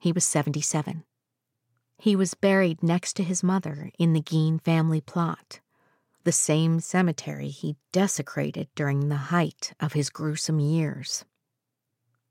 He 0.00 0.12
was 0.12 0.24
77. 0.24 1.04
He 1.98 2.16
was 2.16 2.34
buried 2.34 2.82
next 2.82 3.14
to 3.14 3.22
his 3.22 3.42
mother 3.42 3.90
in 3.98 4.12
the 4.12 4.22
Gein 4.22 4.60
family 4.60 5.00
plot 5.00 5.60
the 6.24 6.32
same 6.32 6.80
cemetery 6.80 7.48
he 7.48 7.76
desecrated 7.92 8.68
during 8.74 9.08
the 9.08 9.16
height 9.16 9.72
of 9.80 9.92
his 9.92 10.10
gruesome 10.10 10.60
years. 10.60 11.24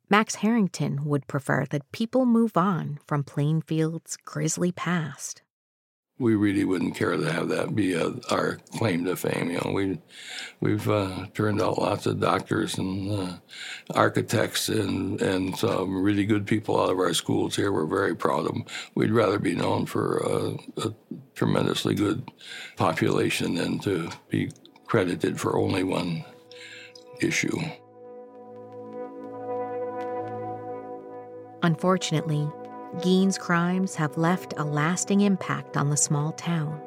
Max 0.09 0.35
Harrington 0.35 1.05
would 1.05 1.27
prefer 1.27 1.65
that 1.69 1.91
people 1.91 2.25
move 2.25 2.57
on 2.57 2.99
from 3.07 3.23
Plainfield's 3.23 4.17
grisly 4.17 4.71
past 4.71 5.41
we 6.21 6.35
really 6.35 6.63
wouldn't 6.63 6.95
care 6.95 7.17
to 7.17 7.31
have 7.31 7.49
that 7.49 7.75
be 7.75 7.93
a, 7.93 8.13
our 8.29 8.59
claim 8.77 9.05
to 9.05 9.15
fame. 9.15 9.49
You 9.49 9.59
know, 9.65 9.71
we 9.73 9.99
we've 10.59 10.87
uh, 10.87 11.25
turned 11.33 11.61
out 11.61 11.79
lots 11.79 12.05
of 12.05 12.19
doctors 12.19 12.77
and 12.77 13.11
uh, 13.11 13.33
architects 13.95 14.69
and 14.69 15.19
and 15.19 15.57
some 15.57 16.03
really 16.03 16.25
good 16.25 16.45
people 16.45 16.79
out 16.79 16.91
of 16.91 16.99
our 16.99 17.15
schools 17.15 17.55
here. 17.55 17.71
We're 17.71 17.87
very 17.87 18.15
proud 18.15 18.45
of 18.45 18.53
them. 18.53 18.65
We'd 18.93 19.11
rather 19.11 19.39
be 19.39 19.55
known 19.55 19.87
for 19.87 20.23
uh, 20.23 20.57
a 20.85 20.93
tremendously 21.33 21.95
good 21.95 22.29
population 22.77 23.55
than 23.55 23.79
to 23.79 24.11
be 24.29 24.51
credited 24.85 25.39
for 25.39 25.57
only 25.57 25.83
one 25.83 26.23
issue. 27.19 27.57
Unfortunately, 31.63 32.47
Gein's 32.99 33.37
crimes 33.37 33.95
have 33.95 34.17
left 34.17 34.53
a 34.57 34.63
lasting 34.63 35.21
impact 35.21 35.77
on 35.77 35.89
the 35.89 35.95
small 35.97 36.33
town. 36.33 36.81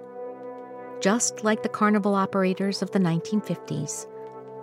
Just 1.00 1.44
like 1.44 1.62
the 1.62 1.68
carnival 1.68 2.14
operators 2.14 2.82
of 2.82 2.90
the 2.90 2.98
1950s, 2.98 4.06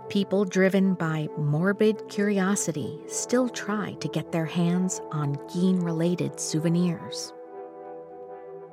people 0.09 0.45
driven 0.45 0.93
by 0.93 1.27
morbid 1.37 2.07
curiosity 2.09 2.99
still 3.07 3.49
try 3.49 3.93
to 3.93 4.07
get 4.07 4.31
their 4.31 4.45
hands 4.45 5.01
on 5.11 5.35
Gein 5.47 5.83
related 5.83 6.39
souvenirs. 6.39 7.33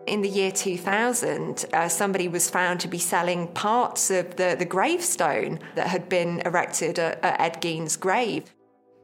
In 0.06 0.20
the 0.20 0.28
year 0.28 0.50
2000, 0.50 1.66
uh, 1.72 1.88
somebody 1.88 2.28
was 2.28 2.50
found 2.50 2.80
to 2.80 2.88
be 2.88 2.98
selling 2.98 3.48
parts 3.48 4.10
of 4.10 4.36
the, 4.36 4.56
the 4.58 4.64
gravestone 4.64 5.58
that 5.74 5.86
had 5.86 6.08
been 6.08 6.40
erected 6.40 6.98
at, 6.98 7.22
at 7.24 7.40
Ed 7.40 7.60
Gein's 7.62 7.96
grave. 7.96 8.54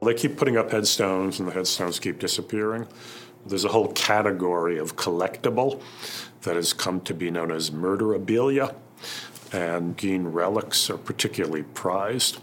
They 0.03 0.13
keep 0.13 0.37
putting 0.37 0.57
up 0.57 0.71
headstones, 0.71 1.39
and 1.39 1.47
the 1.47 1.53
headstones 1.53 1.99
keep 1.99 2.19
disappearing. 2.19 2.87
There's 3.45 3.65
a 3.65 3.69
whole 3.69 3.91
category 3.93 4.77
of 4.79 4.95
collectible 4.95 5.81
that 6.41 6.55
has 6.55 6.73
come 6.73 7.01
to 7.01 7.13
be 7.13 7.29
known 7.29 7.51
as 7.51 7.69
murderabilia, 7.69 8.73
and 9.53 9.95
Gein 9.95 10.33
relics 10.33 10.89
are 10.89 10.97
particularly 10.97 11.63
prized 11.63 12.39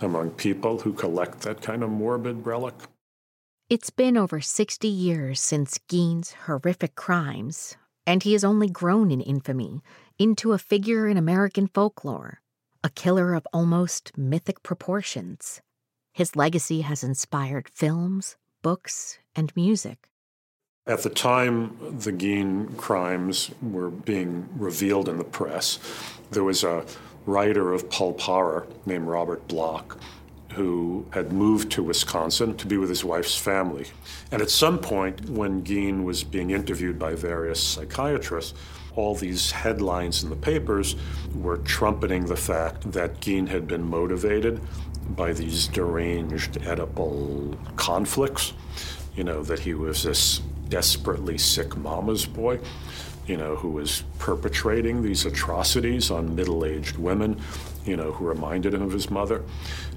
among 0.00 0.30
people 0.30 0.80
who 0.80 0.92
collect 0.92 1.42
that 1.42 1.62
kind 1.62 1.82
of 1.84 1.90
morbid 1.90 2.46
relic. 2.46 2.74
It's 3.68 3.90
been 3.90 4.16
over 4.16 4.40
60 4.40 4.88
years 4.88 5.40
since 5.40 5.78
Gein's 5.88 6.32
horrific 6.46 6.96
crimes, 6.96 7.76
and 8.04 8.24
he 8.24 8.32
has 8.32 8.42
only 8.42 8.68
grown 8.68 9.12
in 9.12 9.20
infamy 9.20 9.82
into 10.18 10.52
a 10.52 10.58
figure 10.58 11.06
in 11.06 11.16
American 11.16 11.68
folklore, 11.68 12.40
a 12.82 12.90
killer 12.90 13.34
of 13.34 13.46
almost 13.52 14.18
mythic 14.18 14.64
proportions. 14.64 15.60
His 16.12 16.34
legacy 16.34 16.80
has 16.80 17.04
inspired 17.04 17.68
films, 17.68 18.36
books, 18.62 19.20
and 19.36 19.54
music. 19.54 20.09
At 20.90 21.04
the 21.04 21.08
time 21.08 21.76
the 22.00 22.12
Gein 22.12 22.76
crimes 22.76 23.52
were 23.62 23.90
being 23.90 24.48
revealed 24.56 25.08
in 25.08 25.18
the 25.18 25.24
press, 25.24 25.78
there 26.32 26.42
was 26.42 26.64
a 26.64 26.84
writer 27.26 27.72
of 27.72 27.88
pulp 27.88 28.20
horror 28.22 28.66
named 28.86 29.06
Robert 29.06 29.46
Bloch 29.46 29.96
who 30.54 31.06
had 31.10 31.32
moved 31.32 31.70
to 31.70 31.84
Wisconsin 31.84 32.56
to 32.56 32.66
be 32.66 32.76
with 32.76 32.88
his 32.88 33.04
wife's 33.04 33.36
family. 33.36 33.86
And 34.32 34.42
at 34.42 34.50
some 34.50 34.80
point, 34.80 35.30
when 35.30 35.62
Gein 35.62 36.02
was 36.02 36.24
being 36.24 36.50
interviewed 36.50 36.98
by 36.98 37.14
various 37.14 37.62
psychiatrists, 37.62 38.58
all 38.96 39.14
these 39.14 39.52
headlines 39.52 40.24
in 40.24 40.28
the 40.28 40.34
papers 40.34 40.96
were 41.36 41.58
trumpeting 41.58 42.26
the 42.26 42.36
fact 42.36 42.90
that 42.90 43.20
Gein 43.20 43.46
had 43.46 43.68
been 43.68 43.88
motivated 43.88 44.60
by 45.10 45.34
these 45.34 45.68
deranged 45.68 46.54
Oedipal 46.62 47.76
conflicts. 47.76 48.54
You 49.14 49.22
know, 49.22 49.44
that 49.44 49.60
he 49.60 49.74
was 49.74 50.02
this 50.02 50.40
desperately 50.70 51.36
sick 51.36 51.76
mama's 51.76 52.24
boy, 52.24 52.58
you 53.26 53.36
know, 53.36 53.56
who 53.56 53.68
was 53.68 54.04
perpetrating 54.18 55.02
these 55.02 55.26
atrocities 55.26 56.10
on 56.10 56.34
middle 56.34 56.64
aged 56.64 56.96
women, 56.96 57.38
you 57.84 57.96
know, 57.96 58.12
who 58.12 58.26
reminded 58.26 58.72
him 58.72 58.82
of 58.82 58.92
his 58.92 59.10
mother. 59.10 59.44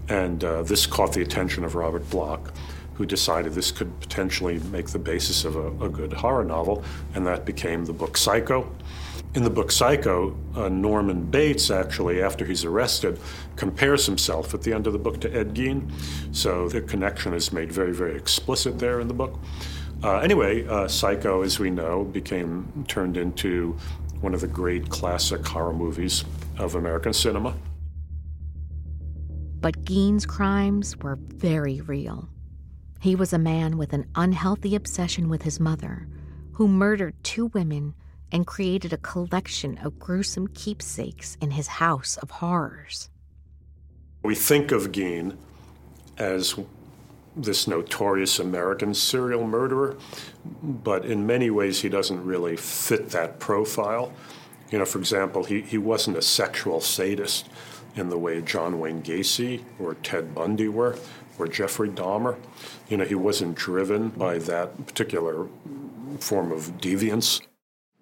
And 0.10 0.44
uh, 0.44 0.64
this 0.64 0.86
caught 0.86 1.14
the 1.14 1.22
attention 1.22 1.64
of 1.64 1.76
Robert 1.76 2.10
Bloch, 2.10 2.54
who 2.96 3.06
decided 3.06 3.54
this 3.54 3.72
could 3.72 3.98
potentially 4.02 4.60
make 4.72 4.88
the 4.88 5.00
basis 5.00 5.46
of 5.46 5.56
a, 5.56 5.68
a 5.86 5.90
good 5.90 6.14
horror 6.14 6.44
novel, 6.44 6.84
and 7.16 7.26
that 7.26 7.46
became 7.46 7.86
the 7.86 7.94
book 7.94 8.18
Psycho. 8.18 8.70
In 9.36 9.44
the 9.44 9.50
book 9.50 9.72
Psycho, 9.72 10.38
uh, 10.56 10.70
Norman 10.70 11.26
Bates 11.26 11.72
actually, 11.72 12.22
after 12.22 12.46
he's 12.46 12.64
arrested, 12.64 13.20
compares 13.56 14.06
himself 14.06 14.54
at 14.54 14.62
the 14.62 14.74
end 14.74 14.86
of 14.86 14.94
the 14.94 15.00
book 15.00 15.20
to 15.22 15.36
Ed 15.36 15.56
Gein. 15.56 15.90
So 16.32 16.70
the 16.70 16.82
connection 16.82 17.34
is 17.34 17.52
made 17.52 17.72
very, 17.72 17.94
very 17.94 18.16
explicit 18.16 18.78
there 18.78 19.00
in 19.00 19.08
the 19.08 19.14
book. 19.16 19.40
Uh, 20.04 20.18
anyway, 20.18 20.68
uh, 20.68 20.86
Psycho, 20.86 21.44
as 21.44 21.60
we 21.60 21.70
know, 21.70 22.04
became 22.04 22.84
turned 22.90 23.16
into 23.16 23.78
one 24.20 24.34
of 24.34 24.42
the 24.42 24.48
great 24.48 24.90
classic 24.90 25.46
horror 25.48 25.72
movies 25.72 26.26
of 26.58 26.76
American 26.76 27.14
cinema. 27.14 27.56
But 29.62 29.86
Gein's 29.86 30.26
crimes 30.26 30.98
were 30.98 31.16
very 31.16 31.80
real. 31.80 32.28
He 33.00 33.16
was 33.16 33.32
a 33.32 33.38
man 33.38 33.78
with 33.78 33.94
an 33.94 34.06
unhealthy 34.16 34.76
obsession 34.76 35.30
with 35.30 35.44
his 35.44 35.62
mother, 35.62 36.08
who 36.52 36.68
murdered 36.68 37.16
two 37.24 37.46
women 37.48 37.94
and 38.34 38.46
created 38.46 38.92
a 38.92 38.98
collection 38.98 39.78
of 39.78 40.00
gruesome 40.00 40.48
keepsakes 40.48 41.38
in 41.40 41.52
his 41.52 41.68
house 41.68 42.18
of 42.18 42.30
horrors. 42.30 43.10
We 44.22 44.36
think 44.36 44.74
of 44.74 44.92
Gein 44.92 45.38
as 46.18 46.58
this 47.36 47.68
notorious 47.68 48.40
American 48.40 48.94
serial 48.94 49.46
murderer, 49.46 49.98
but 50.62 51.06
in 51.06 51.26
many 51.26 51.50
ways 51.50 51.82
he 51.82 51.90
doesn't 51.90 52.24
really 52.24 52.56
fit 52.56 53.10
that 53.10 53.40
profile. 53.40 54.14
You 54.70 54.80
know, 54.80 54.86
for 54.86 55.00
example, 55.00 55.44
he, 55.44 55.62
he 55.62 55.78
wasn't 55.78 56.18
a 56.18 56.22
sexual 56.22 56.82
sadist 56.82 57.48
in 57.96 58.10
the 58.10 58.18
way 58.18 58.42
John 58.42 58.80
Wayne 58.80 59.04
Gacy 59.04 59.64
or 59.80 59.96
Ted 59.96 60.34
Bundy 60.34 60.68
were, 60.68 60.98
or 61.38 61.48
Jeffrey 61.48 61.90
Dahmer. 61.90 62.38
You 62.88 62.98
know, 62.98 63.06
he 63.06 63.16
wasn't 63.16 63.56
driven 63.56 64.10
by 64.10 64.40
that 64.40 64.86
particular 64.88 65.48
form 66.20 66.52
of 66.52 66.80
deviance. 66.80 67.42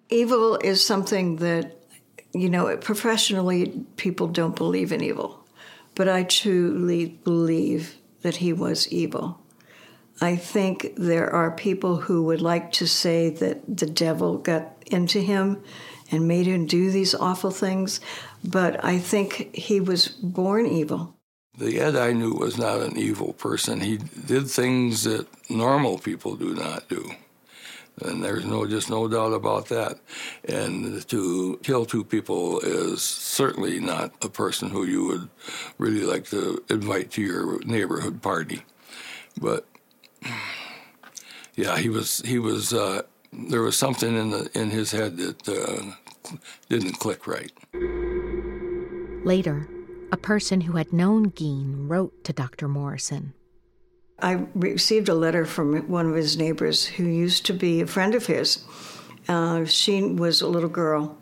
Evil 0.08 0.56
is 0.56 0.84
something 0.84 1.36
that, 1.36 1.78
you 2.34 2.48
know, 2.48 2.74
professionally 2.76 3.84
people 3.96 4.28
don't 4.28 4.56
believe 4.56 4.92
in 4.92 5.02
evil, 5.02 5.46
but 5.94 6.08
I 6.08 6.24
truly 6.24 7.06
believe 7.24 7.96
that 8.22 8.36
he 8.36 8.52
was 8.52 8.88
evil. 8.88 9.40
I 10.20 10.36
think 10.36 10.92
there 10.96 11.30
are 11.30 11.50
people 11.50 11.96
who 11.96 12.22
would 12.24 12.40
like 12.40 12.72
to 12.72 12.86
say 12.86 13.30
that 13.30 13.62
the 13.68 13.86
devil 13.86 14.38
got 14.38 14.72
into 14.86 15.20
him 15.20 15.62
and 16.10 16.28
made 16.28 16.46
him 16.46 16.66
do 16.66 16.90
these 16.90 17.14
awful 17.14 17.50
things, 17.50 18.00
but 18.44 18.84
I 18.84 18.98
think 18.98 19.54
he 19.54 19.80
was 19.80 20.08
born 20.08 20.66
evil. 20.66 21.16
The 21.58 21.80
Ed 21.80 21.96
I 21.96 22.12
knew 22.12 22.34
was 22.34 22.56
not 22.56 22.80
an 22.80 22.96
evil 22.96 23.32
person. 23.32 23.80
He 23.80 23.98
did 23.98 24.48
things 24.48 25.04
that 25.04 25.26
normal 25.50 25.98
people 25.98 26.36
do 26.36 26.54
not 26.54 26.88
do. 26.88 27.10
And 28.00 28.24
there's 28.24 28.44
no 28.44 28.66
just 28.66 28.88
no 28.88 29.06
doubt 29.06 29.32
about 29.32 29.68
that. 29.68 30.00
And 30.44 31.06
to 31.08 31.60
kill 31.62 31.84
two 31.84 32.04
people 32.04 32.60
is 32.60 33.02
certainly 33.02 33.80
not 33.80 34.14
a 34.22 34.28
person 34.28 34.70
who 34.70 34.84
you 34.84 35.04
would 35.06 35.28
really 35.78 36.04
like 36.04 36.24
to 36.30 36.64
invite 36.70 37.10
to 37.12 37.22
your 37.22 37.62
neighborhood 37.64 38.22
party. 38.22 38.62
But 39.40 39.66
yeah, 41.54 41.76
he 41.78 41.88
was 41.88 42.22
he 42.24 42.38
was 42.38 42.72
uh, 42.72 43.02
there 43.32 43.62
was 43.62 43.76
something 43.76 44.16
in 44.16 44.30
the 44.30 44.50
in 44.54 44.70
his 44.70 44.90
head 44.90 45.16
that 45.18 45.48
uh, 45.48 46.36
didn't 46.68 46.98
click 46.98 47.26
right. 47.26 47.52
Later, 49.24 49.68
a 50.10 50.16
person 50.16 50.62
who 50.62 50.72
had 50.72 50.92
known 50.92 51.30
Gein 51.30 51.88
wrote 51.88 52.24
to 52.24 52.32
Dr. 52.32 52.68
Morrison. 52.68 53.34
I 54.22 54.46
received 54.54 55.08
a 55.08 55.14
letter 55.14 55.44
from 55.44 55.88
one 55.88 56.08
of 56.08 56.14
his 56.14 56.36
neighbors 56.36 56.86
who 56.86 57.04
used 57.04 57.44
to 57.46 57.52
be 57.52 57.80
a 57.80 57.88
friend 57.88 58.14
of 58.14 58.26
his. 58.26 58.64
Uh, 59.26 59.64
she 59.64 60.00
was 60.00 60.40
a 60.40 60.46
little 60.46 60.68
girl, 60.68 61.18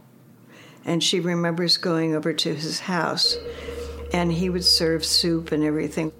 and 0.84 1.02
she 1.02 1.18
remembers 1.18 1.78
going 1.78 2.14
over 2.14 2.34
to 2.34 2.54
his 2.54 2.80
house, 2.80 3.38
and 4.12 4.30
he 4.30 4.50
would 4.50 4.64
serve 4.64 5.02
soup 5.04 5.50
and 5.50 5.64
everything. 5.64 6.12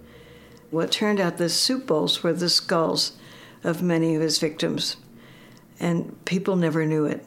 Well, 0.71 0.89
turned 0.89 1.21
out 1.21 1.37
the 1.37 1.51
soup 1.51 1.87
bowls 1.87 2.23
were 2.23 2.33
the 2.33 2.49
skulls 2.49 3.13
of 3.63 3.83
many 3.83 4.15
of 4.15 4.23
his 4.23 4.39
victims, 4.39 4.97
and 5.79 6.25
people 6.25 6.57
never 6.57 6.87
knew 6.87 7.05
it. 7.05 7.27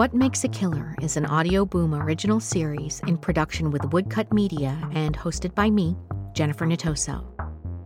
What 0.00 0.14
Makes 0.14 0.44
a 0.44 0.48
Killer 0.48 0.94
is 1.02 1.18
an 1.18 1.26
Audioboom 1.26 2.02
original 2.02 2.40
series 2.40 3.02
in 3.06 3.18
production 3.18 3.70
with 3.70 3.92
Woodcut 3.92 4.32
Media 4.32 4.74
and 4.94 5.14
hosted 5.14 5.54
by 5.54 5.68
me, 5.68 5.94
Jennifer 6.32 6.64
Natoso. 6.64 7.22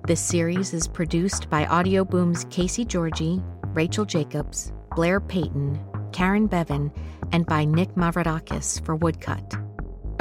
This 0.06 0.20
series 0.20 0.72
is 0.72 0.86
produced 0.86 1.50
by 1.50 1.64
Audioboom's 1.64 2.46
Casey 2.50 2.84
Georgie, 2.84 3.42
Rachel 3.72 4.04
Jacobs, 4.04 4.72
Blair 4.94 5.18
Payton, 5.18 5.80
Karen 6.12 6.46
Bevan, 6.46 6.92
and 7.32 7.46
by 7.46 7.64
Nick 7.64 7.92
Mavrodakis 7.96 8.84
for 8.84 8.94
Woodcut. 8.94 9.56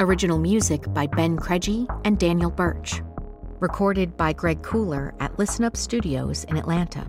Original 0.00 0.40
music 0.40 0.92
by 0.92 1.06
Ben 1.06 1.36
Krejci 1.36 1.86
and 2.04 2.18
Daniel 2.18 2.50
Birch. 2.50 3.02
Recorded 3.60 4.16
by 4.16 4.32
Greg 4.32 4.64
Cooler 4.64 5.14
at 5.20 5.38
Listen 5.38 5.64
Up 5.64 5.76
Studios 5.76 6.42
in 6.42 6.56
Atlanta. 6.56 7.06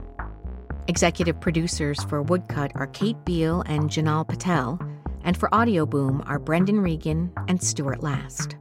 Executive 0.88 1.42
producers 1.42 2.04
for 2.04 2.22
Woodcut 2.22 2.72
are 2.76 2.86
Kate 2.88 3.18
Beal 3.26 3.62
and 3.66 3.90
Janal 3.90 4.28
Patel, 4.28 4.80
and 5.24 5.36
for 5.36 5.50
Audioboom 5.50 6.24
are 6.30 6.38
Brendan 6.38 6.80
Regan 6.80 7.32
and 7.48 7.62
Stuart 7.62 8.04
Last. 8.04 8.56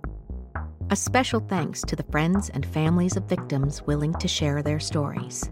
A 0.89 0.97
special 0.97 1.41
thanks 1.41 1.83
to 1.83 1.95
the 1.95 2.03
friends 2.05 2.49
and 2.49 2.65
families 2.65 3.17
of 3.17 3.29
victims 3.29 3.83
willing 3.83 4.15
to 4.15 4.29
share 4.29 4.63
their 4.63 4.81
stories. 4.81 5.51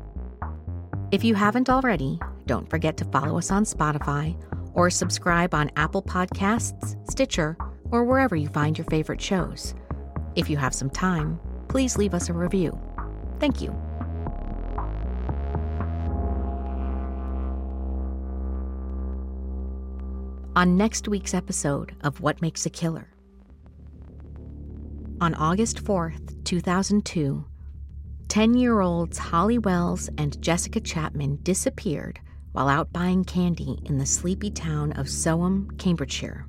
If 1.10 1.22
you 1.22 1.34
haven't 1.34 1.68
already, 1.68 2.18
don't 2.46 2.70
forget 2.70 2.96
to 2.98 3.04
follow 3.04 3.36
us 3.36 3.50
on 3.50 3.64
Spotify 3.64 4.34
or 4.72 4.88
subscribe 4.88 5.52
on 5.52 5.70
Apple 5.76 6.02
Podcasts, 6.02 6.96
Stitcher, 7.10 7.58
or 7.90 8.04
wherever 8.04 8.34
you 8.34 8.48
find 8.48 8.78
your 8.78 8.86
favorite 8.86 9.20
shows. 9.20 9.74
If 10.36 10.48
you 10.48 10.56
have 10.56 10.74
some 10.74 10.88
time, 10.88 11.38
please 11.68 11.98
leave 11.98 12.14
us 12.14 12.30
a 12.30 12.32
review. 12.32 12.80
Thank 13.40 13.60
you. 13.60 13.76
On 20.54 20.76
next 20.76 21.08
week's 21.08 21.32
episode 21.32 21.96
of 22.02 22.20
What 22.20 22.42
Makes 22.42 22.66
a 22.66 22.70
Killer. 22.70 23.08
On 25.20 25.34
August 25.34 25.82
4th, 25.82 26.44
2002, 26.44 27.44
10 28.28 28.54
year 28.54 28.80
olds 28.80 29.16
Holly 29.16 29.58
Wells 29.58 30.10
and 30.18 30.40
Jessica 30.42 30.80
Chapman 30.80 31.38
disappeared 31.42 32.20
while 32.52 32.68
out 32.68 32.92
buying 32.92 33.24
candy 33.24 33.78
in 33.86 33.96
the 33.96 34.04
sleepy 34.04 34.50
town 34.50 34.92
of 34.92 35.06
Soham, 35.06 35.78
Cambridgeshire. 35.78 36.46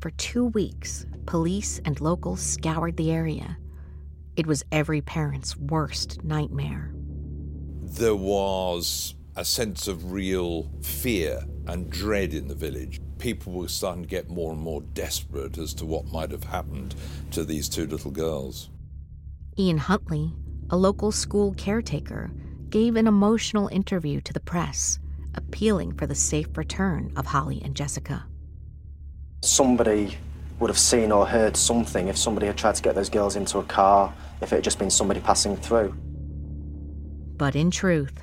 For 0.00 0.10
two 0.10 0.46
weeks, 0.46 1.06
police 1.24 1.80
and 1.84 2.00
locals 2.00 2.40
scoured 2.40 2.96
the 2.96 3.12
area. 3.12 3.58
It 4.34 4.46
was 4.46 4.64
every 4.72 5.02
parent's 5.02 5.56
worst 5.56 6.24
nightmare. 6.24 6.92
There 7.82 8.16
was 8.16 9.14
a 9.36 9.44
sense 9.44 9.86
of 9.86 10.10
real 10.10 10.68
fear 10.82 11.44
and 11.68 11.90
dread 11.90 12.34
in 12.34 12.48
the 12.48 12.54
village. 12.54 13.00
People 13.18 13.52
were 13.52 13.68
starting 13.68 14.02
to 14.02 14.08
get 14.08 14.30
more 14.30 14.52
and 14.52 14.60
more 14.60 14.80
desperate 14.80 15.58
as 15.58 15.74
to 15.74 15.86
what 15.86 16.06
might 16.06 16.30
have 16.30 16.44
happened 16.44 16.94
to 17.30 17.44
these 17.44 17.68
two 17.68 17.86
little 17.86 18.10
girls. 18.10 18.70
Ian 19.58 19.78
Huntley, 19.78 20.32
a 20.70 20.76
local 20.76 21.12
school 21.12 21.52
caretaker, 21.54 22.30
gave 22.70 22.96
an 22.96 23.06
emotional 23.06 23.68
interview 23.68 24.20
to 24.22 24.32
the 24.32 24.40
press, 24.40 24.98
appealing 25.34 25.92
for 25.92 26.06
the 26.06 26.14
safe 26.14 26.56
return 26.56 27.12
of 27.16 27.26
Holly 27.26 27.60
and 27.64 27.74
Jessica. 27.74 28.26
Somebody 29.42 30.16
would 30.58 30.70
have 30.70 30.78
seen 30.78 31.12
or 31.12 31.26
heard 31.26 31.56
something 31.56 32.08
if 32.08 32.16
somebody 32.16 32.46
had 32.46 32.56
tried 32.56 32.74
to 32.74 32.82
get 32.82 32.94
those 32.94 33.10
girls 33.10 33.36
into 33.36 33.58
a 33.58 33.64
car, 33.64 34.12
if 34.40 34.52
it 34.52 34.56
had 34.56 34.64
just 34.64 34.78
been 34.78 34.90
somebody 34.90 35.20
passing 35.20 35.56
through. 35.56 35.94
But 37.36 37.54
in 37.54 37.70
truth, 37.70 38.20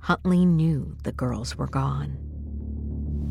Huntley 0.00 0.44
knew 0.44 0.96
the 1.04 1.12
girls 1.12 1.56
were 1.56 1.66
gone. 1.66 2.27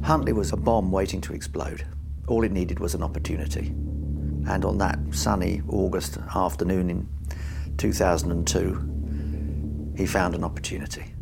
Huntley 0.07 0.31
was 0.31 0.53
a 0.53 0.57
bomb 0.57 0.89
waiting 0.89 1.19
to 1.19 1.33
explode. 1.33 1.85
All 2.29 2.45
it 2.45 2.53
needed 2.53 2.79
was 2.79 2.95
an 2.95 3.03
opportunity. 3.03 3.73
And 4.47 4.63
on 4.63 4.77
that 4.77 4.97
sunny 5.11 5.61
August 5.67 6.17
afternoon 6.33 6.89
in 6.89 7.09
2002, 7.75 9.93
he 9.97 10.05
found 10.05 10.33
an 10.33 10.45
opportunity. 10.45 11.13